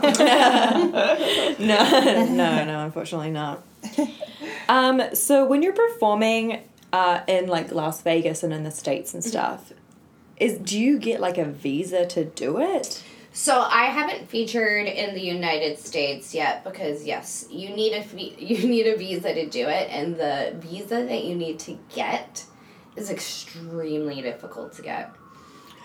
no, 1.59 2.65
no, 2.65 2.85
unfortunately 2.85 3.31
not. 3.31 3.63
Um, 4.69 5.01
so 5.13 5.45
when 5.45 5.61
you're 5.61 5.71
performing 5.73 6.61
uh, 6.91 7.21
in 7.27 7.47
like 7.47 7.71
Las 7.71 8.01
Vegas 8.01 8.43
and 8.43 8.51
in 8.53 8.63
the 8.63 8.71
states 8.71 9.13
and 9.13 9.23
stuff, 9.23 9.71
is 10.37 10.57
do 10.57 10.77
you 10.79 10.99
get 10.99 11.19
like 11.21 11.37
a 11.37 11.45
visa 11.45 12.05
to 12.07 12.25
do 12.25 12.59
it? 12.59 13.01
So 13.31 13.61
I 13.61 13.85
haven't 13.85 14.29
featured 14.29 14.87
in 14.87 15.13
the 15.13 15.21
United 15.21 15.79
States 15.79 16.33
yet 16.33 16.63
because 16.63 17.05
yes, 17.05 17.45
you 17.49 17.69
need 17.69 17.93
a 17.93 18.03
vi- 18.03 18.35
you 18.39 18.67
need 18.67 18.87
a 18.87 18.97
visa 18.97 19.33
to 19.33 19.47
do 19.47 19.67
it, 19.67 19.89
and 19.89 20.15
the 20.15 20.53
visa 20.57 21.05
that 21.05 21.23
you 21.23 21.35
need 21.35 21.59
to 21.59 21.77
get 21.93 22.43
is 22.95 23.09
extremely 23.09 24.21
difficult 24.21 24.73
to 24.73 24.81
get. 24.81 25.11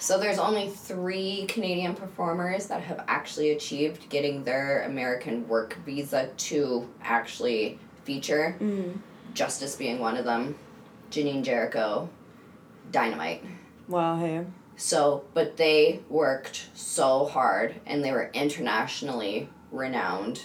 So 0.02 0.18
there's 0.18 0.40
only 0.40 0.68
three 0.68 1.46
Canadian 1.46 1.94
performers 1.94 2.66
that 2.66 2.82
have 2.82 3.04
actually 3.06 3.52
achieved 3.52 4.08
getting 4.08 4.42
their 4.42 4.82
American 4.82 5.46
work 5.46 5.78
visa 5.86 6.28
to 6.38 6.90
actually 7.04 7.78
feature. 8.02 8.56
Mm. 8.58 8.98
Justice 9.32 9.76
being 9.76 10.00
one 10.00 10.16
of 10.16 10.24
them, 10.24 10.56
Janine 11.12 11.44
Jericho, 11.44 12.10
Dynamite. 12.90 13.44
Wow, 13.86 14.18
hey. 14.18 14.44
So, 14.74 15.22
but 15.34 15.56
they 15.56 16.00
worked 16.08 16.70
so 16.74 17.26
hard 17.26 17.76
and 17.86 18.04
they 18.04 18.10
were 18.10 18.28
internationally 18.34 19.48
renowned 19.70 20.42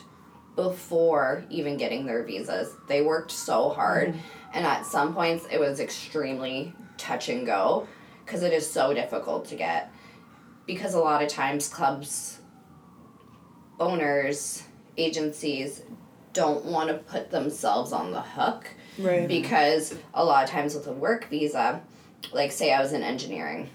before 0.56 1.46
even 1.50 1.78
getting 1.78 2.06
their 2.06 2.22
visas. 2.22 2.76
They 2.88 3.02
worked 3.02 3.32
so 3.32 3.70
hard, 3.70 4.10
mm. 4.10 4.20
and 4.54 4.68
at 4.68 4.86
some 4.86 5.16
points 5.16 5.48
it 5.52 5.60
was 5.60 5.80
extremely 5.80 6.74
touch 7.00 7.30
and 7.30 7.44
go 7.44 7.88
because 8.28 8.44
it 8.44 8.52
is 8.52 8.70
so 8.70 8.94
difficult 8.94 9.46
to 9.46 9.56
get. 9.56 9.90
Because 10.66 10.94
a 10.94 11.00
lot 11.00 11.24
of 11.24 11.30
times 11.30 11.70
clubs, 11.70 12.40
owners, 13.80 14.64
agencies 14.98 15.82
don't 16.34 16.66
want 16.66 16.90
to 16.90 16.96
put 16.96 17.32
themselves 17.32 17.92
on 17.94 18.12
the 18.12 18.22
hook 18.22 18.68
Right. 19.00 19.28
because 19.28 19.96
a 20.14 20.24
lot 20.26 20.44
of 20.44 20.50
times 20.50 20.76
with 20.76 20.88
a 20.88 20.92
work 20.92 21.30
visa, 21.30 21.82
like 22.34 22.52
say 22.52 22.74
I 22.74 22.82
was 22.82 22.94
in 22.94 23.02
engineering 23.04 23.70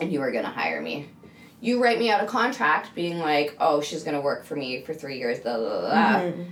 and 0.00 0.10
you 0.12 0.20
were 0.20 0.30
gonna 0.32 0.48
hire 0.48 0.80
me, 0.80 1.10
you 1.60 1.82
write 1.82 1.98
me 1.98 2.10
out 2.10 2.22
a 2.22 2.26
contract 2.26 2.94
being 2.94 3.18
like, 3.18 3.56
oh, 3.60 3.80
she's 3.80 4.02
gonna 4.04 4.20
work 4.20 4.44
for 4.44 4.56
me 4.56 4.82
for 4.82 4.94
three 4.94 5.18
years, 5.18 5.40
blah, 5.40 5.58
blah, 5.58 5.68
blah, 5.68 5.80
blah. 5.80 6.20
Mm-hmm. 6.22 6.42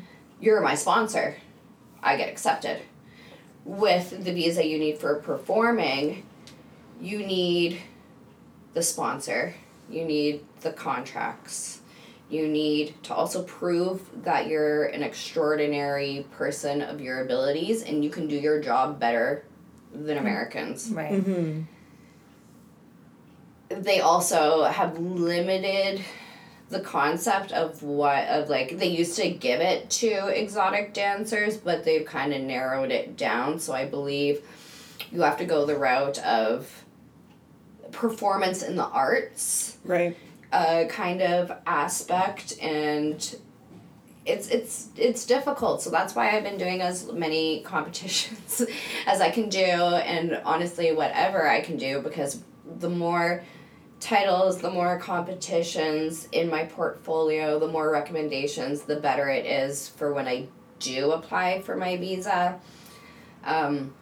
You're 0.40 0.60
my 0.60 0.74
sponsor. 0.74 1.36
I 2.02 2.16
get 2.16 2.28
accepted. 2.28 2.82
With 3.64 4.24
the 4.24 4.32
visa 4.32 4.66
you 4.66 4.78
need 4.78 4.98
for 4.98 5.14
performing, 5.16 6.26
you 7.00 7.18
need 7.18 7.80
the 8.72 8.82
sponsor, 8.82 9.54
you 9.90 10.04
need 10.04 10.44
the 10.60 10.72
contracts. 10.72 11.80
You 12.30 12.48
need 12.48 12.94
to 13.04 13.14
also 13.14 13.42
prove 13.42 14.24
that 14.24 14.48
you're 14.48 14.86
an 14.86 15.02
extraordinary 15.02 16.26
person 16.32 16.80
of 16.80 17.00
your 17.00 17.22
abilities 17.22 17.82
and 17.82 18.02
you 18.02 18.10
can 18.10 18.26
do 18.26 18.36
your 18.36 18.60
job 18.60 18.98
better 18.98 19.44
than 19.92 20.18
Americans. 20.18 20.90
Right. 20.90 21.12
Mm-hmm. 21.12 21.62
They 23.82 24.00
also 24.00 24.64
have 24.64 24.98
limited 24.98 26.02
the 26.70 26.80
concept 26.80 27.52
of 27.52 27.82
what 27.82 28.26
of 28.28 28.48
like 28.48 28.78
they 28.78 28.88
used 28.88 29.16
to 29.16 29.30
give 29.30 29.60
it 29.60 29.88
to 29.90 30.26
exotic 30.28 30.94
dancers 30.94 31.56
but 31.56 31.84
they've 31.84 32.06
kind 32.06 32.32
of 32.32 32.40
narrowed 32.40 32.90
it 32.90 33.16
down 33.16 33.58
so 33.58 33.72
i 33.72 33.84
believe 33.84 34.42
you 35.12 35.20
have 35.20 35.36
to 35.36 35.44
go 35.44 35.66
the 35.66 35.76
route 35.76 36.18
of 36.20 36.83
performance 37.94 38.62
in 38.62 38.76
the 38.76 38.84
arts 38.86 39.78
Right. 39.84 40.16
uh, 40.52 40.84
kind 40.88 41.22
of 41.22 41.52
aspect 41.66 42.58
and 42.60 43.36
it's 44.26 44.48
it's 44.48 44.88
it's 44.96 45.26
difficult 45.26 45.82
so 45.82 45.90
that's 45.90 46.14
why 46.14 46.30
i've 46.34 46.44
been 46.44 46.56
doing 46.58 46.80
as 46.80 47.10
many 47.12 47.60
competitions 47.64 48.62
as 49.06 49.20
i 49.20 49.30
can 49.30 49.48
do 49.48 49.58
and 49.60 50.40
honestly 50.44 50.92
whatever 50.92 51.48
i 51.48 51.60
can 51.60 51.76
do 51.76 52.00
because 52.00 52.42
the 52.78 52.88
more 52.88 53.42
titles 54.00 54.58
the 54.62 54.70
more 54.70 54.98
competitions 54.98 56.26
in 56.32 56.48
my 56.48 56.64
portfolio 56.64 57.58
the 57.58 57.68
more 57.68 57.90
recommendations 57.90 58.82
the 58.82 58.96
better 58.96 59.28
it 59.28 59.44
is 59.46 59.88
for 59.90 60.12
when 60.14 60.26
i 60.26 60.46
do 60.78 61.12
apply 61.12 61.60
for 61.62 61.76
my 61.76 61.96
visa 61.96 62.58
um, 63.44 63.92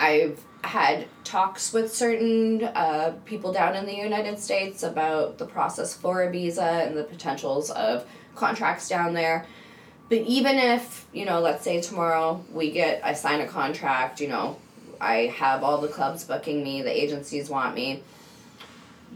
I've 0.00 0.44
had 0.66 1.06
talks 1.24 1.72
with 1.72 1.94
certain 1.94 2.64
uh, 2.64 3.14
people 3.24 3.52
down 3.52 3.74
in 3.74 3.86
the 3.86 3.94
United 3.94 4.38
States 4.38 4.82
about 4.82 5.38
the 5.38 5.46
process 5.46 5.94
for 5.94 6.22
a 6.22 6.30
visa 6.30 6.62
and 6.62 6.96
the 6.96 7.04
potentials 7.04 7.70
of 7.70 8.06
contracts 8.34 8.88
down 8.88 9.14
there. 9.14 9.46
But 10.08 10.18
even 10.18 10.56
if, 10.56 11.06
you 11.12 11.24
know, 11.24 11.40
let's 11.40 11.64
say 11.64 11.80
tomorrow 11.80 12.44
we 12.52 12.70
get, 12.70 13.04
I 13.04 13.14
sign 13.14 13.40
a 13.40 13.46
contract, 13.46 14.20
you 14.20 14.28
know, 14.28 14.58
I 15.00 15.32
have 15.36 15.62
all 15.62 15.80
the 15.80 15.88
clubs 15.88 16.24
booking 16.24 16.62
me, 16.62 16.82
the 16.82 17.02
agencies 17.02 17.50
want 17.50 17.74
me, 17.74 18.02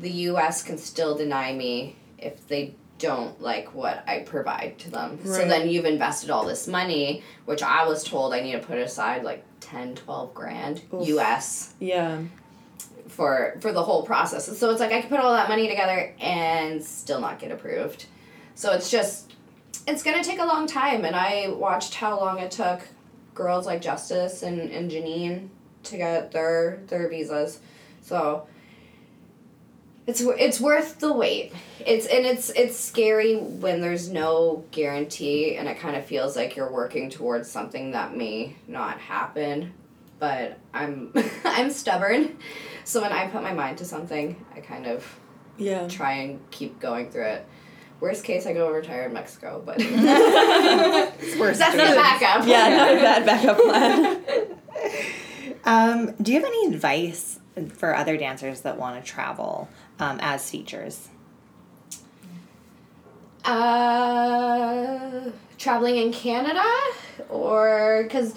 the 0.01 0.11
US 0.11 0.63
can 0.63 0.79
still 0.79 1.17
deny 1.17 1.53
me 1.53 1.97
if 2.19 2.47
they 2.49 2.75
don't 2.99 3.41
like 3.41 3.75
what 3.75 4.05
I 4.07 4.21
provide 4.21 4.79
to 4.81 4.91
them. 4.91 5.19
So 5.25 5.47
then 5.49 5.69
you've 5.71 5.87
invested 5.87 6.31
all 6.31 6.45
this 6.45 6.67
money, 6.69 7.23
which 7.47 7.63
I 7.63 7.87
was 7.87 8.05
told 8.05 8.35
I 8.35 8.41
need 8.41 8.53
to 8.53 8.59
put 8.59 8.79
aside 8.79 9.23
like 9.25 9.45
10, 9.71 9.95
12 9.95 10.35
grand 10.35 10.83
Oof. 10.93 11.07
US 11.09 11.75
Yeah. 11.79 12.21
for 13.09 13.57
for 13.61 13.73
the 13.73 13.83
whole 13.83 14.03
process. 14.05 14.47
So 14.59 14.71
it's 14.71 14.81
like 14.81 14.93
I 14.93 15.01
could 15.01 15.11
put 15.11 15.21
all 15.21 15.33
that 15.33 15.49
money 15.49 15.69
together 15.69 16.15
and 16.21 16.83
still 16.83 17.21
not 17.21 17.39
get 17.39 17.51
approved. 17.53 18.07
So 18.55 18.73
it's 18.73 18.91
just 18.91 19.33
it's 19.87 20.03
gonna 20.03 20.25
take 20.25 20.41
a 20.41 20.45
long 20.45 20.67
time 20.67 21.05
and 21.05 21.15
I 21.15 21.49
watched 21.49 21.95
how 21.95 22.19
long 22.19 22.39
it 22.39 22.51
took 22.51 22.81
girls 23.35 23.65
like 23.67 23.81
Justice 23.81 24.43
and, 24.43 24.61
and 24.71 24.91
Janine 24.91 25.49
to 25.85 25.97
get 25.97 26.33
their 26.33 26.81
their 26.89 27.09
visas. 27.09 27.61
So 28.03 28.47
it's 30.11 30.21
it's 30.21 30.61
worth 30.61 30.99
the 30.99 31.13
wait. 31.13 31.53
It's 31.87 32.07
and 32.07 32.27
it's 32.27 32.51
it's 32.51 32.79
scary 32.79 33.37
when 33.37 33.81
there's 33.81 34.11
no 34.11 34.65
guarantee 34.71 35.57
and 35.57 35.69
it 35.69 35.79
kind 35.79 35.97
of 35.97 36.05
feels 36.05 36.37
like 36.37 36.57
you're 36.57 36.71
working 36.71 37.09
towards 37.11 37.51
something 37.51 37.93
that 37.93 38.17
may 38.17 38.57
not 38.69 38.99
happen. 38.99 39.73
But 40.19 40.59
I'm 40.75 41.13
I'm 41.45 41.71
stubborn. 41.71 42.37
So 42.85 43.01
when 43.01 43.13
I 43.13 43.29
put 43.29 43.43
my 43.43 43.55
mind 43.55 43.79
to 43.79 43.85
something, 43.85 44.45
I 44.55 44.61
kind 44.61 44.87
of 44.87 45.07
Yeah. 45.57 45.87
try 45.89 46.13
and 46.15 46.41
keep 46.51 46.81
going 46.81 47.11
through 47.11 47.27
it. 47.27 47.47
Worst 48.01 48.25
case, 48.25 48.47
I 48.47 48.55
go 48.55 48.71
retire 48.71 49.05
in 49.05 49.13
Mexico, 49.13 49.63
but 49.65 49.77
It's 49.81 51.37
worse. 51.39 51.59
that's 51.59 51.73
the 51.73 51.79
backup. 51.79 52.47
Yeah, 52.47 52.69
not 52.77 52.93
a 52.93 52.97
bad 52.97 53.27
backup 53.27 53.59
plan. 53.59 54.47
Um, 55.65 56.15
do 56.23 56.33
you 56.33 56.41
have 56.41 56.49
any 56.49 56.75
advice 56.75 57.39
for 57.75 57.95
other 57.95 58.17
dancers 58.17 58.63
that 58.63 58.79
want 58.79 59.05
to 59.05 59.11
travel 59.11 59.69
um, 60.01 60.19
as 60.21 60.51
features? 60.51 61.09
Uh, 63.45 65.31
traveling 65.59 65.97
in 65.97 66.13
Canada, 66.13 66.65
or 67.29 68.03
because 68.03 68.35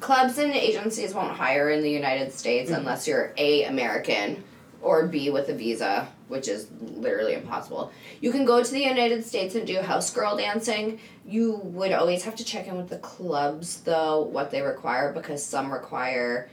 clubs 0.00 0.38
and 0.38 0.52
agencies 0.52 1.14
won't 1.14 1.32
hire 1.32 1.70
in 1.70 1.82
the 1.82 1.90
United 1.90 2.32
States 2.32 2.70
unless 2.70 3.06
you're 3.06 3.32
a 3.36 3.64
American 3.64 4.42
or 4.80 5.08
B, 5.08 5.28
with 5.28 5.48
a 5.48 5.54
visa, 5.54 6.06
which 6.28 6.46
is 6.46 6.68
literally 6.80 7.34
impossible. 7.34 7.90
You 8.20 8.30
can 8.30 8.44
go 8.44 8.62
to 8.62 8.70
the 8.70 8.80
United 8.80 9.26
States 9.26 9.56
and 9.56 9.66
do 9.66 9.80
house 9.80 10.12
girl 10.12 10.36
dancing. 10.36 11.00
You 11.26 11.56
would 11.64 11.90
always 11.90 12.22
have 12.22 12.36
to 12.36 12.44
check 12.44 12.68
in 12.68 12.76
with 12.76 12.88
the 12.88 12.98
clubs, 12.98 13.80
though, 13.80 14.22
what 14.22 14.52
they 14.52 14.62
require, 14.62 15.12
because 15.12 15.44
some 15.44 15.72
require 15.72 16.48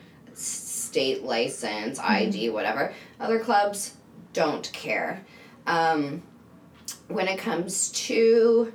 state 0.96 1.26
license, 1.26 2.00
ID, 2.00 2.50
whatever. 2.52 2.94
Other 3.20 3.38
clubs 3.38 3.96
don't 4.32 4.72
care. 4.72 5.26
Um, 5.68 6.24
when 7.10 7.28
it 7.28 7.38
comes 7.38 7.92
to 8.08 8.72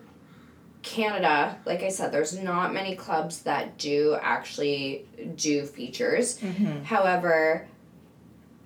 Canada, 0.82 1.58
like 1.64 1.82
I 1.82 1.88
said, 1.88 2.12
there's 2.12 2.38
not 2.38 2.74
many 2.74 2.94
clubs 2.94 3.40
that 3.44 3.78
do 3.78 4.18
actually 4.20 5.06
do 5.34 5.64
features. 5.64 6.38
However, 6.84 7.66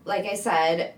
like 0.04 0.24
I 0.24 0.34
said, 0.34 0.94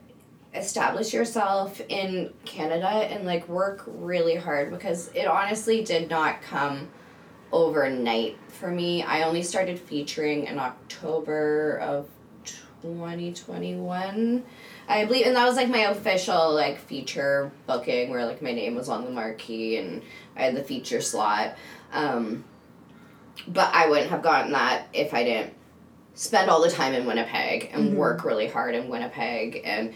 establish 0.55 1.13
yourself 1.13 1.83
in 1.91 2.33
Canada 2.47 2.89
and 2.89 3.27
like 3.27 3.47
work 3.51 3.85
really 3.87 4.37
hard 4.37 4.71
because 4.71 5.09
it 5.09 5.27
honestly 5.27 5.85
did 5.85 6.09
not 6.09 6.41
come 6.41 6.89
overnight 7.53 8.39
for 8.49 8.71
me. 8.71 9.03
I 9.03 9.25
only 9.25 9.43
started 9.43 9.79
featuring 9.79 10.47
in 10.47 10.59
October 10.59 11.79
of 11.81 12.09
2021. 12.87 14.45
I 14.89 15.05
believe, 15.05 15.27
and 15.27 15.37
that 15.37 15.47
was 15.47 15.57
like 15.57 15.69
my 15.69 15.91
official 15.91 16.55
like 16.55 16.79
feature 16.79 17.51
booking 17.67 18.11
where 18.11 18.25
like 18.25 18.41
my 18.41 18.53
name 18.53 18.75
was 18.77 18.89
on 18.89 19.05
the 19.05 19.11
marquee 19.11 19.77
and 19.79 20.03
I 20.37 20.43
had 20.43 20.57
the 20.57 20.63
feature 20.63 21.01
slot. 21.01 21.57
Um, 21.93 22.45
but 23.49 23.75
I 23.75 23.89
wouldn't 23.89 24.11
have 24.11 24.23
gotten 24.23 24.53
that 24.53 24.87
if 24.93 25.13
I 25.13 25.25
didn't 25.25 25.55
spend 26.15 26.49
all 26.49 26.63
the 26.63 26.71
time 26.71 26.95
in 26.95 27.07
Winnipeg 27.07 27.71
and 27.73 27.97
work 27.97 28.25
really 28.25 28.47
hard 28.47 28.75
in 28.75 28.89
Winnipeg 28.89 29.63
and 29.65 29.93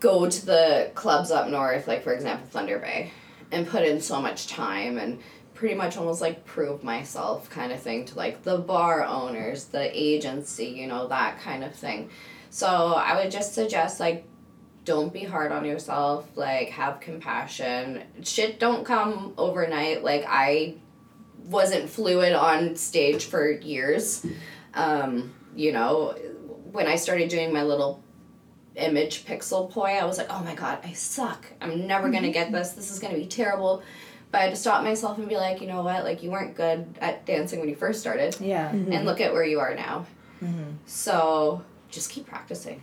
go 0.00 0.28
to 0.28 0.46
the 0.46 0.90
clubs 0.94 1.30
up 1.30 1.48
north, 1.48 1.86
like 1.86 2.02
for 2.02 2.12
example 2.12 2.46
Thunder 2.48 2.78
Bay, 2.78 3.10
and 3.50 3.66
put 3.66 3.82
in 3.82 4.00
so 4.00 4.20
much 4.20 4.46
time 4.46 4.98
and 4.98 5.20
pretty 5.62 5.76
much 5.76 5.96
almost 5.96 6.20
like 6.20 6.44
prove 6.44 6.82
myself 6.82 7.48
kind 7.48 7.70
of 7.70 7.80
thing 7.80 8.04
to 8.04 8.16
like 8.16 8.42
the 8.42 8.58
bar 8.58 9.04
owners, 9.04 9.66
the 9.66 9.88
agency, 9.96 10.66
you 10.66 10.88
know, 10.88 11.06
that 11.06 11.38
kind 11.38 11.62
of 11.62 11.72
thing. 11.72 12.10
So 12.50 12.66
I 12.66 13.22
would 13.22 13.30
just 13.30 13.54
suggest 13.54 14.00
like 14.00 14.26
don't 14.84 15.12
be 15.12 15.22
hard 15.22 15.52
on 15.52 15.64
yourself, 15.64 16.28
like 16.34 16.70
have 16.70 16.98
compassion. 16.98 18.02
Shit 18.24 18.58
don't 18.58 18.84
come 18.84 19.34
overnight. 19.38 20.02
Like 20.02 20.24
I 20.26 20.78
wasn't 21.44 21.88
fluid 21.88 22.32
on 22.32 22.74
stage 22.74 23.26
for 23.26 23.48
years. 23.48 24.26
Um, 24.74 25.32
you 25.54 25.70
know, 25.70 26.16
when 26.72 26.88
I 26.88 26.96
started 26.96 27.28
doing 27.28 27.52
my 27.52 27.62
little 27.62 28.02
image 28.74 29.24
pixel 29.24 29.70
poi, 29.70 29.90
I 29.90 30.06
was 30.06 30.18
like, 30.18 30.26
oh 30.28 30.42
my 30.42 30.56
god, 30.56 30.80
I 30.82 30.92
suck. 30.94 31.46
I'm 31.60 31.86
never 31.86 32.10
gonna 32.10 32.32
get 32.32 32.50
this. 32.50 32.72
This 32.72 32.90
is 32.90 32.98
gonna 32.98 33.14
be 33.14 33.26
terrible. 33.26 33.84
But 34.32 34.38
I 34.40 34.44
had 34.44 34.50
to 34.50 34.56
stop 34.56 34.82
myself 34.82 35.18
and 35.18 35.28
be 35.28 35.36
like, 35.36 35.60
you 35.60 35.66
know 35.68 35.82
what? 35.82 36.04
Like, 36.04 36.22
you 36.22 36.30
weren't 36.30 36.56
good 36.56 36.96
at 37.00 37.26
dancing 37.26 37.60
when 37.60 37.68
you 37.68 37.76
first 37.76 38.00
started. 38.00 38.34
Yeah. 38.40 38.70
Mm-hmm. 38.70 38.90
And 38.92 39.04
look 39.06 39.20
at 39.20 39.32
where 39.32 39.44
you 39.44 39.60
are 39.60 39.74
now. 39.74 40.06
Mm-hmm. 40.42 40.70
So 40.86 41.62
just 41.90 42.10
keep 42.10 42.26
practicing. 42.26 42.82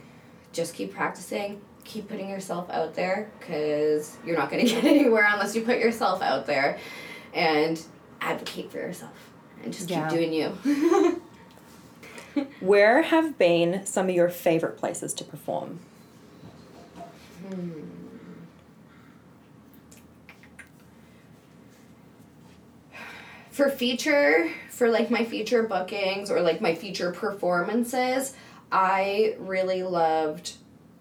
Just 0.54 0.76
keep 0.76 0.94
practicing. 0.94 1.60
Keep 1.86 2.08
putting 2.08 2.30
yourself 2.30 2.70
out 2.70 2.94
there 2.94 3.32
because 3.40 4.16
you're 4.24 4.38
not 4.38 4.52
going 4.52 4.64
to 4.68 4.72
get 4.72 4.84
anywhere 4.84 5.28
unless 5.28 5.56
you 5.56 5.64
put 5.64 5.80
yourself 5.80 6.22
out 6.22 6.46
there 6.46 6.78
and 7.34 7.82
advocate 8.22 8.72
for 8.72 8.78
yourself 8.78 9.14
and 9.64 9.74
just 9.74 9.90
Yeah. 9.90 10.08
keep 10.08 10.20
doing 10.20 10.32
you. 10.34 11.22
Where 12.60 13.02
have 13.02 13.40
been 13.40 13.86
some 13.88 14.08
of 14.08 14.14
your 14.16 14.30
favorite 14.30 14.78
places 14.78 15.16
to 15.16 15.24
perform? 15.24 15.80
Hmm. 17.48 17.89
For 23.60 23.70
feature 23.70 24.50
for 24.70 24.88
like 24.90 25.12
my 25.12 25.26
feature 25.26 25.64
bookings 25.64 26.32
or 26.32 26.40
like 26.40 26.62
my 26.62 26.74
feature 26.74 27.12
performances 27.12 28.34
i 28.72 29.36
really 29.38 29.84
loved 29.84 30.54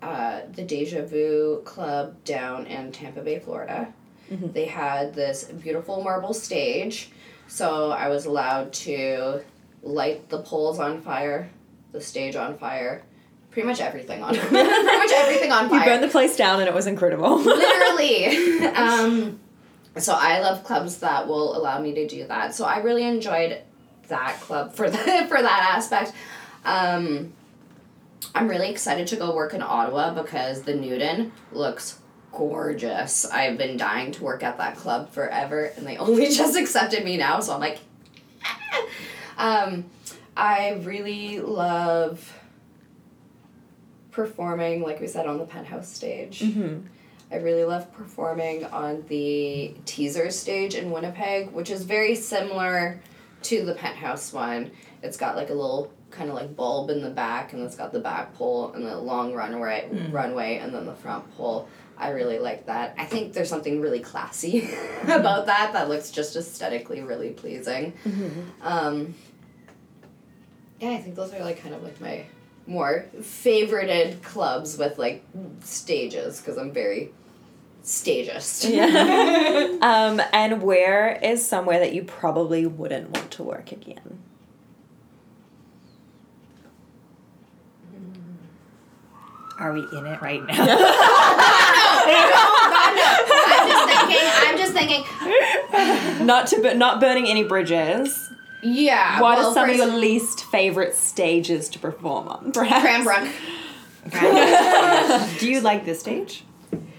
uh, 0.03 0.41
the 0.55 0.65
deja 0.65 1.03
vu 1.05 1.63
club 1.65 2.17
down 2.25 2.67
in 2.67 2.91
tampa 2.91 3.21
bay 3.21 3.39
florida. 3.39 3.93
They 4.31 4.65
had 4.65 5.15
this 5.15 5.45
beautiful 5.45 6.03
marble 6.03 6.35
stage 6.35 7.11
so 7.47 7.93
i 7.93 8.09
was 8.09 8.27
allowed 8.27 8.73
to 8.89 9.41
light 9.85 10.29
the 10.29 10.41
poles 10.43 10.81
on 10.81 11.01
fire 11.01 11.51
the 11.93 12.01
stage 12.01 12.35
on 12.35 12.59
fire 12.59 13.05
pretty 13.53 13.69
much 13.69 13.81
everything 13.81 14.21
on 14.21 14.35
pretty 14.37 14.55
much 14.55 15.13
everything 15.13 15.53
on 15.53 15.69
fire 15.69 15.79
You 15.79 15.85
burned 15.85 16.03
the 16.03 16.09
place 16.09 16.37
down 16.37 16.59
and 16.59 16.69
it 16.69 16.75
was 16.75 16.89
incredible. 16.89 17.37
literally. 17.39 18.67
Um 18.75 19.39
so 20.03 20.15
i 20.17 20.41
love 20.41 20.65
clubs 20.65 20.99
that 20.99 21.27
will 21.27 21.57
allow 21.57 21.81
me 21.81 21.95
to 21.95 22.07
do 22.07 22.27
that. 22.27 22.55
So 22.55 22.65
i 22.65 22.79
really 22.79 23.05
enjoyed 23.05 23.63
that 24.09 24.41
club 24.41 24.75
for 24.75 24.89
that 24.91 25.29
for 25.29 25.41
that 25.41 25.75
aspect. 25.77 26.13
Um 26.65 27.33
i'm 28.35 28.49
really 28.49 28.71
excited 28.71 29.07
to 29.09 29.17
go 29.17 29.35
work 29.35 29.55
in 29.55 29.63
ottawa 29.63 30.13
because 30.13 30.63
the 30.63 30.75
newton 30.75 31.33
looks 31.53 31.99
gorgeous. 32.33 33.25
I've 33.25 33.57
been 33.57 33.77
dying 33.77 34.13
to 34.13 34.23
work 34.23 34.43
at 34.43 34.59
that 34.59 34.77
club 34.77 35.11
forever 35.11 35.65
and 35.77 35.87
they 35.87 35.97
only 35.97 36.29
just 36.35 36.57
accepted 36.57 37.05
me 37.05 37.17
now 37.17 37.41
so 37.41 37.55
i'm 37.55 37.61
like 37.61 37.81
um 39.39 39.85
i 40.37 40.73
really 40.83 41.41
love 41.41 42.35
performing 44.11 44.83
like 44.83 45.01
we 45.01 45.07
said 45.07 45.27
on 45.27 45.39
the 45.39 45.45
penthouse 45.45 45.89
stage 45.89 46.43
I 47.31 47.37
really 47.37 47.65
love 47.65 47.93
performing 47.93 48.65
on 48.65 49.05
the 49.09 49.75
teaser 49.85 50.31
stage 50.31 50.75
in 50.75 50.91
Winnipeg, 50.91 51.51
which 51.51 51.71
is 51.71 51.85
very 51.85 52.15
similar 52.15 53.01
to 53.43 53.65
the 53.65 53.75
penthouse 53.75 54.33
one. 54.33 54.71
It's 55.03 55.17
got 55.17 55.37
like 55.37 55.51
a 55.51 55.55
little 55.55 55.93
kind 56.11 56.31
of 56.31 56.37
like 56.37 56.57
bulb 56.57 56.89
in 56.91 57.03
the 57.03 57.11
back, 57.11 57.53
and 57.53 57.63
it's 57.63 57.77
got 57.77 57.93
the 57.93 58.01
back 58.01 58.35
pole 58.35 58.73
and 58.73 58.85
the 58.85 58.97
long 58.97 59.35
runway, 59.35 59.89
runway, 60.11 60.57
and 60.57 60.75
then 60.75 60.87
the 60.87 60.95
front 60.95 61.31
pole. 61.37 61.69
I 61.99 62.11
really 62.11 62.39
like 62.39 62.67
that. 62.67 62.95
I 62.97 63.05
think 63.05 63.33
there's 63.35 63.49
something 63.49 63.81
really 63.81 64.01
classy 64.01 64.71
about 65.03 65.47
that 65.47 65.73
that 65.75 65.89
looks 65.89 66.11
just 66.11 66.35
aesthetically 66.37 67.03
really 67.03 67.31
pleasing. 67.31 67.93
Um, 68.63 69.15
yeah, 70.81 70.91
I 70.91 70.99
think 71.03 71.17
those 71.17 71.35
are 71.35 71.41
like 71.41 71.61
kind 71.61 71.75
of 71.75 71.83
like 71.83 72.01
my 72.01 72.25
more 72.67 73.07
favorited 73.21 74.23
clubs 74.23 74.77
with 74.79 74.99
like 74.99 75.25
stages 75.61 76.39
because 76.39 76.57
I'm 76.57 76.71
very 76.71 77.13
stagist. 77.89 78.65
Yeah. 78.65 79.79
um, 79.83 80.21
and 80.33 80.63
where 80.63 81.19
is 81.23 81.47
somewhere 81.47 81.79
that 81.81 81.95
you 81.95 82.05
probably 82.05 82.67
wouldn't 82.67 83.11
want 83.11 83.31
to 83.33 83.43
work 83.43 83.73
again? 83.73 84.23
Are 89.59 89.73
we 89.73 89.81
in 89.81 90.07
it 90.07 90.23
right 90.23 90.47
now? 90.47 90.55
I'm 92.81 92.97
just 93.67 93.89
thinking. 93.89 94.29
I'm 94.37 94.59
just 94.59 94.73
thinking. 94.73 96.27
not 96.27 96.47
to 96.49 96.61
bu- 96.63 96.75
not 96.75 97.01
burning 97.01 97.27
any 97.27 97.43
bridges. 97.43 98.31
Yeah. 98.63 99.21
What 99.21 99.39
well, 99.39 99.49
are 99.49 99.55
some 99.55 99.69
of 99.71 99.77
your 99.77 99.87
least 99.87 100.45
favorite 100.45 100.95
stages 100.95 101.69
to 101.71 101.81
perform 101.81 102.29
on? 102.29 102.53
Perhaps. 102.53 103.05
Cranbrook. 103.05 103.29
Do 105.41 105.51
you 105.51 105.61
like 105.61 105.85
this 105.85 105.99
stage? 106.01 106.45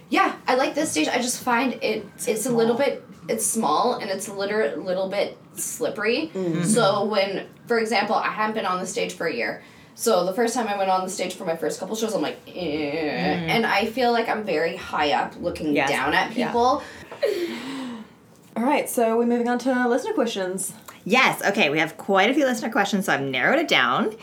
Yeah, 0.09 0.35
I 0.47 0.55
like 0.55 0.73
this 0.75 0.91
stage. 0.91 1.07
I 1.07 1.17
just 1.17 1.41
find 1.41 1.73
it. 1.83 2.05
It's 2.27 2.45
a 2.45 2.51
little 2.51 2.75
bit. 2.75 3.03
It's 3.27 3.45
small 3.45 3.93
and 3.95 4.09
it's 4.09 4.27
a 4.27 4.33
little 4.33 4.81
little 4.83 5.07
bit 5.09 5.37
slippery. 5.53 6.31
So 6.63 7.05
when, 7.05 7.45
for 7.67 7.77
example, 7.79 8.15
I 8.15 8.29
haven't 8.29 8.55
been 8.55 8.65
on 8.65 8.79
the 8.79 8.87
stage 8.87 9.13
for 9.13 9.27
a 9.27 9.33
year. 9.33 9.61
So 9.93 10.25
the 10.25 10.33
first 10.33 10.53
time 10.55 10.67
I 10.67 10.77
went 10.77 10.89
on 10.89 11.03
the 11.03 11.09
stage 11.11 11.35
for 11.35 11.43
my 11.45 11.55
first 11.57 11.79
couple 11.79 11.95
shows, 11.95 12.13
I'm 12.15 12.21
like, 12.21 12.39
eh. 12.47 12.51
and 12.55 13.65
I 13.65 13.85
feel 13.87 14.11
like 14.13 14.29
I'm 14.29 14.45
very 14.45 14.77
high 14.77 15.11
up, 15.11 15.33
looking 15.41 15.75
Yes. 15.75 15.89
down 15.89 16.13
at 16.13 16.35
Yeah. 16.35 16.47
people. 16.47 16.81
All 18.55 18.63
right, 18.63 18.89
so 18.89 19.17
we're 19.17 19.25
moving 19.25 19.47
on 19.49 19.59
to 19.59 19.87
listener 19.87 20.13
questions. 20.13 20.73
Yes. 21.05 21.41
Okay, 21.45 21.69
we 21.69 21.79
have 21.79 21.97
quite 21.97 22.29
a 22.29 22.33
few 22.33 22.45
listener 22.45 22.69
questions, 22.69 23.05
so 23.05 23.13
I've 23.13 23.21
narrowed 23.21 23.59
it 23.59 23.67
down. 23.67 24.15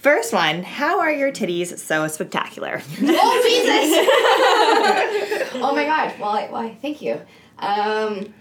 First 0.00 0.32
one 0.32 0.62
How 0.62 1.00
are 1.00 1.12
your 1.12 1.30
titties 1.30 1.78
so 1.78 2.08
spectacular? 2.08 2.80
oh 3.02 3.42
Jesus! 5.42 5.48
oh 5.62 5.74
my 5.74 5.84
God! 5.84 6.12
Why? 6.18 6.48
Why? 6.50 6.74
Thank 6.80 7.02
you. 7.02 7.20
Um, 7.58 8.32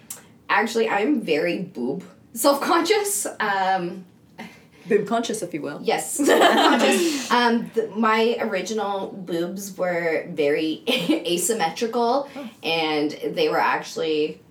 actually, 0.50 0.90
I'm 0.90 1.22
very 1.22 1.60
boob 1.60 2.04
self 2.34 2.62
conscious. 2.62 3.28
Um, 3.40 4.06
Boob 4.88 5.06
conscious, 5.08 5.44
if 5.44 5.54
you 5.54 5.62
will. 5.62 5.80
Yes, 5.84 6.18
conscious. 6.26 7.30
Um, 7.30 7.70
th- 7.72 7.92
my 7.92 8.38
original 8.40 9.12
boobs 9.12 9.78
were 9.78 10.26
very 10.30 10.84
asymmetrical, 10.88 12.28
and 12.64 13.12
they 13.12 13.50
were 13.50 13.60
actually 13.60 14.42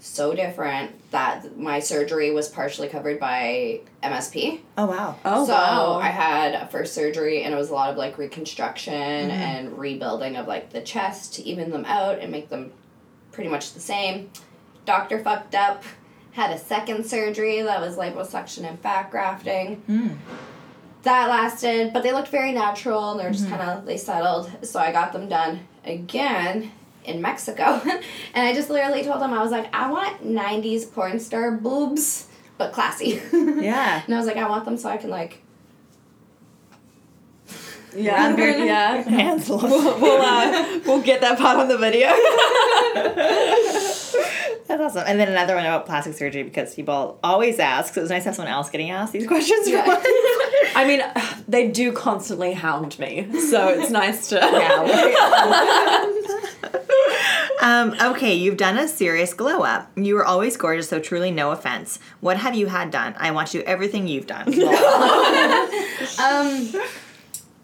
so 0.00 0.34
different 0.34 0.92
that 1.10 1.58
my 1.58 1.80
surgery 1.80 2.30
was 2.30 2.48
partially 2.48 2.88
covered 2.88 3.18
by 3.18 3.80
MSP. 4.02 4.60
Oh 4.76 4.86
wow. 4.86 5.16
Oh 5.24 5.44
so 5.44 5.52
wow. 5.52 5.94
I 5.94 6.08
had 6.08 6.54
a 6.54 6.66
first 6.68 6.94
surgery 6.94 7.42
and 7.42 7.52
it 7.52 7.56
was 7.56 7.70
a 7.70 7.74
lot 7.74 7.90
of 7.90 7.96
like 7.96 8.16
reconstruction 8.16 8.92
mm-hmm. 8.92 9.30
and 9.30 9.78
rebuilding 9.78 10.36
of 10.36 10.46
like 10.46 10.70
the 10.70 10.80
chest 10.80 11.34
to 11.34 11.42
even 11.42 11.70
them 11.70 11.84
out 11.84 12.20
and 12.20 12.30
make 12.30 12.48
them 12.48 12.72
pretty 13.32 13.50
much 13.50 13.72
the 13.72 13.80
same. 13.80 14.30
Doctor 14.84 15.18
fucked 15.18 15.54
up, 15.54 15.82
had 16.32 16.52
a 16.52 16.58
second 16.58 17.04
surgery 17.04 17.62
that 17.62 17.80
was 17.80 17.96
liposuction 17.96 18.68
and 18.68 18.78
fat 18.80 19.10
grafting. 19.10 19.76
Hmm. 19.86 20.10
That 21.02 21.28
lasted, 21.28 21.92
but 21.92 22.02
they 22.02 22.12
looked 22.12 22.28
very 22.28 22.52
natural 22.52 23.12
and 23.12 23.20
they're 23.20 23.30
just 23.30 23.46
mm-hmm. 23.46 23.56
kind 23.56 23.70
of 23.70 23.86
they 23.86 23.96
settled. 23.96 24.50
So 24.64 24.78
I 24.78 24.92
got 24.92 25.12
them 25.12 25.28
done 25.28 25.60
again 25.84 26.70
in 27.08 27.20
Mexico, 27.22 27.80
and 28.34 28.46
I 28.48 28.52
just 28.54 28.70
literally 28.70 29.02
told 29.02 29.20
them 29.20 29.32
I 29.32 29.42
was 29.42 29.50
like, 29.50 29.72
I 29.74 29.90
want 29.90 30.24
'90s 30.24 30.92
porn 30.92 31.18
star 31.18 31.50
boobs, 31.52 32.26
but 32.58 32.72
classy. 32.72 33.20
Yeah. 33.32 34.02
And 34.04 34.14
I 34.14 34.18
was 34.18 34.26
like, 34.26 34.36
I 34.36 34.48
want 34.48 34.64
them 34.64 34.76
so 34.76 34.88
I 34.88 34.96
can 34.98 35.10
like. 35.10 35.42
yeah. 37.96 38.36
yeah. 38.36 39.02
Hands 39.02 39.48
We'll, 39.48 39.58
we'll, 40.00 40.22
uh, 40.22 40.80
we'll 40.86 41.02
get 41.02 41.20
that 41.22 41.38
part 41.38 41.58
on 41.58 41.68
the 41.68 41.78
video. 41.78 42.08
That's 44.68 44.82
awesome. 44.82 45.04
And 45.06 45.18
then 45.18 45.28
another 45.28 45.54
one 45.54 45.64
about 45.64 45.86
plastic 45.86 46.14
surgery 46.14 46.42
because 46.42 46.74
people 46.74 47.18
always 47.24 47.58
ask. 47.58 47.94
So 47.94 48.00
it 48.00 48.04
was 48.04 48.10
nice 48.10 48.24
to 48.24 48.28
have 48.28 48.36
someone 48.36 48.52
else 48.52 48.68
getting 48.70 48.90
asked 48.90 49.12
these 49.14 49.26
questions 49.26 49.66
Yeah. 49.68 49.86
once. 49.86 50.04
I 50.76 50.84
mean, 50.86 51.02
they 51.48 51.68
do 51.68 51.90
constantly 51.92 52.52
hound 52.52 52.98
me, 52.98 53.26
so 53.50 53.68
it's 53.68 53.90
nice 53.90 54.28
to. 54.28 54.36
Um, 57.62 57.94
okay, 58.00 58.34
you've 58.34 58.56
done 58.56 58.78
a 58.78 58.88
serious 58.88 59.34
glow 59.34 59.62
up. 59.62 59.90
You 59.96 60.14
were 60.14 60.24
always 60.24 60.56
gorgeous, 60.56 60.88
so 60.88 61.00
truly 61.00 61.30
no 61.30 61.50
offense. 61.50 61.98
What 62.20 62.36
have 62.38 62.54
you 62.54 62.66
had 62.66 62.90
done? 62.90 63.14
I 63.18 63.30
want 63.30 63.48
to 63.48 63.58
do 63.58 63.64
everything 63.64 64.06
you've 64.06 64.26
done. 64.26 64.52
Um, 66.18 66.72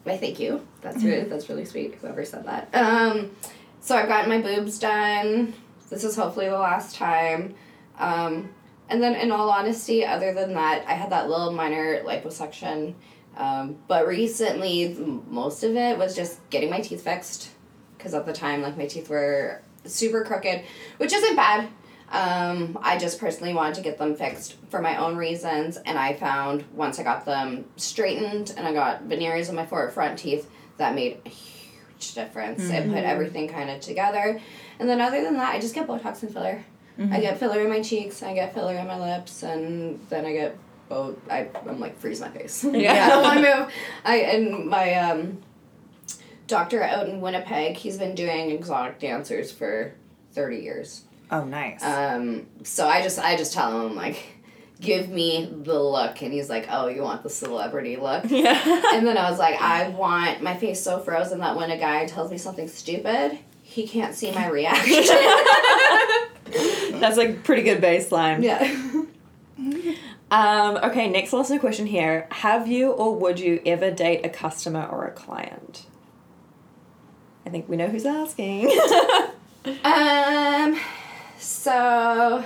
I 0.06 0.16
thank 0.18 0.38
you. 0.38 0.66
That's 0.82 1.02
really 1.02 1.24
that's 1.24 1.48
really 1.48 1.64
sweet. 1.64 1.94
Whoever 1.94 2.24
said 2.24 2.44
that. 2.46 2.68
Um, 2.74 3.30
so 3.80 3.96
I've 3.96 4.08
gotten 4.08 4.28
my 4.28 4.40
boobs 4.40 4.78
done. 4.78 5.54
This 5.88 6.04
is 6.04 6.16
hopefully 6.16 6.48
the 6.48 6.58
last 6.58 6.94
time. 6.94 7.54
Um, 7.98 8.50
and 8.88 9.02
then, 9.02 9.14
in 9.14 9.30
all 9.30 9.50
honesty, 9.50 10.04
other 10.04 10.34
than 10.34 10.54
that, 10.54 10.84
I 10.86 10.92
had 10.92 11.10
that 11.10 11.28
little 11.28 11.52
minor 11.52 12.02
liposuction. 12.04 12.94
Um, 13.36 13.78
but 13.88 14.06
recently, 14.06 14.94
most 15.28 15.64
of 15.64 15.74
it 15.74 15.98
was 15.98 16.14
just 16.14 16.38
getting 16.50 16.70
my 16.70 16.80
teeth 16.80 17.02
fixed. 17.02 17.50
Because 17.96 18.14
at 18.14 18.26
the 18.26 18.32
time, 18.32 18.62
like, 18.62 18.76
my 18.76 18.86
teeth 18.86 19.08
were 19.08 19.62
super 19.84 20.24
crooked, 20.24 20.64
which 20.98 21.12
isn't 21.12 21.36
bad. 21.36 21.68
Um, 22.10 22.78
I 22.82 22.96
just 22.98 23.18
personally 23.18 23.54
wanted 23.54 23.74
to 23.76 23.80
get 23.80 23.98
them 23.98 24.14
fixed 24.14 24.56
for 24.70 24.80
my 24.80 24.96
own 24.98 25.16
reasons, 25.16 25.78
and 25.78 25.98
I 25.98 26.14
found 26.14 26.64
once 26.74 26.98
I 26.98 27.02
got 27.02 27.24
them 27.24 27.64
straightened 27.76 28.52
and 28.56 28.66
I 28.66 28.72
got 28.72 29.02
veneers 29.02 29.48
on 29.48 29.56
my 29.56 29.66
four 29.66 29.90
front 29.90 30.18
teeth, 30.18 30.48
that 30.76 30.94
made 30.94 31.20
a 31.24 31.28
huge 31.28 32.14
difference. 32.14 32.68
It 32.68 32.88
put 32.88 33.04
everything 33.04 33.48
kind 33.48 33.70
of 33.70 33.80
together. 33.80 34.40
And 34.78 34.88
then, 34.88 35.00
other 35.00 35.22
than 35.22 35.34
that, 35.34 35.54
I 35.54 35.60
just 35.60 35.74
get 35.74 35.86
Botox 35.88 36.22
and 36.22 36.32
filler. 36.32 36.64
I 37.10 37.20
get 37.20 37.38
filler 37.40 37.60
in 37.60 37.68
my 37.68 37.82
cheeks, 37.82 38.22
I 38.22 38.34
get 38.34 38.54
filler 38.54 38.74
in 38.76 38.86
my 38.86 38.98
lips, 39.16 39.42
and 39.42 39.98
then 40.10 40.24
I 40.24 40.32
get 40.32 40.56
both. 40.88 41.16
I, 41.28 41.48
I'm 41.68 41.80
like, 41.80 41.98
freeze 41.98 42.20
my 42.20 42.28
face. 42.28 42.62
Yeah. 42.72 43.10
I 43.12 43.22
want 43.22 43.40
to 43.40 43.56
move. 43.58 43.72
I, 44.04 44.16
and 44.18 44.66
my, 44.66 44.94
um, 44.94 45.42
doctor 46.46 46.82
out 46.82 47.08
in 47.08 47.20
Winnipeg, 47.20 47.76
he's 47.76 47.98
been 47.98 48.14
doing 48.14 48.50
exotic 48.50 48.98
dancers 48.98 49.50
for 49.52 49.94
30 50.32 50.58
years. 50.58 51.02
oh, 51.30 51.44
nice. 51.44 51.82
Um, 51.82 52.46
so 52.62 52.86
I 52.88 53.02
just 53.02 53.18
I 53.18 53.36
just 53.36 53.52
tell 53.52 53.86
him 53.86 53.94
like, 53.96 54.22
give 54.80 55.08
me 55.08 55.48
the 55.62 55.78
look, 55.80 56.20
and 56.22 56.32
he's 56.32 56.50
like, 56.50 56.66
oh, 56.70 56.88
you 56.88 57.02
want 57.02 57.22
the 57.22 57.30
celebrity 57.30 57.96
look? 57.96 58.24
Yeah. 58.30 58.60
And 58.94 59.06
then 59.06 59.16
I 59.16 59.30
was 59.30 59.38
like, 59.38 59.60
I 59.60 59.88
want 59.88 60.42
my 60.42 60.56
face 60.56 60.82
so 60.82 60.98
frozen 60.98 61.38
that 61.40 61.56
when 61.56 61.70
a 61.70 61.78
guy 61.78 62.04
tells 62.06 62.30
me 62.30 62.38
something 62.38 62.68
stupid, 62.68 63.38
he 63.62 63.86
can't 63.88 64.14
see 64.14 64.30
my 64.32 64.48
reaction. 64.48 65.02
That's 67.00 67.16
like 67.16 67.42
pretty 67.44 67.62
good 67.62 67.80
baseline. 67.80 68.42
yeah. 68.42 68.62
Um, 70.30 70.76
okay, 70.82 71.08
next 71.08 71.32
listener 71.32 71.58
question 71.60 71.86
here. 71.86 72.26
Have 72.30 72.66
you 72.66 72.90
or 72.90 73.14
would 73.16 73.38
you 73.38 73.60
ever 73.64 73.90
date 73.90 74.24
a 74.24 74.28
customer 74.28 74.84
or 74.84 75.04
a 75.06 75.12
client? 75.12 75.86
I 77.46 77.50
think 77.50 77.68
we 77.68 77.76
know 77.76 77.88
who's 77.88 78.06
asking. 78.06 78.70
Um. 79.82 80.78
So, 81.38 82.44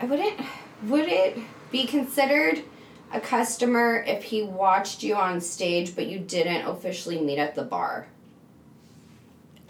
I 0.00 0.04
wouldn't. 0.04 0.40
Would 0.88 1.08
it 1.08 1.38
be 1.70 1.86
considered 1.86 2.64
a 3.12 3.20
customer 3.20 4.02
if 4.04 4.24
he 4.24 4.42
watched 4.42 5.04
you 5.04 5.14
on 5.14 5.40
stage, 5.40 5.94
but 5.94 6.08
you 6.08 6.18
didn't 6.18 6.66
officially 6.66 7.20
meet 7.20 7.38
at 7.38 7.54
the 7.54 7.62
bar? 7.62 8.08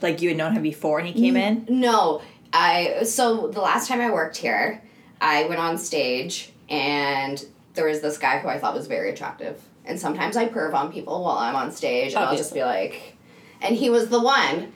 like 0.03 0.21
you 0.23 0.29
had 0.31 0.39
known 0.39 0.53
him 0.53 0.63
before 0.63 0.99
and 0.99 1.09
he 1.09 1.15
came 1.15 1.37
in? 1.37 1.67
No, 1.69 2.23
I 2.53 3.03
so 3.05 3.49
the 3.49 3.61
last 3.61 3.89
time 3.89 4.01
I 4.01 4.11
worked 4.11 4.37
here, 4.37 4.83
I 5.21 5.45
went 5.45 5.61
on 5.61 5.79
stage 5.79 6.53
and 6.69 7.45
there 7.75 7.87
was 7.87 8.01
this 8.01 8.19
guy 8.19 8.39
who 8.39 8.49
I 8.49 8.59
thought 8.59 8.75
was 8.75 8.87
very 8.87 9.11
attractive. 9.11 9.61
And 9.85 10.01
sometimes 10.01 10.37
I 10.37 10.49
perv 10.49 10.75
on 10.75 10.93
people 10.93 11.23
while 11.23 11.39
I'm 11.39 11.55
on 11.55 11.71
stage 11.73 12.15
and 12.15 12.25
I'll 12.25 12.37
just 12.37 12.55
be 12.55 12.65
like 12.65 13.16
and 13.61 13.75
he 13.77 13.91
was 13.91 14.09
the 14.09 14.21
one. 14.21 14.73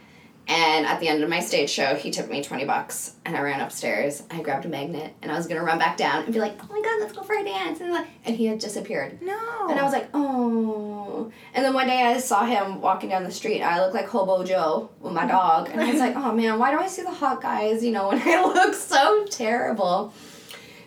And 0.49 0.85
at 0.85 0.99
the 0.99 1.07
end 1.07 1.23
of 1.23 1.29
my 1.31 1.39
stage 1.39 1.71
show, 1.71 1.95
he 1.95 2.11
tipped 2.11 2.29
me 2.29 2.43
20 2.43 2.65
bucks 2.65 3.15
and 3.25 3.37
I 3.37 3.41
ran 3.41 3.61
upstairs. 3.61 4.25
I 4.33 4.43
grabbed 4.43 4.65
a 4.65 4.69
magnet 4.69 5.15
and 5.23 5.31
I 5.31 5.37
was 5.37 5.47
going 5.47 5.61
to 5.61 5.65
run 5.65 5.79
back 5.79 5.97
down 5.97 6.25
and 6.25 6.33
be 6.35 6.41
like, 6.41 6.59
"Oh 6.61 6.67
my 6.75 6.81
god, 6.83 6.99
let's 7.01 7.13
go 7.13 7.23
for 7.23 7.37
a 7.37 7.45
dance." 7.45 7.81
And, 7.81 7.93
like- 7.93 8.09
and 8.25 8.35
he 8.35 8.47
had 8.47 8.59
disappeared. 8.59 9.23
No. 9.23 9.69
And 9.69 9.79
I 9.79 9.85
was 9.85 9.93
like, 9.93 10.09
oh. 10.13 11.31
And 11.55 11.65
then 11.65 11.73
one 11.73 11.87
day 11.87 12.03
I 12.03 12.19
saw 12.19 12.45
him 12.45 12.81
walking 12.81 13.11
down 13.11 13.23
the 13.23 13.31
street. 13.31 13.63
I 13.63 13.81
looked 13.81 13.95
like 13.95 14.09
Hobo 14.09 14.43
Joe 14.43 14.91
with 14.99 15.13
my 15.13 15.25
dog. 15.25 15.69
And 15.71 15.81
I 15.81 15.89
was 15.93 16.01
like, 16.01 16.17
oh 16.17 16.33
man, 16.35 16.59
why 16.59 16.73
do 16.73 16.79
I 16.79 16.89
see 16.89 17.03
the 17.03 17.13
hot 17.13 17.41
guys, 17.41 17.85
you 17.85 17.93
know, 17.93 18.09
when 18.09 18.21
I 18.21 18.43
look 18.55 18.75
so 18.75 19.27
terrible? 19.27 20.13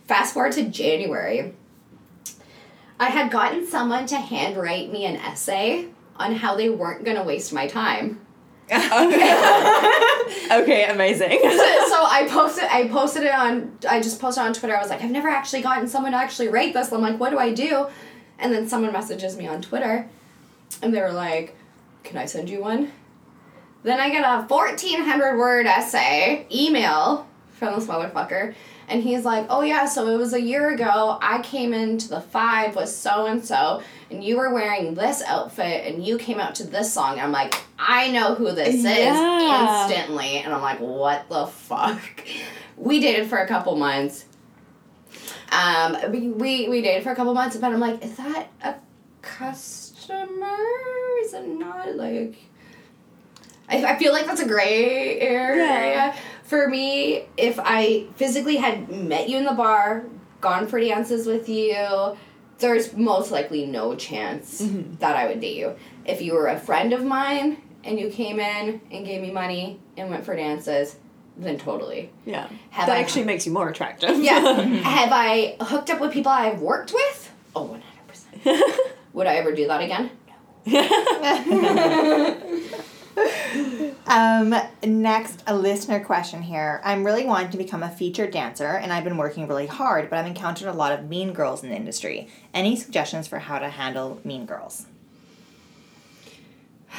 Fast 0.07 0.33
forward 0.33 0.51
to 0.53 0.63
January. 0.65 1.53
I 2.99 3.05
had 3.09 3.31
gotten 3.31 3.65
someone 3.65 4.07
to 4.07 4.17
handwrite 4.17 4.91
me 4.91 5.05
an 5.05 5.15
essay 5.15 5.87
on 6.17 6.35
how 6.35 6.55
they 6.55 6.69
weren't 6.69 7.03
going 7.03 7.17
to 7.17 7.23
waste 7.23 7.53
my 7.53 7.67
time. 7.67 8.19
okay, 8.71 8.85
amazing. 10.89 11.29
so, 11.41 11.49
so 11.49 12.05
I 12.05 12.27
posted 12.29 12.63
I 12.63 12.87
posted 12.87 13.23
it 13.23 13.33
on 13.33 13.77
I 13.87 14.01
just 14.01 14.21
posted 14.21 14.43
on 14.43 14.53
Twitter. 14.53 14.75
I 14.75 14.79
was 14.79 14.89
like, 14.89 15.03
I've 15.03 15.11
never 15.11 15.27
actually 15.27 15.61
gotten 15.61 15.87
someone 15.87 16.13
to 16.13 16.17
actually 16.17 16.47
write 16.47 16.73
this. 16.73 16.91
I'm 16.91 17.01
like, 17.01 17.19
what 17.19 17.31
do 17.31 17.37
I 17.37 17.53
do? 17.53 17.87
And 18.39 18.53
then 18.53 18.67
someone 18.67 18.93
messages 18.93 19.37
me 19.37 19.47
on 19.47 19.61
Twitter 19.61 20.09
and 20.81 20.93
they 20.93 21.01
were 21.01 21.11
like, 21.11 21.55
Can 22.03 22.17
I 22.17 22.25
send 22.25 22.49
you 22.49 22.61
one? 22.61 22.91
Then 23.83 23.99
I 23.99 24.09
get 24.09 24.23
a 24.25 24.47
fourteen 24.47 25.01
hundred 25.01 25.37
word 25.37 25.65
essay 25.65 26.47
email 26.51 27.27
from 27.51 27.75
this 27.75 27.87
motherfucker. 27.87 28.55
And 28.87 29.03
he's 29.03 29.23
like, 29.23 29.45
Oh 29.49 29.61
yeah, 29.61 29.85
so 29.85 30.07
it 30.07 30.17
was 30.17 30.33
a 30.33 30.41
year 30.41 30.71
ago. 30.71 31.17
I 31.21 31.41
came 31.41 31.73
into 31.73 32.09
the 32.09 32.21
five 32.21 32.75
with 32.75 32.89
so 32.89 33.25
and 33.25 33.43
so, 33.43 33.81
and 34.13 34.23
you 34.23 34.37
were 34.37 34.53
wearing 34.53 34.93
this 34.93 35.21
outfit, 35.23 35.85
and 35.91 36.05
you 36.05 36.17
came 36.17 36.39
out 36.39 36.55
to 36.55 36.63
this 36.65 36.93
song. 36.93 37.19
I'm 37.19 37.31
like, 37.31 37.55
I 37.79 38.11
know 38.11 38.35
who 38.35 38.51
this 38.51 38.83
Yeah. 38.83 38.91
is 39.81 39.91
instantly. 39.91 40.37
And 40.37 40.53
I'm 40.53 40.61
like, 40.61 40.79
What 40.79 41.27
the 41.29 41.47
fuck? 41.47 41.99
We 42.75 42.99
dated 42.99 43.27
for 43.29 43.37
a 43.37 43.47
couple 43.47 43.75
months. 43.75 44.25
Um, 45.51 45.95
we, 46.11 46.29
we, 46.67 46.81
dated 46.81 47.03
for 47.03 47.11
a 47.11 47.15
couple 47.15 47.33
months, 47.35 47.55
but 47.55 47.71
I'm 47.71 47.79
like, 47.79 48.03
Is 48.03 48.15
that 48.17 48.47
a 48.63 48.75
customer? 49.21 50.57
Is 51.23 51.33
it 51.33 51.47
not? 51.47 51.95
Like, 51.95 52.35
I, 53.69 53.85
I 53.85 53.97
feel 53.99 54.11
like 54.11 54.25
that's 54.25 54.41
a 54.41 54.47
gray 54.47 55.19
area. 55.19 55.65
Yeah. 55.65 56.15
For 56.43 56.67
me, 56.67 57.25
if 57.37 57.59
I 57.59 58.07
physically 58.15 58.57
had 58.57 58.89
met 58.89 59.29
you 59.29 59.37
in 59.37 59.45
the 59.45 59.53
bar, 59.53 60.05
gone 60.41 60.67
for 60.67 60.79
dances 60.79 61.25
with 61.27 61.47
you, 61.47 62.17
there's 62.59 62.95
most 62.95 63.31
likely 63.31 63.65
no 63.65 63.95
chance 63.95 64.61
mm-hmm. 64.61 64.95
that 64.95 65.15
I 65.15 65.27
would 65.27 65.41
date 65.41 65.57
you. 65.57 65.75
If 66.05 66.21
you 66.21 66.33
were 66.33 66.47
a 66.47 66.59
friend 66.59 66.93
of 66.93 67.03
mine 67.03 67.61
and 67.83 67.99
you 67.99 68.09
came 68.09 68.39
in 68.39 68.81
and 68.91 69.05
gave 69.05 69.21
me 69.21 69.31
money 69.31 69.79
and 69.97 70.09
went 70.09 70.25
for 70.25 70.35
dances, 70.35 70.97
then 71.37 71.57
totally. 71.57 72.11
yeah. 72.25 72.47
Have 72.69 72.87
that 72.87 72.97
I- 72.97 73.01
actually 73.01 73.25
makes 73.25 73.45
you 73.45 73.51
more 73.51 73.69
attractive. 73.69 74.17
Yeah. 74.19 74.39
Mm-hmm. 74.63 74.75
Have 74.75 75.09
I 75.11 75.57
hooked 75.59 75.89
up 75.89 75.99
with 75.99 76.13
people 76.13 76.31
I've 76.31 76.61
worked 76.61 76.93
with? 76.93 77.33
Oh, 77.55 77.77
100%. 78.45 78.61
Would 79.13 79.27
I 79.27 79.35
ever 79.35 79.53
do 79.53 79.67
that 79.67 79.81
again? 79.81 80.09
Um, 84.05 84.53
next, 84.83 85.43
a 85.47 85.55
listener 85.55 86.03
question 86.03 86.41
here. 86.41 86.81
I'm 86.83 87.05
really 87.05 87.25
wanting 87.25 87.51
to 87.51 87.57
become 87.57 87.83
a 87.83 87.89
featured 87.89 88.31
dancer, 88.31 88.67
and 88.67 88.91
I've 88.91 89.03
been 89.03 89.17
working 89.17 89.47
really 89.47 89.65
hard, 89.65 90.09
but 90.09 90.19
I've 90.19 90.27
encountered 90.27 90.67
a 90.67 90.73
lot 90.73 90.91
of 90.91 91.09
mean 91.09 91.33
girls 91.33 91.63
in 91.63 91.69
the 91.69 91.75
industry. 91.75 92.27
Any 92.53 92.75
suggestions 92.75 93.27
for 93.27 93.39
how 93.39 93.59
to 93.59 93.69
handle 93.69 94.19
mean 94.23 94.45
girls? 94.45 94.85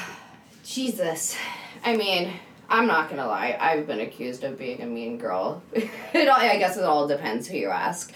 Jesus. 0.64 1.36
I 1.84 1.96
mean, 1.96 2.32
I'm 2.68 2.86
not 2.86 3.10
gonna 3.10 3.26
lie. 3.26 3.56
I've 3.60 3.86
been 3.86 4.00
accused 4.00 4.42
of 4.42 4.58
being 4.58 4.80
a 4.80 4.86
mean 4.86 5.18
girl. 5.18 5.62
it 5.72 6.28
all, 6.28 6.40
I 6.40 6.56
guess 6.58 6.76
it 6.76 6.84
all 6.84 7.06
depends 7.06 7.46
who 7.46 7.58
you 7.58 7.68
ask. 7.68 8.12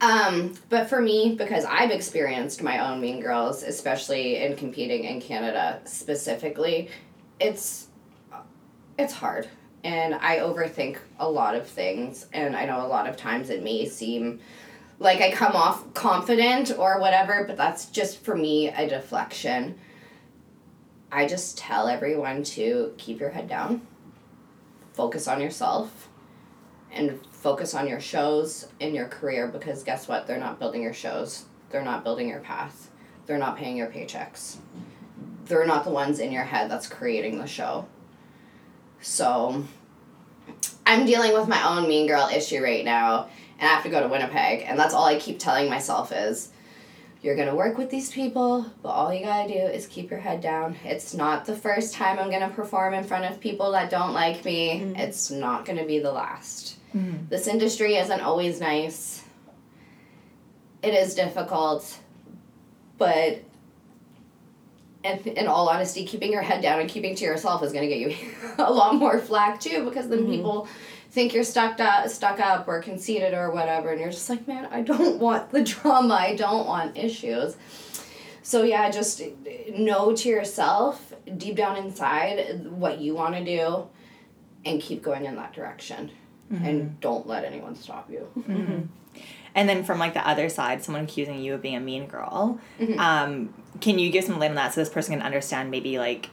Um, 0.00 0.54
but 0.70 0.88
for 0.88 1.00
me, 1.00 1.34
because 1.36 1.64
I've 1.64 1.90
experienced 1.90 2.62
my 2.62 2.90
own 2.90 3.00
mean 3.00 3.20
girls, 3.20 3.62
especially 3.62 4.38
in 4.38 4.56
competing 4.56 5.04
in 5.04 5.20
Canada 5.20 5.80
specifically, 5.84 6.90
it's 7.40 7.88
it's 8.98 9.12
hard, 9.12 9.48
and 9.82 10.14
I 10.14 10.38
overthink 10.38 10.98
a 11.18 11.28
lot 11.28 11.54
of 11.54 11.66
things, 11.66 12.26
and 12.32 12.56
I 12.56 12.64
know 12.64 12.84
a 12.84 12.88
lot 12.88 13.08
of 13.08 13.16
times 13.16 13.50
it 13.50 13.62
may 13.62 13.86
seem 13.86 14.40
like 14.98 15.20
I 15.20 15.32
come 15.32 15.56
off 15.56 15.92
confident 15.94 16.72
or 16.78 17.00
whatever, 17.00 17.44
but 17.44 17.56
that's 17.56 17.86
just 17.86 18.22
for 18.22 18.36
me 18.36 18.68
a 18.68 18.88
deflection. 18.88 19.76
I 21.10 21.26
just 21.26 21.58
tell 21.58 21.88
everyone 21.88 22.42
to 22.44 22.92
keep 22.98 23.20
your 23.20 23.30
head 23.30 23.48
down, 23.48 23.86
focus 24.92 25.28
on 25.28 25.40
yourself, 25.40 26.08
and 26.92 27.20
focus 27.32 27.74
on 27.74 27.88
your 27.88 28.00
shows 28.00 28.68
and 28.80 28.94
your 28.94 29.06
career 29.08 29.48
because 29.48 29.82
guess 29.82 30.08
what? 30.08 30.26
They're 30.26 30.38
not 30.38 30.58
building 30.58 30.82
your 30.82 30.94
shows, 30.94 31.44
they're 31.70 31.84
not 31.84 32.04
building 32.04 32.28
your 32.28 32.40
path, 32.40 32.90
they're 33.26 33.38
not 33.38 33.56
paying 33.56 33.76
your 33.76 33.88
paychecks. 33.88 34.56
They're 35.46 35.66
not 35.66 35.84
the 35.84 35.90
ones 35.90 36.18
in 36.18 36.32
your 36.32 36.44
head 36.44 36.70
that's 36.70 36.88
creating 36.88 37.38
the 37.38 37.46
show. 37.46 37.86
So, 39.00 39.64
I'm 40.86 41.06
dealing 41.06 41.32
with 41.32 41.48
my 41.48 41.62
own 41.68 41.88
mean 41.88 42.06
girl 42.06 42.28
issue 42.28 42.62
right 42.62 42.84
now, 42.84 43.28
and 43.58 43.68
I 43.68 43.72
have 43.72 43.82
to 43.84 43.90
go 43.90 44.02
to 44.02 44.08
Winnipeg, 44.08 44.64
and 44.66 44.78
that's 44.78 44.94
all 44.94 45.04
I 45.04 45.18
keep 45.18 45.38
telling 45.38 45.68
myself 45.68 46.12
is 46.12 46.50
you're 47.24 47.36
gonna 47.36 47.56
work 47.56 47.78
with 47.78 47.88
these 47.88 48.10
people, 48.10 48.66
but 48.82 48.90
all 48.90 49.12
you 49.12 49.24
gotta 49.24 49.48
do 49.48 49.58
is 49.58 49.86
keep 49.86 50.10
your 50.10 50.20
head 50.20 50.42
down. 50.42 50.76
It's 50.84 51.14
not 51.14 51.46
the 51.46 51.56
first 51.56 51.94
time 51.94 52.18
I'm 52.18 52.30
gonna 52.30 52.50
perform 52.50 52.92
in 52.92 53.02
front 53.02 53.24
of 53.24 53.40
people 53.40 53.72
that 53.72 53.88
don't 53.88 54.12
like 54.12 54.44
me. 54.44 54.80
Mm-hmm. 54.80 54.96
It's 54.96 55.30
not 55.30 55.64
gonna 55.64 55.86
be 55.86 56.00
the 56.00 56.12
last. 56.12 56.76
Mm-hmm. 56.94 57.28
This 57.30 57.46
industry 57.46 57.96
isn't 57.96 58.20
always 58.20 58.60
nice. 58.60 59.24
It 60.82 60.92
is 60.92 61.14
difficult, 61.14 61.98
but 62.98 63.42
and 65.04 65.26
in 65.26 65.46
all 65.46 65.68
honesty, 65.68 66.04
keeping 66.04 66.32
your 66.32 66.42
head 66.42 66.62
down 66.62 66.80
and 66.80 66.88
keeping 66.88 67.14
to 67.14 67.24
yourself 67.24 67.62
is 67.62 67.72
going 67.72 67.88
to 67.88 67.94
get 67.94 67.98
you 67.98 68.16
a 68.58 68.72
lot 68.72 68.94
more 68.96 69.20
flack 69.20 69.60
too, 69.60 69.84
because 69.84 70.08
then 70.08 70.20
mm-hmm. 70.20 70.30
people 70.30 70.68
think 71.10 71.32
you're 71.32 71.44
stuck 71.44 71.78
up, 71.78 72.08
stuck 72.08 72.40
up 72.40 72.66
or 72.66 72.80
conceited 72.80 73.34
or 73.34 73.50
whatever, 73.52 73.90
and 73.90 74.00
you're 74.00 74.10
just 74.10 74.28
like, 74.28 74.48
man, 74.48 74.66
I 74.70 74.80
don't 74.80 75.18
want 75.20 75.50
the 75.50 75.62
drama. 75.62 76.14
I 76.14 76.34
don't 76.34 76.66
want 76.66 76.96
issues. 76.96 77.56
So 78.42 78.62
yeah, 78.62 78.90
just 78.90 79.22
know 79.70 80.14
to 80.16 80.28
yourself 80.28 81.14
deep 81.36 81.56
down 81.56 81.76
inside 81.76 82.66
what 82.66 82.98
you 82.98 83.14
want 83.14 83.34
to 83.36 83.44
do, 83.44 83.86
and 84.66 84.80
keep 84.80 85.02
going 85.02 85.26
in 85.26 85.36
that 85.36 85.52
direction, 85.52 86.10
mm-hmm. 86.50 86.64
and 86.64 87.00
don't 87.00 87.26
let 87.26 87.44
anyone 87.44 87.76
stop 87.76 88.10
you. 88.10 88.28
Mm-hmm. 88.38 88.82
And 89.54 89.68
then 89.68 89.84
from 89.84 89.98
like 89.98 90.14
the 90.14 90.26
other 90.26 90.48
side, 90.48 90.82
someone 90.82 91.04
accusing 91.04 91.40
you 91.40 91.54
of 91.54 91.62
being 91.62 91.76
a 91.76 91.80
mean 91.80 92.06
girl. 92.06 92.58
Mm-hmm. 92.80 92.98
Um, 92.98 93.54
can 93.80 93.98
you 93.98 94.10
give 94.10 94.24
some 94.24 94.38
light 94.38 94.50
on 94.50 94.56
that 94.56 94.74
so 94.74 94.80
this 94.80 94.88
person 94.88 95.14
can 95.14 95.22
understand 95.22 95.70
maybe 95.70 95.98
like 95.98 96.28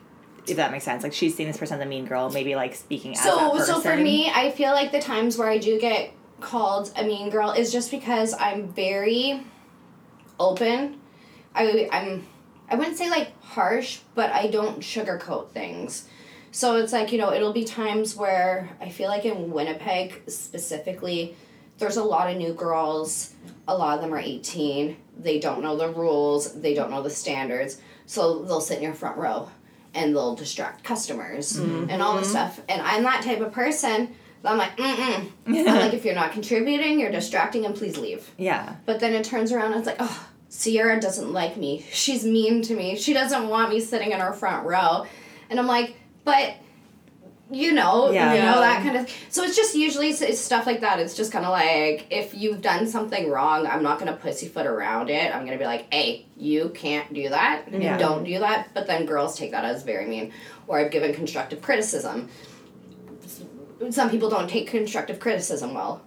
if 0.48 0.58
that 0.58 0.72
makes 0.72 0.86
sense. 0.86 1.04
Like 1.04 1.14
she's 1.14 1.36
seeing 1.36 1.48
this 1.48 1.58
person 1.58 1.80
as 1.80 1.86
a 1.86 1.90
mean 1.90 2.06
girl, 2.06 2.30
maybe 2.30 2.56
like 2.56 2.76
speaking 2.76 3.16
so. 3.16 3.60
So 3.60 3.80
for 3.80 3.96
me, 3.96 4.30
I 4.34 4.52
feel 4.52 4.72
like 4.72 4.92
the 4.92 5.02
times 5.02 5.38
where 5.38 5.48
I 5.48 5.58
do 5.58 5.80
get 5.80 6.12
called 6.40 6.92
a 6.96 7.04
mean 7.04 7.30
girl 7.30 7.52
is 7.52 7.72
just 7.72 7.92
because 7.92 8.34
I'm 8.34 8.68
very 8.70 9.44
open. 10.40 11.00
I 11.54 11.88
I'm 11.92 12.26
I 12.70 12.76
wouldn't 12.76 12.98
say 12.98 13.10
like 13.10 13.40
harsh, 13.44 14.00
but 14.16 14.32
I 14.32 14.48
don't 14.48 14.80
sugarcoat 14.80 15.52
things. 15.52 16.08
So 16.52 16.76
it's 16.78 16.92
like, 16.92 17.12
you 17.12 17.18
know, 17.18 17.32
it'll 17.32 17.54
be 17.54 17.64
times 17.64 18.16
where 18.16 18.70
I 18.82 18.90
feel 18.90 19.08
like 19.08 19.26
in 19.26 19.52
Winnipeg 19.52 20.24
specifically, 20.28 21.36
there's 21.82 21.98
a 21.98 22.04
lot 22.04 22.32
of 22.32 22.38
new 22.38 22.54
girls. 22.54 23.34
A 23.68 23.76
lot 23.76 23.96
of 23.96 24.02
them 24.02 24.14
are 24.14 24.20
18. 24.20 24.96
They 25.20 25.40
don't 25.40 25.62
know 25.62 25.76
the 25.76 25.90
rules, 25.90 26.62
they 26.62 26.74
don't 26.74 26.90
know 26.90 27.04
the 27.04 27.10
standards. 27.10 27.80
So 28.06 28.44
they'll 28.44 28.62
sit 28.62 28.78
in 28.78 28.84
your 28.84 28.94
front 28.94 29.18
row 29.18 29.50
and 29.94 30.16
they'll 30.16 30.36
distract 30.36 30.84
customers 30.84 31.54
mm-hmm. 31.54 31.90
and 31.90 32.02
all 32.02 32.18
this 32.18 32.30
stuff. 32.30 32.62
And 32.70 32.82
I'm 32.82 33.04
that 33.04 33.24
type 33.24 33.42
of 33.42 33.52
person. 33.52 34.16
I'm 34.44 34.58
like, 34.58 34.76
mm 34.78 34.96
mm. 34.96 35.32
I'm 35.46 35.66
like, 35.66 35.94
if 35.94 36.04
you're 36.06 36.16
not 36.16 36.32
contributing, 36.32 37.00
you're 37.00 37.12
distracting, 37.12 37.66
and 37.66 37.76
please 37.76 37.98
leave. 37.98 38.32
Yeah. 38.38 38.76
But 38.86 39.00
then 39.00 39.14
it 39.14 39.24
turns 39.24 39.52
around 39.52 39.74
and 39.74 39.76
it's 39.76 39.88
like, 39.88 39.98
oh, 40.00 40.30
Ciara 40.50 41.00
doesn't 41.00 41.32
like 41.32 41.58
me. 41.58 41.86
She's 41.92 42.24
mean 42.26 42.62
to 42.64 42.76
me. 42.76 42.96
She 42.96 43.14
doesn't 43.14 43.48
want 43.48 43.70
me 43.70 43.80
sitting 43.80 44.12
in 44.12 44.20
her 44.20 44.34
front 44.34 44.66
row. 44.66 45.06
And 45.50 45.60
I'm 45.60 45.68
like, 45.68 45.96
but 46.24 46.56
you 47.52 47.74
know, 47.74 48.12
yeah. 48.12 48.34
you 48.34 48.42
know 48.42 48.60
that 48.60 48.82
kind 48.84 48.98
of. 48.98 49.10
So 49.30 49.44
it's 49.44 49.56
just 49.56 49.76
usually 49.76 50.10
it's 50.10 50.40
stuff 50.40 50.66
like 50.66 50.82
that. 50.82 51.00
It's 51.00 51.16
just 51.16 51.32
kind 51.32 51.46
of 51.46 51.52
like 51.52 52.08
if 52.10 52.34
you've 52.34 52.62
done 52.62 52.88
something 52.88 53.30
wrong, 53.30 53.68
I'm 53.68 53.84
not 53.84 54.00
gonna 54.00 54.16
pussyfoot 54.16 54.66
around 54.66 55.10
it. 55.10 55.34
I'm 55.34 55.46
gonna 55.46 55.58
be 55.58 55.66
like, 55.66 55.94
hey, 55.94 56.26
you 56.38 56.70
can't 56.70 57.14
do 57.14 57.30
that. 57.30 57.66
Yeah. 57.72 57.98
Don't 57.98 58.24
do 58.24 58.40
that. 58.40 58.74
But 58.74 58.88
then 58.88 59.06
girls 59.06 59.38
take 59.38 59.52
that 59.52 59.66
as 59.66 59.84
very 59.84 60.06
mean. 60.06 60.32
Or 60.68 60.80
I've 60.80 60.92
given 60.92 61.14
constructive 61.14 61.62
criticism. 61.62 62.30
Some 63.90 64.10
people 64.10 64.30
don't 64.30 64.50
take 64.50 64.68
constructive 64.68 65.20
criticism 65.20 65.74
well. 65.74 66.02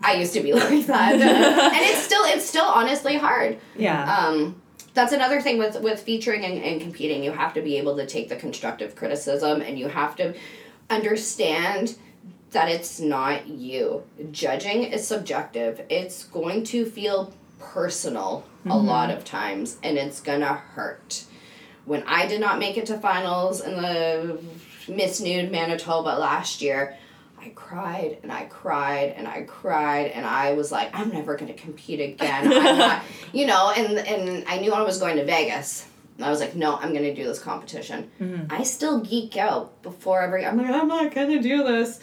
I 0.00 0.14
used 0.14 0.32
to 0.34 0.40
be 0.40 0.52
like 0.54 0.86
that, 0.86 1.14
and 1.14 1.84
it's 1.84 2.02
still 2.02 2.24
it's 2.24 2.44
still 2.44 2.66
honestly 2.66 3.16
hard. 3.16 3.58
Yeah. 3.76 4.16
Um, 4.16 4.60
that's 4.94 5.12
another 5.12 5.40
thing 5.40 5.58
with 5.58 5.80
with 5.80 6.00
featuring 6.00 6.44
and, 6.44 6.62
and 6.62 6.80
competing. 6.80 7.22
You 7.22 7.30
have 7.30 7.54
to 7.54 7.62
be 7.62 7.76
able 7.76 7.96
to 7.96 8.06
take 8.06 8.28
the 8.28 8.36
constructive 8.36 8.96
criticism, 8.96 9.60
and 9.60 9.78
you 9.78 9.86
have 9.88 10.16
to 10.16 10.34
understand 10.90 11.96
that 12.50 12.68
it's 12.68 12.98
not 13.00 13.46
you. 13.46 14.04
Judging 14.30 14.84
is 14.84 15.06
subjective. 15.06 15.82
It's 15.90 16.24
going 16.24 16.64
to 16.64 16.86
feel 16.86 17.32
personal 17.58 18.44
mm-hmm. 18.60 18.70
a 18.70 18.78
lot 18.78 19.10
of 19.10 19.24
times 19.24 19.76
and 19.82 19.98
it's 19.98 20.20
gonna 20.20 20.54
hurt. 20.54 21.24
When 21.84 22.02
I 22.04 22.26
did 22.26 22.40
not 22.40 22.58
make 22.58 22.76
it 22.76 22.86
to 22.86 22.98
finals 22.98 23.60
in 23.60 23.80
the 23.80 24.40
Miss 24.88 25.20
Nude 25.20 25.50
Manitoba 25.50 26.18
last 26.18 26.62
year, 26.62 26.96
I 27.40 27.50
cried 27.50 28.18
and 28.22 28.32
I 28.32 28.44
cried 28.44 29.14
and 29.16 29.28
I 29.28 29.42
cried 29.42 30.10
and 30.10 30.26
I 30.26 30.52
was 30.52 30.72
like, 30.72 30.90
I'm 30.92 31.10
never 31.10 31.36
gonna 31.36 31.54
compete 31.54 32.00
again. 32.00 32.52
I'm 32.52 32.78
not, 32.78 33.02
you 33.32 33.46
know, 33.46 33.72
and 33.76 33.98
and 33.98 34.44
I 34.48 34.58
knew 34.58 34.72
I 34.72 34.82
was 34.82 34.98
going 34.98 35.16
to 35.16 35.24
Vegas 35.24 35.86
I 36.20 36.30
was 36.30 36.40
like, 36.40 36.56
no, 36.56 36.76
I'm 36.76 36.92
gonna 36.92 37.14
do 37.14 37.24
this 37.24 37.38
competition. 37.38 38.10
Mm-hmm. 38.20 38.52
I 38.52 38.64
still 38.64 39.00
geek 39.00 39.36
out 39.36 39.82
before 39.82 40.22
every. 40.22 40.44
I'm 40.44 40.56
like, 40.56 40.70
I'm 40.70 40.88
not 40.88 41.14
gonna 41.14 41.40
do 41.40 41.62
this. 41.62 42.00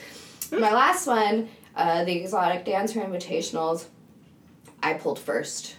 My 0.52 0.72
last 0.72 1.06
one, 1.06 1.50
uh, 1.76 2.06
the 2.06 2.14
exotic 2.14 2.64
dancer 2.66 3.02
invitationals, 3.02 3.86
I 4.82 4.94
pulled 4.94 5.20
first, 5.20 5.76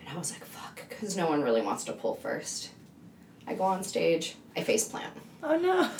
and 0.00 0.08
I 0.08 0.18
was 0.18 0.32
like, 0.32 0.44
fuck, 0.44 0.82
because 0.88 1.16
no 1.16 1.28
one 1.28 1.42
really 1.42 1.62
wants 1.62 1.84
to 1.84 1.92
pull 1.92 2.16
first. 2.16 2.70
I 3.46 3.54
go 3.54 3.64
on 3.64 3.84
stage, 3.84 4.36
I 4.56 4.62
face 4.62 4.88
plant. 4.88 5.12
Oh 5.42 5.56
no. 5.56 5.90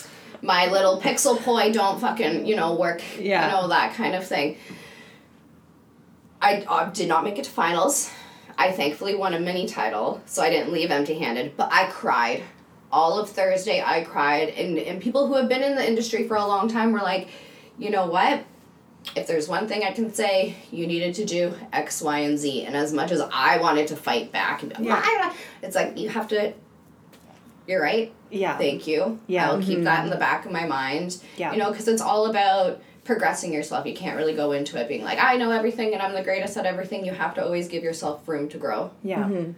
My 0.40 0.66
little 0.66 1.00
pixel 1.00 1.38
poi 1.38 1.70
don't 1.70 2.00
fucking 2.00 2.46
you 2.46 2.56
know 2.56 2.74
work. 2.74 3.00
Yeah. 3.18 3.46
You 3.46 3.52
know 3.52 3.68
that 3.68 3.94
kind 3.94 4.16
of 4.16 4.26
thing. 4.26 4.56
I 6.40 6.64
uh, 6.66 6.90
did 6.90 7.06
not 7.06 7.22
make 7.22 7.38
it 7.38 7.44
to 7.44 7.50
finals. 7.50 8.10
I 8.62 8.70
thankfully 8.70 9.16
won 9.16 9.34
a 9.34 9.40
mini 9.40 9.66
title, 9.66 10.22
so 10.24 10.40
I 10.40 10.48
didn't 10.48 10.72
leave 10.72 10.92
empty 10.92 11.18
handed, 11.18 11.56
but 11.56 11.72
I 11.72 11.86
cried. 11.86 12.44
All 12.92 13.18
of 13.18 13.28
Thursday, 13.28 13.82
I 13.84 14.04
cried. 14.04 14.50
And, 14.50 14.78
and 14.78 15.02
people 15.02 15.26
who 15.26 15.34
have 15.34 15.48
been 15.48 15.64
in 15.64 15.74
the 15.74 15.84
industry 15.84 16.28
for 16.28 16.36
a 16.36 16.46
long 16.46 16.68
time 16.68 16.92
were 16.92 17.00
like, 17.00 17.28
you 17.76 17.90
know 17.90 18.06
what? 18.06 18.44
If 19.16 19.26
there's 19.26 19.48
one 19.48 19.66
thing 19.66 19.82
I 19.82 19.90
can 19.90 20.14
say, 20.14 20.54
you 20.70 20.86
needed 20.86 21.16
to 21.16 21.24
do 21.24 21.56
X, 21.72 22.02
Y, 22.02 22.20
and 22.20 22.38
Z. 22.38 22.64
And 22.64 22.76
as 22.76 22.92
much 22.92 23.10
as 23.10 23.20
I 23.32 23.58
wanted 23.58 23.88
to 23.88 23.96
fight 23.96 24.30
back, 24.30 24.62
yeah. 24.78 25.32
it's 25.60 25.74
like 25.74 25.98
you 25.98 26.08
have 26.10 26.28
to. 26.28 26.52
You're 27.66 27.82
right. 27.82 28.12
Yeah. 28.30 28.56
Thank 28.58 28.86
you. 28.86 29.18
Yeah. 29.26 29.48
I'll 29.48 29.58
mm-hmm. 29.58 29.66
keep 29.66 29.82
that 29.82 30.04
in 30.04 30.10
the 30.10 30.16
back 30.16 30.46
of 30.46 30.52
my 30.52 30.66
mind. 30.66 31.20
Yeah. 31.36 31.50
You 31.50 31.58
know, 31.58 31.72
because 31.72 31.88
it's 31.88 32.02
all 32.02 32.26
about 32.26 32.80
progressing 33.04 33.52
yourself. 33.52 33.86
You 33.86 33.94
can't 33.94 34.16
really 34.16 34.34
go 34.34 34.52
into 34.52 34.80
it 34.80 34.88
being 34.88 35.02
like, 35.02 35.18
I 35.18 35.36
know 35.36 35.50
everything 35.50 35.92
and 35.92 36.02
I'm 36.02 36.14
the 36.14 36.22
greatest 36.22 36.56
at 36.56 36.66
everything. 36.66 37.04
You 37.04 37.12
have 37.12 37.34
to 37.34 37.44
always 37.44 37.68
give 37.68 37.82
yourself 37.82 38.26
room 38.28 38.48
to 38.50 38.58
grow. 38.58 38.90
Yeah. 39.02 39.24
Mm-hmm. 39.24 39.52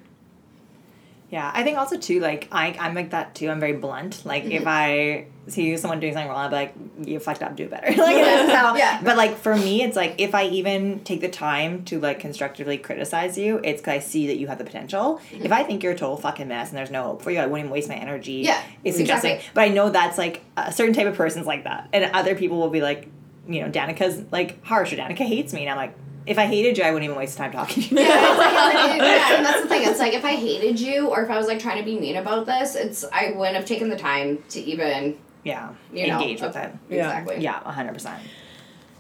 Yeah, 1.30 1.51
I 1.53 1.64
think 1.64 1.78
also 1.78 1.97
too, 1.97 2.20
like 2.20 2.47
I 2.53 2.76
I'm 2.78 2.95
like 2.95 3.11
that 3.11 3.34
too. 3.34 3.51
I'm 3.51 3.59
very 3.59 3.72
blunt. 3.72 4.24
Like 4.24 4.45
mm-hmm. 4.45 4.53
if 4.53 4.66
I 4.68 5.26
see 5.49 5.76
someone 5.76 5.99
doing 5.99 6.12
something 6.12 6.28
wrong, 6.28 6.47
I'm 6.47 6.53
like, 6.53 6.74
you 7.03 7.18
fucked 7.18 7.42
up, 7.42 7.57
do 7.57 7.66
better. 7.66 7.86
like 8.01 8.16
yeah. 8.16 8.55
how, 8.55 8.76
yeah. 8.76 9.01
But 9.03 9.16
like 9.16 9.36
for 9.38 9.57
me, 9.57 9.82
it's 9.82 9.97
like 9.97 10.14
if 10.18 10.32
I 10.32 10.45
even 10.47 11.01
take 11.01 11.20
the 11.20 11.28
time 11.28 11.84
to 11.86 11.99
like 11.99 12.20
constructively 12.20 12.78
criticize 12.78 13.36
you, 13.36 13.61
it's 13.64 13.80
because 13.80 13.95
I 13.95 13.99
see 13.99 14.28
that 14.28 14.36
you 14.36 14.47
have 14.47 14.59
the 14.59 14.64
potential. 14.64 15.20
Mm-hmm. 15.32 15.47
If 15.47 15.51
I 15.51 15.64
think 15.64 15.82
you're 15.82 15.95
a 15.95 15.99
total 15.99 16.16
fucking 16.18 16.47
mess 16.47 16.68
and 16.68 16.78
there's 16.78 16.92
no 16.92 17.03
hope 17.03 17.22
for 17.22 17.32
you, 17.32 17.40
I 17.40 17.47
wouldn't 17.47 17.66
even 17.66 17.70
waste 17.72 17.88
my 17.88 17.97
energy. 17.97 18.42
Yeah, 18.45 18.62
it's 18.84 18.97
suggesting. 18.97 19.32
Exactly. 19.32 19.51
But 19.55 19.61
I 19.62 19.68
know 19.70 19.90
that's 19.90 20.18
like 20.18 20.45
a 20.57 20.72
certain 20.72 20.95
type 20.95 21.09
of 21.09 21.16
person's 21.16 21.47
like 21.47 21.64
that, 21.64 21.88
and 21.92 22.05
other 22.14 22.36
people 22.36 22.59
will 22.59 22.70
be 22.70 22.80
like, 22.80 23.09
you 23.47 23.61
know, 23.61 23.70
Danica's 23.70 24.22
like 24.32 24.64
harsh 24.64 24.92
or 24.92 24.97
Danica 24.97 25.18
hates 25.18 25.53
me. 25.53 25.62
And 25.62 25.70
I'm 25.70 25.76
like, 25.76 25.95
if 26.26 26.38
I 26.38 26.47
hated 26.47 26.78
you, 26.78 26.84
I 26.84 26.90
wouldn't 26.90 27.05
even 27.05 27.16
waste 27.16 27.36
time 27.36 27.53
talking 27.53 27.82
to 27.82 27.95
you. 27.95 28.01
Yeah, 28.01 28.34
like, 28.38 28.74
yeah, 29.01 29.36
and 29.36 29.45
that's 29.45 29.62
the 29.62 29.68
thing. 29.68 29.86
It's 29.86 29.99
like 29.99 30.14
if 30.14 30.24
I 30.24 30.36
hated 30.36 30.80
you 30.80 31.09
or 31.09 31.22
if 31.22 31.30
I 31.30 31.36
was 31.36 31.47
like 31.47 31.59
trying 31.59 31.78
to 31.78 31.84
be 31.84 31.99
mean 31.99 32.16
about 32.16 32.47
this, 32.47 32.74
it's 32.74 33.05
I 33.12 33.32
wouldn't 33.36 33.57
have 33.57 33.66
taken 33.66 33.90
the 33.90 33.99
time 33.99 34.42
to 34.51 34.61
even 34.61 35.18
yeah, 35.45 35.74
You 35.92 36.07
know, 36.09 36.20
engage 36.20 36.40
with 36.40 36.57
uh, 36.57 36.61
it. 36.61 36.72
Yeah. 36.88 36.97
Exactly. 36.97 37.42
Yeah, 37.42 37.61
hundred 37.61 37.92
percent. 37.92 38.22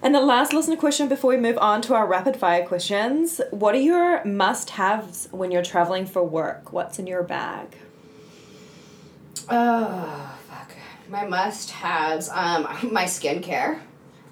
And 0.02 0.14
the 0.14 0.20
last 0.20 0.52
listener 0.52 0.76
question 0.76 1.08
before 1.08 1.30
we 1.30 1.38
move 1.38 1.56
on 1.58 1.80
to 1.82 1.94
our 1.94 2.06
rapid 2.06 2.36
fire 2.36 2.66
questions 2.66 3.40
What 3.50 3.74
are 3.74 3.80
your 3.80 4.22
must 4.24 4.70
haves 4.70 5.28
when 5.30 5.50
you're 5.50 5.64
traveling 5.64 6.04
for 6.04 6.22
work? 6.22 6.72
What's 6.72 6.98
in 6.98 7.06
your 7.06 7.22
bag? 7.22 7.78
Oh 9.48 10.38
fuck. 10.48 10.72
My 11.08 11.26
must 11.26 11.70
haves. 11.70 12.28
Um, 12.28 12.62
my 12.92 13.04
skincare. 13.04 13.80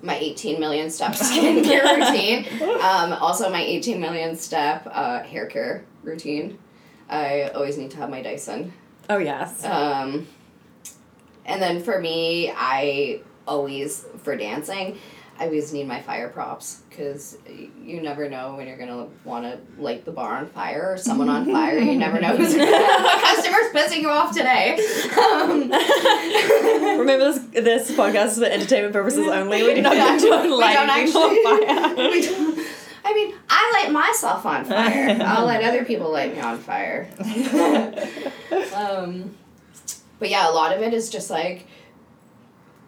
My 0.02 0.16
18 0.18 0.58
million 0.58 0.90
step 0.90 1.12
skincare 1.12 1.96
routine. 1.96 2.46
Um, 2.80 3.12
also 3.12 3.48
my 3.50 3.62
18 3.62 4.00
million 4.00 4.36
step 4.36 4.86
uh, 4.90 5.22
hair 5.22 5.46
care 5.46 5.84
routine. 6.02 6.58
I 7.08 7.50
always 7.54 7.78
need 7.78 7.90
to 7.92 7.96
have 7.98 8.10
my 8.10 8.22
Dyson. 8.22 8.72
Oh, 9.08 9.18
yes. 9.18 9.64
Um, 9.64 10.26
and 11.44 11.60
then 11.60 11.82
for 11.82 12.00
me, 12.00 12.52
I 12.54 13.20
always 13.46 14.04
for 14.22 14.36
dancing, 14.36 14.98
I 15.38 15.46
always 15.46 15.72
need 15.72 15.86
my 15.86 16.00
fire 16.00 16.28
props 16.28 16.81
because 16.96 17.38
you 17.82 18.02
never 18.02 18.28
know 18.28 18.54
when 18.54 18.66
you're 18.68 18.76
gonna 18.76 19.06
want 19.24 19.44
to 19.44 19.58
light 19.82 20.04
the 20.04 20.12
bar 20.12 20.36
on 20.36 20.46
fire 20.48 20.92
or 20.92 20.96
someone 20.98 21.28
on 21.28 21.46
fire. 21.52 21.78
You 21.78 21.98
never 21.98 22.20
know 22.20 22.36
who's 22.36 22.54
what 22.56 23.20
customer's 23.22 23.72
pissing 23.72 24.02
you 24.02 24.10
off 24.10 24.34
today. 24.36 24.74
Um, 25.18 25.70
Remember, 26.98 27.32
this, 27.32 27.38
this 27.64 27.90
podcast 27.92 28.26
is 28.32 28.38
for 28.38 28.44
entertainment 28.44 28.92
purposes 28.92 29.26
only. 29.26 29.62
We 29.62 29.74
do 29.74 29.82
not 29.82 29.96
Yeah, 29.96 30.18
condone 30.18 30.42
we 30.42 30.48
don't 30.48 30.48
people 30.48 30.62
on 30.64 30.90
actually- 30.90 31.42
fire. 31.42 32.10
we 32.10 32.22
don't- 32.26 32.66
I 33.04 33.14
mean, 33.14 33.34
I 33.50 33.80
light 33.82 33.92
myself 33.92 34.46
on 34.46 34.64
fire. 34.64 35.18
I'll 35.22 35.44
let 35.44 35.64
other 35.64 35.84
people 35.84 36.12
light 36.12 36.34
me 36.36 36.40
on 36.40 36.58
fire. 36.58 37.08
um, 38.74 39.34
but 40.20 40.28
yeah, 40.30 40.48
a 40.48 40.52
lot 40.52 40.72
of 40.74 40.82
it 40.82 40.94
is 40.94 41.10
just 41.10 41.28
like 41.30 41.66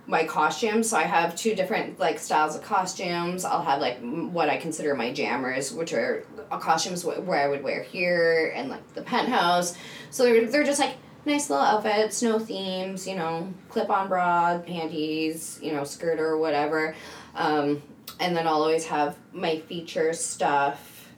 my 0.06 0.24
costumes. 0.24 0.90
So 0.90 0.96
I 0.96 1.04
have 1.04 1.34
two 1.34 1.54
different 1.54 1.98
like 1.98 2.18
styles 2.18 2.56
of 2.56 2.62
costumes. 2.62 3.44
I'll 3.44 3.62
have 3.62 3.80
like 3.80 3.98
what 4.00 4.48
I 4.48 4.56
consider 4.56 4.94
my 4.94 5.12
jammers, 5.12 5.72
which 5.72 5.92
are 5.92 6.24
costumes 6.50 7.04
where 7.04 7.42
I 7.42 7.48
would 7.48 7.62
wear 7.62 7.82
here 7.82 8.52
and 8.54 8.68
like 8.68 8.94
the 8.94 9.02
penthouse. 9.02 9.76
So 10.10 10.24
they're 10.24 10.46
they're 10.46 10.64
just 10.64 10.80
like 10.80 10.96
nice 11.26 11.48
little 11.48 11.64
outfits, 11.64 12.22
no 12.22 12.38
themes, 12.38 13.06
you 13.08 13.16
know, 13.16 13.52
clip 13.68 13.88
on 13.90 14.08
bra, 14.08 14.58
panties, 14.58 15.58
you 15.62 15.72
know, 15.72 15.84
skirt 15.84 16.20
or 16.20 16.36
whatever. 16.36 16.94
Um, 17.34 17.82
and 18.20 18.36
then 18.36 18.46
I'll 18.46 18.62
always 18.62 18.84
have 18.86 19.16
my 19.32 19.58
feature 19.60 20.12
stuff. 20.12 21.08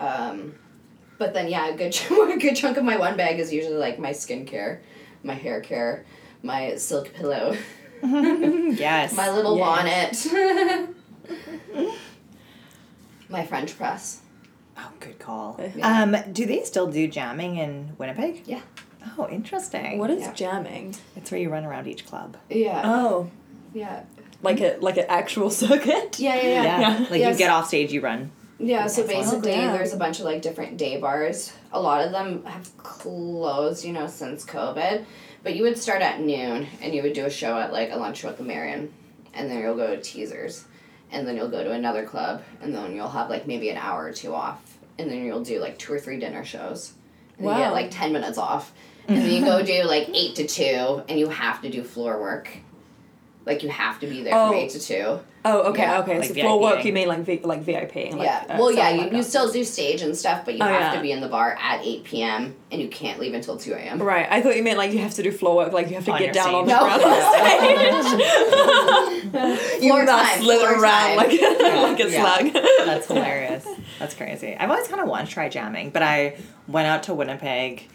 Um, 0.00 0.54
but 1.18 1.32
then 1.32 1.48
yeah, 1.48 1.68
a 1.68 1.76
good 1.76 1.92
ch- 1.92 2.10
a 2.10 2.36
good 2.38 2.56
chunk 2.56 2.76
of 2.76 2.84
my 2.84 2.96
one 2.96 3.16
bag 3.16 3.38
is 3.38 3.52
usually 3.52 3.76
like 3.76 3.98
my 3.98 4.10
skincare, 4.10 4.80
my 5.22 5.34
hair 5.34 5.60
care, 5.60 6.04
my 6.42 6.76
silk 6.76 7.12
pillow, 7.14 7.56
Yes. 8.78 9.14
my 9.16 9.30
little 9.30 9.56
Yes. 9.58 10.28
bonnet, 10.28 10.88
my 13.28 13.44
French 13.46 13.76
press. 13.76 14.20
oh, 14.76 14.90
good 15.00 15.18
call. 15.18 15.60
Yeah. 15.76 16.02
Um, 16.02 16.16
do 16.32 16.46
they 16.46 16.62
still 16.64 16.86
do 16.88 17.06
jamming 17.06 17.56
in 17.56 17.92
Winnipeg? 17.98 18.42
Yeah. 18.46 18.60
Oh, 19.18 19.28
interesting. 19.28 19.98
What 19.98 20.10
is 20.10 20.22
Yeah. 20.22 20.32
jamming? 20.32 20.94
It's 21.16 21.30
where 21.30 21.40
you 21.40 21.50
run 21.50 21.64
around 21.64 21.86
each 21.88 22.06
club. 22.06 22.36
Yeah. 22.50 22.82
Oh, 22.84 23.30
yeah. 23.74 24.02
like 24.42 24.60
a 24.60 24.76
like 24.80 24.96
an 24.96 25.06
actual 25.08 25.50
circuit? 25.64 26.18
Yeah, 26.18 26.34
yeah, 26.36 26.42
yeah. 26.42 26.62
Yeah. 26.62 26.80
Yeah. 26.80 26.98
Like 27.10 27.20
Yes. 27.20 27.32
you 27.34 27.38
get 27.38 27.50
off 27.50 27.68
stage, 27.68 27.92
you 27.92 28.00
run. 28.00 28.30
Yeah, 28.58 28.86
so 28.86 29.04
basically, 29.06 29.54
Oh, 29.54 29.72
there's 29.72 29.92
a 29.92 29.96
bunch 29.96 30.20
of 30.20 30.24
like 30.24 30.40
different 30.42 30.76
day 30.76 30.96
bars. 30.98 31.52
A 31.72 31.80
lot 31.80 32.04
of 32.04 32.12
them 32.12 32.44
have 32.44 32.76
closed, 32.76 33.84
you 33.84 33.92
know, 33.92 34.06
since 34.06 34.44
COVID. 34.44 35.04
But 35.42 35.56
you 35.56 35.62
would 35.64 35.76
start 35.78 36.02
at 36.02 36.20
noon 36.20 36.66
and 36.80 36.94
you 36.94 37.02
would 37.02 37.14
do 37.14 37.26
a 37.26 37.30
show 37.30 37.58
at 37.58 37.72
like 37.72 37.90
a 37.90 37.96
lunch 37.96 38.24
at 38.24 38.36
the 38.38 38.44
Marion. 38.44 38.92
And 39.34 39.50
then 39.50 39.58
you'll 39.60 39.76
go 39.76 39.94
to 39.94 40.00
Teasers. 40.00 40.64
And 41.10 41.26
then 41.26 41.36
you'll 41.36 41.48
go 41.50 41.62
to 41.64 41.72
another 41.72 42.04
club. 42.06 42.42
And 42.60 42.74
then 42.74 42.94
you'll 42.94 43.08
have 43.08 43.28
like 43.28 43.46
maybe 43.46 43.68
an 43.70 43.76
hour 43.76 44.04
or 44.04 44.12
two 44.12 44.34
off. 44.34 44.78
And 44.98 45.10
then 45.10 45.24
you'll 45.24 45.42
do 45.42 45.58
like 45.58 45.78
two 45.78 45.92
or 45.92 45.98
three 45.98 46.18
dinner 46.18 46.44
shows. 46.44 46.92
And 47.38 47.46
you 47.46 47.52
Wow. 47.52 47.58
get 47.58 47.72
like 47.72 47.90
10 47.90 48.12
minutes 48.12 48.38
off. 48.38 48.72
And 49.08 49.16
then 49.18 49.30
you 49.30 49.40
go 49.44 49.62
do 49.64 49.82
like 49.84 50.08
8 50.12 50.36
to 50.36 50.46
2 50.46 50.62
and 51.08 51.18
you 51.18 51.28
have 51.28 51.60
to 51.62 51.70
do 51.70 51.82
floor 51.82 52.20
work. 52.20 52.48
Like 53.44 53.62
you 53.64 53.68
have 53.70 53.98
to 54.00 54.06
be 54.06 54.22
there 54.22 54.34
Oh. 54.34 54.48
from 54.48 54.56
8 54.58 54.70
to 54.70 54.78
2. 54.78 55.20
Oh, 55.44 55.62
okay, 55.70 55.82
Yeah. 55.82 55.98
okay. 56.00 56.18
Like 56.20 56.28
so 56.28 56.34
for 56.40 56.60
work, 56.60 56.84
you 56.84 56.92
mean 56.92 57.08
like 57.08 57.20
v, 57.20 57.40
like 57.42 57.62
VIP? 57.62 58.12
Like, 58.12 58.22
yeah. 58.22 58.44
uh, 58.48 58.56
well, 58.60 58.70
yeah, 58.70 58.90
you, 58.90 59.00
like 59.02 59.12
you 59.12 59.22
still 59.24 59.50
do 59.50 59.64
stage 59.64 60.00
and 60.02 60.16
stuff, 60.16 60.44
but 60.44 60.54
you 60.54 60.60
Oh, 60.62 60.66
have 60.68 60.80
yeah. 60.80 60.94
to 60.94 61.00
be 61.00 61.10
in 61.10 61.20
the 61.20 61.26
bar 61.26 61.58
at 61.60 61.84
8 61.84 62.04
p.m. 62.04 62.54
and 62.70 62.80
you 62.80 62.86
can't 62.86 63.18
leave 63.18 63.34
until 63.34 63.56
2 63.56 63.72
a.m. 63.72 64.00
Right, 64.00 64.28
I 64.30 64.40
thought 64.40 64.54
you 64.56 64.62
meant 64.62 64.78
like 64.78 64.92
you 64.92 65.00
have 65.00 65.14
to 65.14 65.22
do 65.24 65.32
floor 65.32 65.56
work, 65.56 65.72
like 65.72 65.88
you 65.88 65.96
have 65.96 66.04
to 66.04 66.12
On 66.12 66.18
get 66.20 66.26
your 66.26 66.34
down 66.34 66.54
on 66.54 66.66
the 66.66 66.78
stage. 66.78 67.00
ground 67.00 67.02
on 67.02 68.04
stage. 68.04 68.22
you 69.82 69.88
Floor 69.88 70.04
must 70.04 70.32
time, 70.34 70.42
slither 70.42 70.66
around 70.74 70.80
time. 70.80 71.16
like, 71.16 71.28
like 71.40 72.00
a 72.00 72.10
Yeah. 72.10 72.36
slug. 72.38 72.52
That's 72.86 73.06
hilarious. 73.08 73.66
That's 73.98 74.14
crazy. 74.14 74.56
I've 74.56 74.70
always 74.70 74.86
kind 74.86 75.00
of 75.00 75.08
wanted 75.08 75.26
to 75.26 75.32
try 75.32 75.48
jamming, 75.48 75.90
but 75.90 76.02
I 76.02 76.36
went 76.68 76.86
out 76.86 77.02
to 77.04 77.14
Winnipeg. 77.14 77.88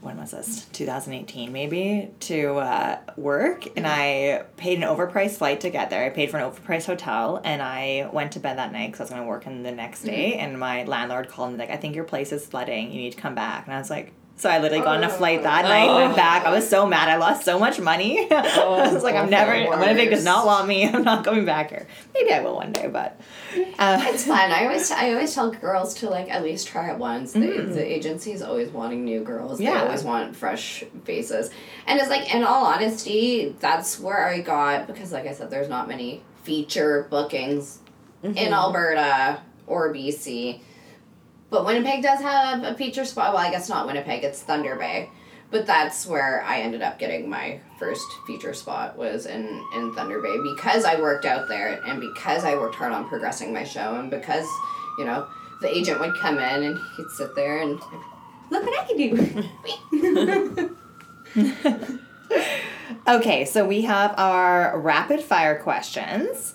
When 0.00 0.16
was 0.16 0.30
this? 0.30 0.66
2018, 0.66 1.52
maybe, 1.52 2.10
to 2.20 2.56
uh, 2.56 2.98
work, 3.16 3.66
and 3.76 3.86
I 3.86 4.44
paid 4.56 4.78
an 4.78 4.84
overpriced 4.84 5.38
flight 5.38 5.60
to 5.62 5.70
get 5.70 5.90
there. 5.90 6.04
I 6.04 6.10
paid 6.10 6.30
for 6.30 6.38
an 6.38 6.50
overpriced 6.50 6.86
hotel, 6.86 7.40
and 7.44 7.60
I 7.60 8.08
went 8.12 8.32
to 8.32 8.40
bed 8.40 8.58
that 8.58 8.72
night 8.72 8.92
because 8.92 9.00
I 9.00 9.04
was 9.04 9.10
going 9.10 9.22
to 9.22 9.28
work 9.28 9.46
in 9.46 9.64
the 9.64 9.72
next 9.72 10.02
day. 10.02 10.34
And 10.34 10.58
my 10.58 10.84
landlord 10.84 11.28
called 11.28 11.52
me 11.52 11.58
like, 11.58 11.70
"I 11.70 11.76
think 11.76 11.96
your 11.96 12.04
place 12.04 12.30
is 12.32 12.46
flooding. 12.46 12.92
You 12.92 13.00
need 13.00 13.12
to 13.12 13.18
come 13.18 13.34
back." 13.34 13.66
And 13.66 13.74
I 13.74 13.78
was 13.78 13.90
like. 13.90 14.12
So 14.38 14.48
I 14.48 14.60
literally 14.60 14.84
got 14.84 14.98
on 14.98 15.02
a 15.04 15.08
flight 15.08 15.42
that 15.42 15.64
night, 15.64 15.92
went 15.92 16.14
back. 16.14 16.46
I 16.46 16.50
was 16.52 16.68
so 16.68 16.86
mad. 16.86 17.08
I 17.08 17.16
lost 17.16 17.44
so 17.44 17.58
much 17.58 17.80
money. 17.80 18.28
I 18.32 18.64
was 18.92 19.02
like, 19.02 19.16
I'm 19.16 19.22
awful. 19.24 19.30
never. 19.30 19.80
Winnipeg 19.80 20.10
does 20.10 20.24
not 20.24 20.46
want 20.46 20.68
me. 20.68 20.84
I'm 20.88 21.02
not 21.02 21.24
coming 21.24 21.44
back 21.44 21.70
here. 21.70 21.88
Maybe 22.14 22.32
I 22.32 22.40
will 22.40 22.54
one 22.54 22.70
day, 22.70 22.86
but 22.86 23.20
uh, 23.80 23.98
It's 24.06 24.24
fun. 24.24 24.52
I 24.52 24.62
always 24.66 24.92
I 24.92 25.10
always 25.12 25.34
tell 25.34 25.50
girls 25.50 25.94
to 25.94 26.08
like 26.08 26.30
at 26.30 26.44
least 26.44 26.68
try 26.68 26.90
it 26.92 26.98
once. 26.98 27.32
The, 27.32 27.40
the 27.40 27.84
agency 27.84 28.30
is 28.30 28.40
always 28.42 28.68
wanting 28.70 29.04
new 29.04 29.24
girls. 29.24 29.58
They 29.58 29.64
Yeah. 29.64 29.82
always 29.82 30.04
want 30.04 30.36
fresh 30.36 30.84
faces. 31.04 31.50
And 31.88 31.98
it's 31.98 32.08
like 32.08 32.32
in 32.32 32.44
all 32.44 32.64
honesty, 32.66 33.56
that's 33.58 33.98
where 33.98 34.24
I 34.28 34.40
got 34.40 34.86
because 34.86 35.10
like 35.12 35.26
I 35.26 35.32
said, 35.32 35.50
there's 35.50 35.68
not 35.68 35.88
many 35.88 36.22
feature 36.44 37.08
bookings 37.10 37.80
in 38.22 38.52
Alberta 38.52 39.40
or 39.66 39.92
BC. 39.92 40.60
But 41.50 41.64
Winnipeg 41.64 42.02
does 42.02 42.20
have 42.20 42.62
a 42.62 42.74
feature 42.74 43.04
spot. 43.04 43.32
Well, 43.32 43.42
I 43.42 43.50
guess 43.50 43.68
not 43.68 43.86
Winnipeg, 43.86 44.24
it's 44.24 44.42
Thunder 44.42 44.76
Bay. 44.76 45.10
But 45.50 45.66
that's 45.66 46.06
where 46.06 46.42
I 46.42 46.60
ended 46.60 46.82
up 46.82 46.98
getting 46.98 47.30
my 47.30 47.58
first 47.78 48.04
feature 48.26 48.52
spot 48.52 48.98
was 48.98 49.24
in, 49.24 49.64
in 49.74 49.94
Thunder 49.94 50.20
Bay 50.20 50.36
because 50.54 50.84
I 50.84 51.00
worked 51.00 51.24
out 51.24 51.48
there 51.48 51.80
and 51.86 52.00
because 52.00 52.44
I 52.44 52.54
worked 52.54 52.74
hard 52.74 52.92
on 52.92 53.08
progressing 53.08 53.54
my 53.54 53.64
show 53.64 53.98
and 53.98 54.10
because, 54.10 54.46
you 54.98 55.06
know, 55.06 55.26
the 55.62 55.74
agent 55.74 56.00
would 56.00 56.14
come 56.20 56.38
in 56.38 56.64
and 56.64 56.78
he'd 56.96 57.08
sit 57.16 57.34
there 57.34 57.62
and 57.62 57.80
look 58.50 58.64
what 58.64 58.78
I 58.78 58.84
can 58.84 58.96
do. 61.38 61.98
Okay, 63.06 63.46
so 63.46 63.66
we 63.66 63.82
have 63.82 64.14
our 64.18 64.78
rapid 64.78 65.20
fire 65.20 65.58
questions. 65.58 66.54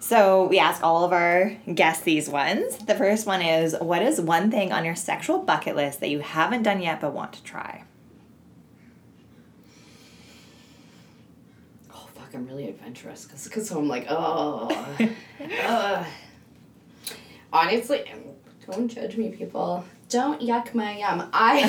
So 0.00 0.46
we 0.46 0.58
ask 0.58 0.82
all 0.82 1.04
of 1.04 1.12
our 1.12 1.56
guests 1.74 2.04
these 2.04 2.28
ones. 2.28 2.78
The 2.78 2.94
first 2.94 3.26
one 3.26 3.42
is 3.42 3.76
What 3.80 4.02
is 4.02 4.20
one 4.20 4.50
thing 4.50 4.72
on 4.72 4.84
your 4.84 4.94
sexual 4.94 5.40
bucket 5.40 5.76
list 5.76 6.00
that 6.00 6.08
you 6.10 6.20
haven't 6.20 6.62
done 6.62 6.80
yet 6.80 7.00
but 7.00 7.12
want 7.12 7.32
to 7.34 7.42
try? 7.42 7.84
oh 11.92 12.08
fuck, 12.14 12.32
I'm 12.34 12.46
really 12.46 12.68
adventurous 12.68 13.24
because 13.24 13.48
cause 13.48 13.68
so 13.68 13.78
I'm 13.78 13.88
like, 13.88 14.06
oh. 14.08 14.68
uh. 15.64 16.04
Honestly, 17.52 18.04
don't 18.70 18.88
judge 18.88 19.16
me, 19.16 19.30
people. 19.30 19.82
Don't 20.10 20.40
yuck 20.40 20.74
my 20.74 20.98
yum. 20.98 21.28
I 21.32 21.62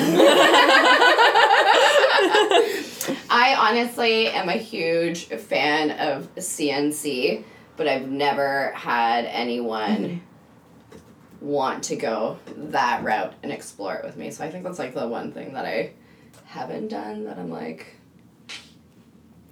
I 3.30 3.54
honestly 3.54 4.28
am 4.28 4.48
a 4.48 4.54
huge 4.56 5.26
fan 5.26 5.90
of 5.92 6.34
CNC, 6.36 7.44
but 7.80 7.88
I've 7.88 8.08
never 8.10 8.72
had 8.72 9.24
anyone 9.24 10.20
want 11.40 11.84
to 11.84 11.96
go 11.96 12.38
that 12.54 13.02
route 13.02 13.32
and 13.42 13.50
explore 13.50 13.94
it 13.94 14.04
with 14.04 14.18
me. 14.18 14.30
So 14.30 14.44
I 14.44 14.50
think 14.50 14.64
that's 14.64 14.78
like 14.78 14.92
the 14.92 15.08
one 15.08 15.32
thing 15.32 15.54
that 15.54 15.64
I 15.64 15.92
haven't 16.44 16.88
done 16.88 17.24
that 17.24 17.38
I'm 17.38 17.48
like 17.48 17.96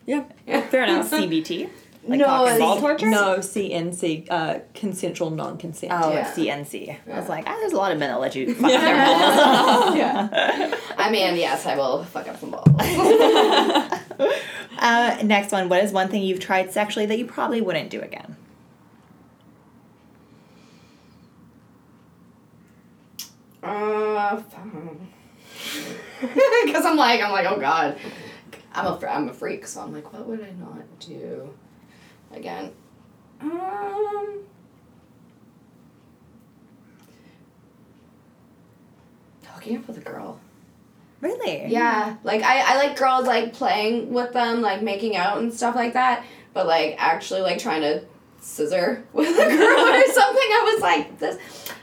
Yeah, 0.05 0.25
fair 0.47 0.85
enough. 0.85 1.11
CBT? 1.11 1.71
Like 2.07 2.19
No, 2.19 2.27
cock 2.27 2.59
ball 2.59 2.81
torture? 2.81 3.07
No, 3.09 3.39
CNC, 3.39 4.27
uh, 4.29 4.59
consensual 4.75 5.31
non-consent. 5.31 5.91
Oh, 5.91 6.13
Yeah. 6.13 6.29
it's 6.29 6.39
CNC. 6.39 6.99
I 7.11 7.19
was 7.19 7.31
like, 7.31 7.45
ah, 7.47 7.57
there's 7.61 7.73
a 7.73 7.77
lot 7.79 7.93
of 7.93 7.99
men 7.99 8.11
that 8.11 8.21
let 8.21 8.35
you 8.35 8.55
fuck 8.55 8.71
their 8.71 9.07
balls. 9.07 9.97
yeah. 9.97 10.75
I 10.99 11.11
mean, 11.11 11.35
yes, 11.37 11.65
I 11.65 11.77
will 11.77 12.05
fuck 12.05 12.29
up 12.29 12.39
some 12.39 12.51
balls. 12.51 12.67
Uh, 14.79 15.19
next 15.23 15.53
one. 15.53 15.69
What 15.69 15.83
is 15.83 15.93
one 15.93 16.09
thing 16.09 16.23
you've 16.23 16.41
tried 16.41 16.73
sexually 16.73 17.07
that 17.07 17.19
you 17.19 17.27
probably 17.27 17.61
wouldn't 17.61 17.91
do 17.91 18.01
again? 18.01 18.37
Uh, 23.63 24.37
because 26.21 26.85
I'm 26.85 26.97
like, 26.97 27.21
I'm 27.21 27.33
like, 27.33 27.47
oh 27.47 27.59
god. 27.59 27.99
I'm 28.73 28.87
a 28.87 29.07
I'm 29.07 29.29
a 29.29 29.35
freak, 29.35 29.67
so 29.67 29.81
I'm 29.81 29.93
like, 29.93 30.13
what 30.13 30.27
would 30.27 30.41
I 30.41 30.51
not 30.53 30.85
do? 31.01 31.53
Again, 32.33 32.73
um. 33.41 34.41
Hooking 39.47 39.79
up 39.79 39.89
with 39.89 39.99
a 39.99 40.01
girl. 40.01 40.39
Really? 41.21 41.67
Yeah, 41.67 42.17
like 42.23 42.43
I, 42.43 42.75
I 42.75 42.77
like 42.77 42.97
girls 42.97 43.27
like 43.27 43.53
playing 43.53 44.13
with 44.13 44.33
them, 44.33 44.61
like 44.63 44.83
making 44.83 45.17
out 45.17 45.39
and 45.39 45.53
stuff 45.53 45.75
like 45.75 45.95
that. 45.95 46.25
But 46.55 46.67
like 46.67 46.95
actually 46.99 47.41
like 47.41 47.59
trying 47.59 47.83
to 47.83 48.05
scissor 48.41 49.05
with 49.13 49.29
a 49.29 49.57
girl 49.57 49.79
or 49.95 50.07
something, 50.13 50.49
I 50.51 50.71
was 50.73 50.83
like 50.83 51.19
this. 51.19 51.39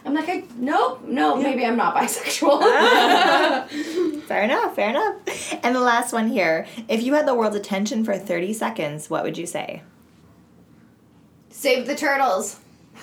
I'm 0.05 0.13
like, 0.13 0.29
I, 0.29 0.43
nope, 0.55 1.01
no, 1.05 1.35
maybe 1.35 1.65
I'm 1.65 1.75
not 1.77 1.95
bisexual. 1.95 2.61
Fair 4.25 4.43
enough, 4.43 4.75
fair 4.75 4.89
enough. 4.89 5.15
And 5.63 5.75
the 5.75 5.79
last 5.79 6.13
one 6.13 6.27
here. 6.29 6.67
If 6.87 7.01
you 7.03 7.13
had 7.13 7.27
the 7.27 7.33
world's 7.35 7.55
attention 7.55 8.03
for 8.05 8.17
30 8.17 8.53
seconds, 8.53 9.09
what 9.09 9.23
would 9.23 9.37
you 9.37 9.45
say? 9.47 9.81
Save 11.49 11.87
the 11.87 11.95
turtles. 11.95 12.59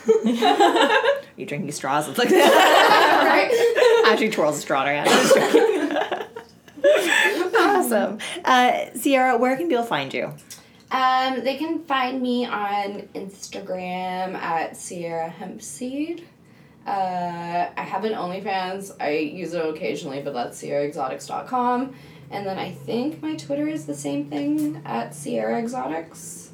Are 0.07 1.23
you 1.37 1.47
drinking 1.47 1.73
straws? 1.73 2.09
It's 2.09 2.19
like 2.19 2.29
that. 2.29 4.03
right? 4.05 4.13
Actually, 4.13 4.31
twirls 4.31 4.59
a 4.59 4.61
straw 4.61 4.85
around. 4.85 5.09
Awesome. 7.93 8.19
Uh, 8.45 8.87
Ciara, 9.03 9.37
where 9.37 9.57
can 9.57 9.69
people 9.69 9.85
find 9.85 10.13
you? 10.13 10.33
Um, 10.91 11.43
they 11.43 11.57
can 11.57 11.85
find 11.85 12.21
me 12.21 12.45
on 12.45 13.09
Instagram 13.15 14.35
at 14.35 14.79
Ciara 14.79 15.31
Hempseed. 15.31 16.25
Uh, 16.87 17.71
I 17.77 17.83
have 17.83 18.05
an 18.05 18.13
OnlyFans. 18.13 18.95
I 19.01 19.11
use 19.11 19.55
it 19.55 19.65
occasionally, 19.65 20.21
but 20.21 20.35
that's 20.35 20.61
sierraexotics.com. 20.61 21.95
And 22.31 22.47
then 22.47 22.59
I 22.59 22.73
think 22.73 23.23
my 23.23 23.37
Twitter 23.37 23.69
is 23.69 23.87
the 23.87 23.95
same 23.95 24.29
thing 24.31 24.83
at 24.85 25.15
Sierra 25.15 25.59
Exotics. 25.59 26.52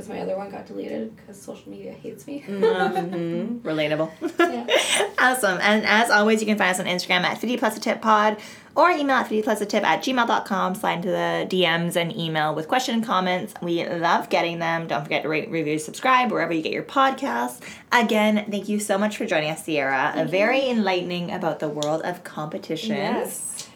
Because 0.00 0.14
my 0.14 0.22
other 0.22 0.34
one 0.34 0.50
got 0.50 0.64
deleted 0.64 1.14
because 1.14 1.38
social 1.38 1.70
media 1.70 1.92
hates 1.92 2.26
me. 2.26 2.42
mm-hmm. 2.48 3.58
Relatable. 3.68 4.10
Yeah. 4.38 5.10
awesome. 5.18 5.58
And 5.60 5.84
as 5.84 6.08
always, 6.08 6.40
you 6.40 6.46
can 6.46 6.56
find 6.56 6.70
us 6.70 6.80
on 6.80 6.86
Instagram 6.86 7.20
at 7.20 7.36
50 7.36 7.58
plus 7.58 7.76
a 7.76 7.80
tip 7.80 8.00
pod 8.00 8.38
or 8.74 8.90
email 8.90 9.16
at 9.16 9.24
50 9.24 9.42
plus 9.42 9.60
a 9.60 9.66
tip 9.66 9.84
at 9.84 10.02
gmail.com. 10.02 10.74
Slide 10.74 10.94
into 10.94 11.10
the 11.10 11.46
DMs 11.50 11.96
and 11.96 12.16
email 12.16 12.54
with 12.54 12.66
question 12.66 12.94
and 12.94 13.04
comments. 13.04 13.52
We 13.60 13.86
love 13.86 14.30
getting 14.30 14.58
them. 14.58 14.86
Don't 14.86 15.02
forget 15.02 15.22
to 15.24 15.28
rate, 15.28 15.50
review, 15.50 15.78
subscribe 15.78 16.30
wherever 16.30 16.54
you 16.54 16.62
get 16.62 16.72
your 16.72 16.82
podcasts. 16.82 17.60
Again, 17.92 18.46
thank 18.50 18.70
you 18.70 18.80
so 18.80 18.96
much 18.96 19.18
for 19.18 19.26
joining 19.26 19.50
us, 19.50 19.66
Ciara. 19.66 20.14
A 20.16 20.24
very 20.24 20.66
enlightening 20.66 21.30
about 21.30 21.58
the 21.58 21.68
world 21.68 22.00
of 22.06 22.24
competitions. 22.24 22.88
Yes. 22.88 23.68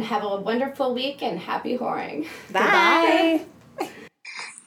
Have 0.00 0.24
a 0.24 0.40
wonderful 0.40 0.92
week 0.92 1.22
and 1.22 1.38
happy 1.38 1.78
whoring. 1.78 2.26
Bye. 2.50 3.46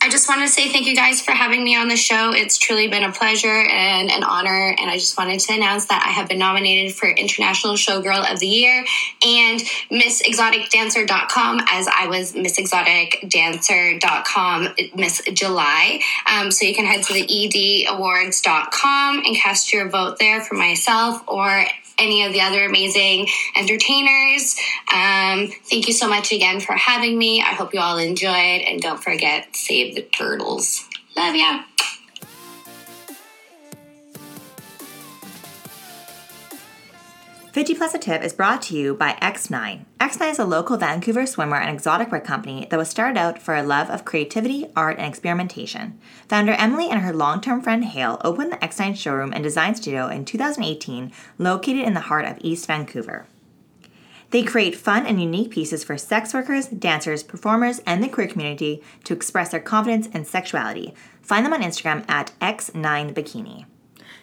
I 0.03 0.09
just 0.09 0.27
want 0.27 0.41
to 0.41 0.47
say 0.47 0.71
thank 0.71 0.87
you 0.87 0.95
guys 0.95 1.21
for 1.21 1.31
having 1.31 1.63
me 1.63 1.75
on 1.75 1.87
the 1.87 1.95
show. 1.95 2.31
It's 2.33 2.57
truly 2.57 2.87
been 2.87 3.03
a 3.03 3.11
pleasure 3.11 3.47
and 3.47 4.11
an 4.11 4.23
honor. 4.23 4.75
And 4.77 4.89
I 4.89 4.97
just 4.97 5.17
wanted 5.17 5.39
to 5.39 5.53
announce 5.53 5.85
that 5.85 6.03
I 6.05 6.11
have 6.11 6.27
been 6.27 6.39
nominated 6.39 6.95
for 6.95 7.07
International 7.07 7.75
Showgirl 7.75 8.31
of 8.31 8.39
the 8.39 8.47
Year 8.47 8.85
and 9.25 9.61
Miss 9.89 10.21
Exotic 10.21 10.61
MissExoticDancer.com 10.71 11.61
as 11.69 11.87
I 11.87 12.07
was 12.07 12.35
Miss 12.35 12.57
Exotic 12.57 13.19
MissExoticDancer.com 13.23 14.69
Miss 14.95 15.21
July. 15.33 16.01
Um, 16.25 16.51
so 16.51 16.65
you 16.65 16.75
can 16.75 16.85
head 16.85 17.03
to 17.03 17.13
the 17.13 17.25
EDAwards.com 17.25 19.23
and 19.25 19.35
cast 19.35 19.73
your 19.73 19.89
vote 19.89 20.19
there 20.19 20.41
for 20.41 20.55
myself 20.55 21.23
or 21.27 21.65
any 22.01 22.25
of 22.25 22.33
the 22.33 22.41
other 22.41 22.65
amazing 22.65 23.27
entertainers. 23.55 24.55
Um, 24.93 25.47
thank 25.69 25.87
you 25.87 25.93
so 25.93 26.09
much 26.09 26.31
again 26.31 26.59
for 26.59 26.73
having 26.73 27.17
me. 27.17 27.41
I 27.41 27.53
hope 27.53 27.73
you 27.73 27.79
all 27.79 27.97
enjoyed, 27.97 28.33
and 28.33 28.81
don't 28.81 29.01
forget, 29.01 29.55
save 29.55 29.95
the 29.95 30.01
turtles. 30.01 30.87
Love 31.15 31.35
ya. 31.35 31.63
Fifty 37.51 37.75
Plus 37.75 37.93
a 37.93 37.97
Tip 37.97 38.23
is 38.23 38.31
brought 38.31 38.61
to 38.63 38.77
you 38.77 38.93
by 38.95 39.11
X9. 39.21 39.83
X9 39.99 40.31
is 40.31 40.39
a 40.39 40.45
local 40.45 40.77
Vancouver 40.77 41.23
swimwear 41.23 41.59
and 41.59 41.69
exotic 41.69 42.09
wear 42.09 42.21
company 42.21 42.65
that 42.69 42.77
was 42.77 42.87
started 42.87 43.19
out 43.19 43.41
for 43.41 43.55
a 43.55 43.61
love 43.61 43.89
of 43.89 44.05
creativity, 44.05 44.67
art, 44.73 44.97
and 44.97 45.05
experimentation. 45.05 45.99
Founder 46.29 46.53
Emily 46.53 46.89
and 46.89 47.01
her 47.01 47.11
long 47.11 47.41
term 47.41 47.61
friend 47.61 47.83
Hale 47.83 48.21
opened 48.23 48.53
the 48.53 48.57
X9 48.57 48.95
showroom 48.95 49.33
and 49.33 49.43
design 49.43 49.75
studio 49.75 50.07
in 50.07 50.23
2018, 50.23 51.11
located 51.37 51.83
in 51.85 51.93
the 51.93 51.99
heart 51.99 52.23
of 52.23 52.37
East 52.39 52.67
Vancouver. 52.67 53.27
They 54.29 54.43
create 54.43 54.77
fun 54.77 55.05
and 55.05 55.21
unique 55.21 55.51
pieces 55.51 55.83
for 55.83 55.97
sex 55.97 56.33
workers, 56.33 56.67
dancers, 56.67 57.21
performers, 57.21 57.79
and 57.85 58.01
the 58.01 58.07
queer 58.07 58.27
community 58.27 58.81
to 59.03 59.13
express 59.13 59.49
their 59.49 59.59
confidence 59.59 60.07
and 60.13 60.25
sexuality. 60.25 60.93
Find 61.21 61.45
them 61.45 61.51
on 61.51 61.61
Instagram 61.61 62.09
at 62.09 62.31
X9Bikini. 62.39 63.65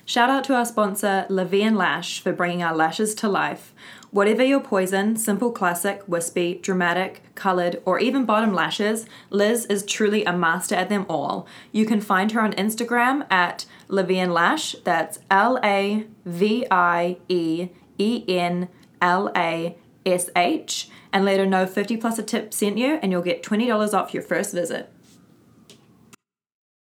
Shout 0.09 0.31
out 0.31 0.43
to 0.45 0.55
our 0.55 0.65
sponsor, 0.65 1.27
Lavieen 1.29 1.77
Lash, 1.77 2.21
for 2.21 2.33
bringing 2.33 2.63
our 2.63 2.75
lashes 2.75 3.15
to 3.17 3.29
life. 3.29 3.75
Whatever 4.11 4.43
your 4.43 4.59
poison, 4.59 5.17
simple 5.17 5.53
classic, 5.53 6.03
wispy, 6.09 6.55
dramatic, 6.63 7.21
colored, 7.35 7.83
or 7.85 7.99
even 7.99 8.25
bottom 8.25 8.55
lashes, 8.55 9.05
Liz 9.29 9.67
is 9.67 9.85
truly 9.85 10.25
a 10.25 10.33
master 10.33 10.75
at 10.75 10.89
them 10.89 11.05
all. 11.11 11.47
You 11.73 11.85
can 11.85 12.01
find 12.01 12.33
her 12.33 12.41
on 12.41 12.55
Instagram 12.55 13.31
at 13.31 13.67
Lavieen 13.91 14.33
Lash. 14.33 14.75
That's 14.83 15.19
L 15.31 15.61
A 15.63 16.07
V 16.25 16.67
I 16.71 17.19
E 17.29 17.69
E 17.99 18.25
N 18.27 18.69
L 19.03 19.31
A 19.37 19.77
S 20.07 20.31
H. 20.35 20.89
And 21.13 21.27
let 21.27 21.39
her 21.39 21.45
know 21.45 21.67
50 21.67 21.99
plus 21.99 22.19
a 22.19 22.23
tip 22.23 22.55
sent 22.55 22.79
you, 22.79 22.99
and 23.03 23.13
you'll 23.13 23.21
get 23.21 23.43
$20 23.43 23.93
off 23.93 24.15
your 24.15 24.23
first 24.23 24.55
visit. 24.55 24.91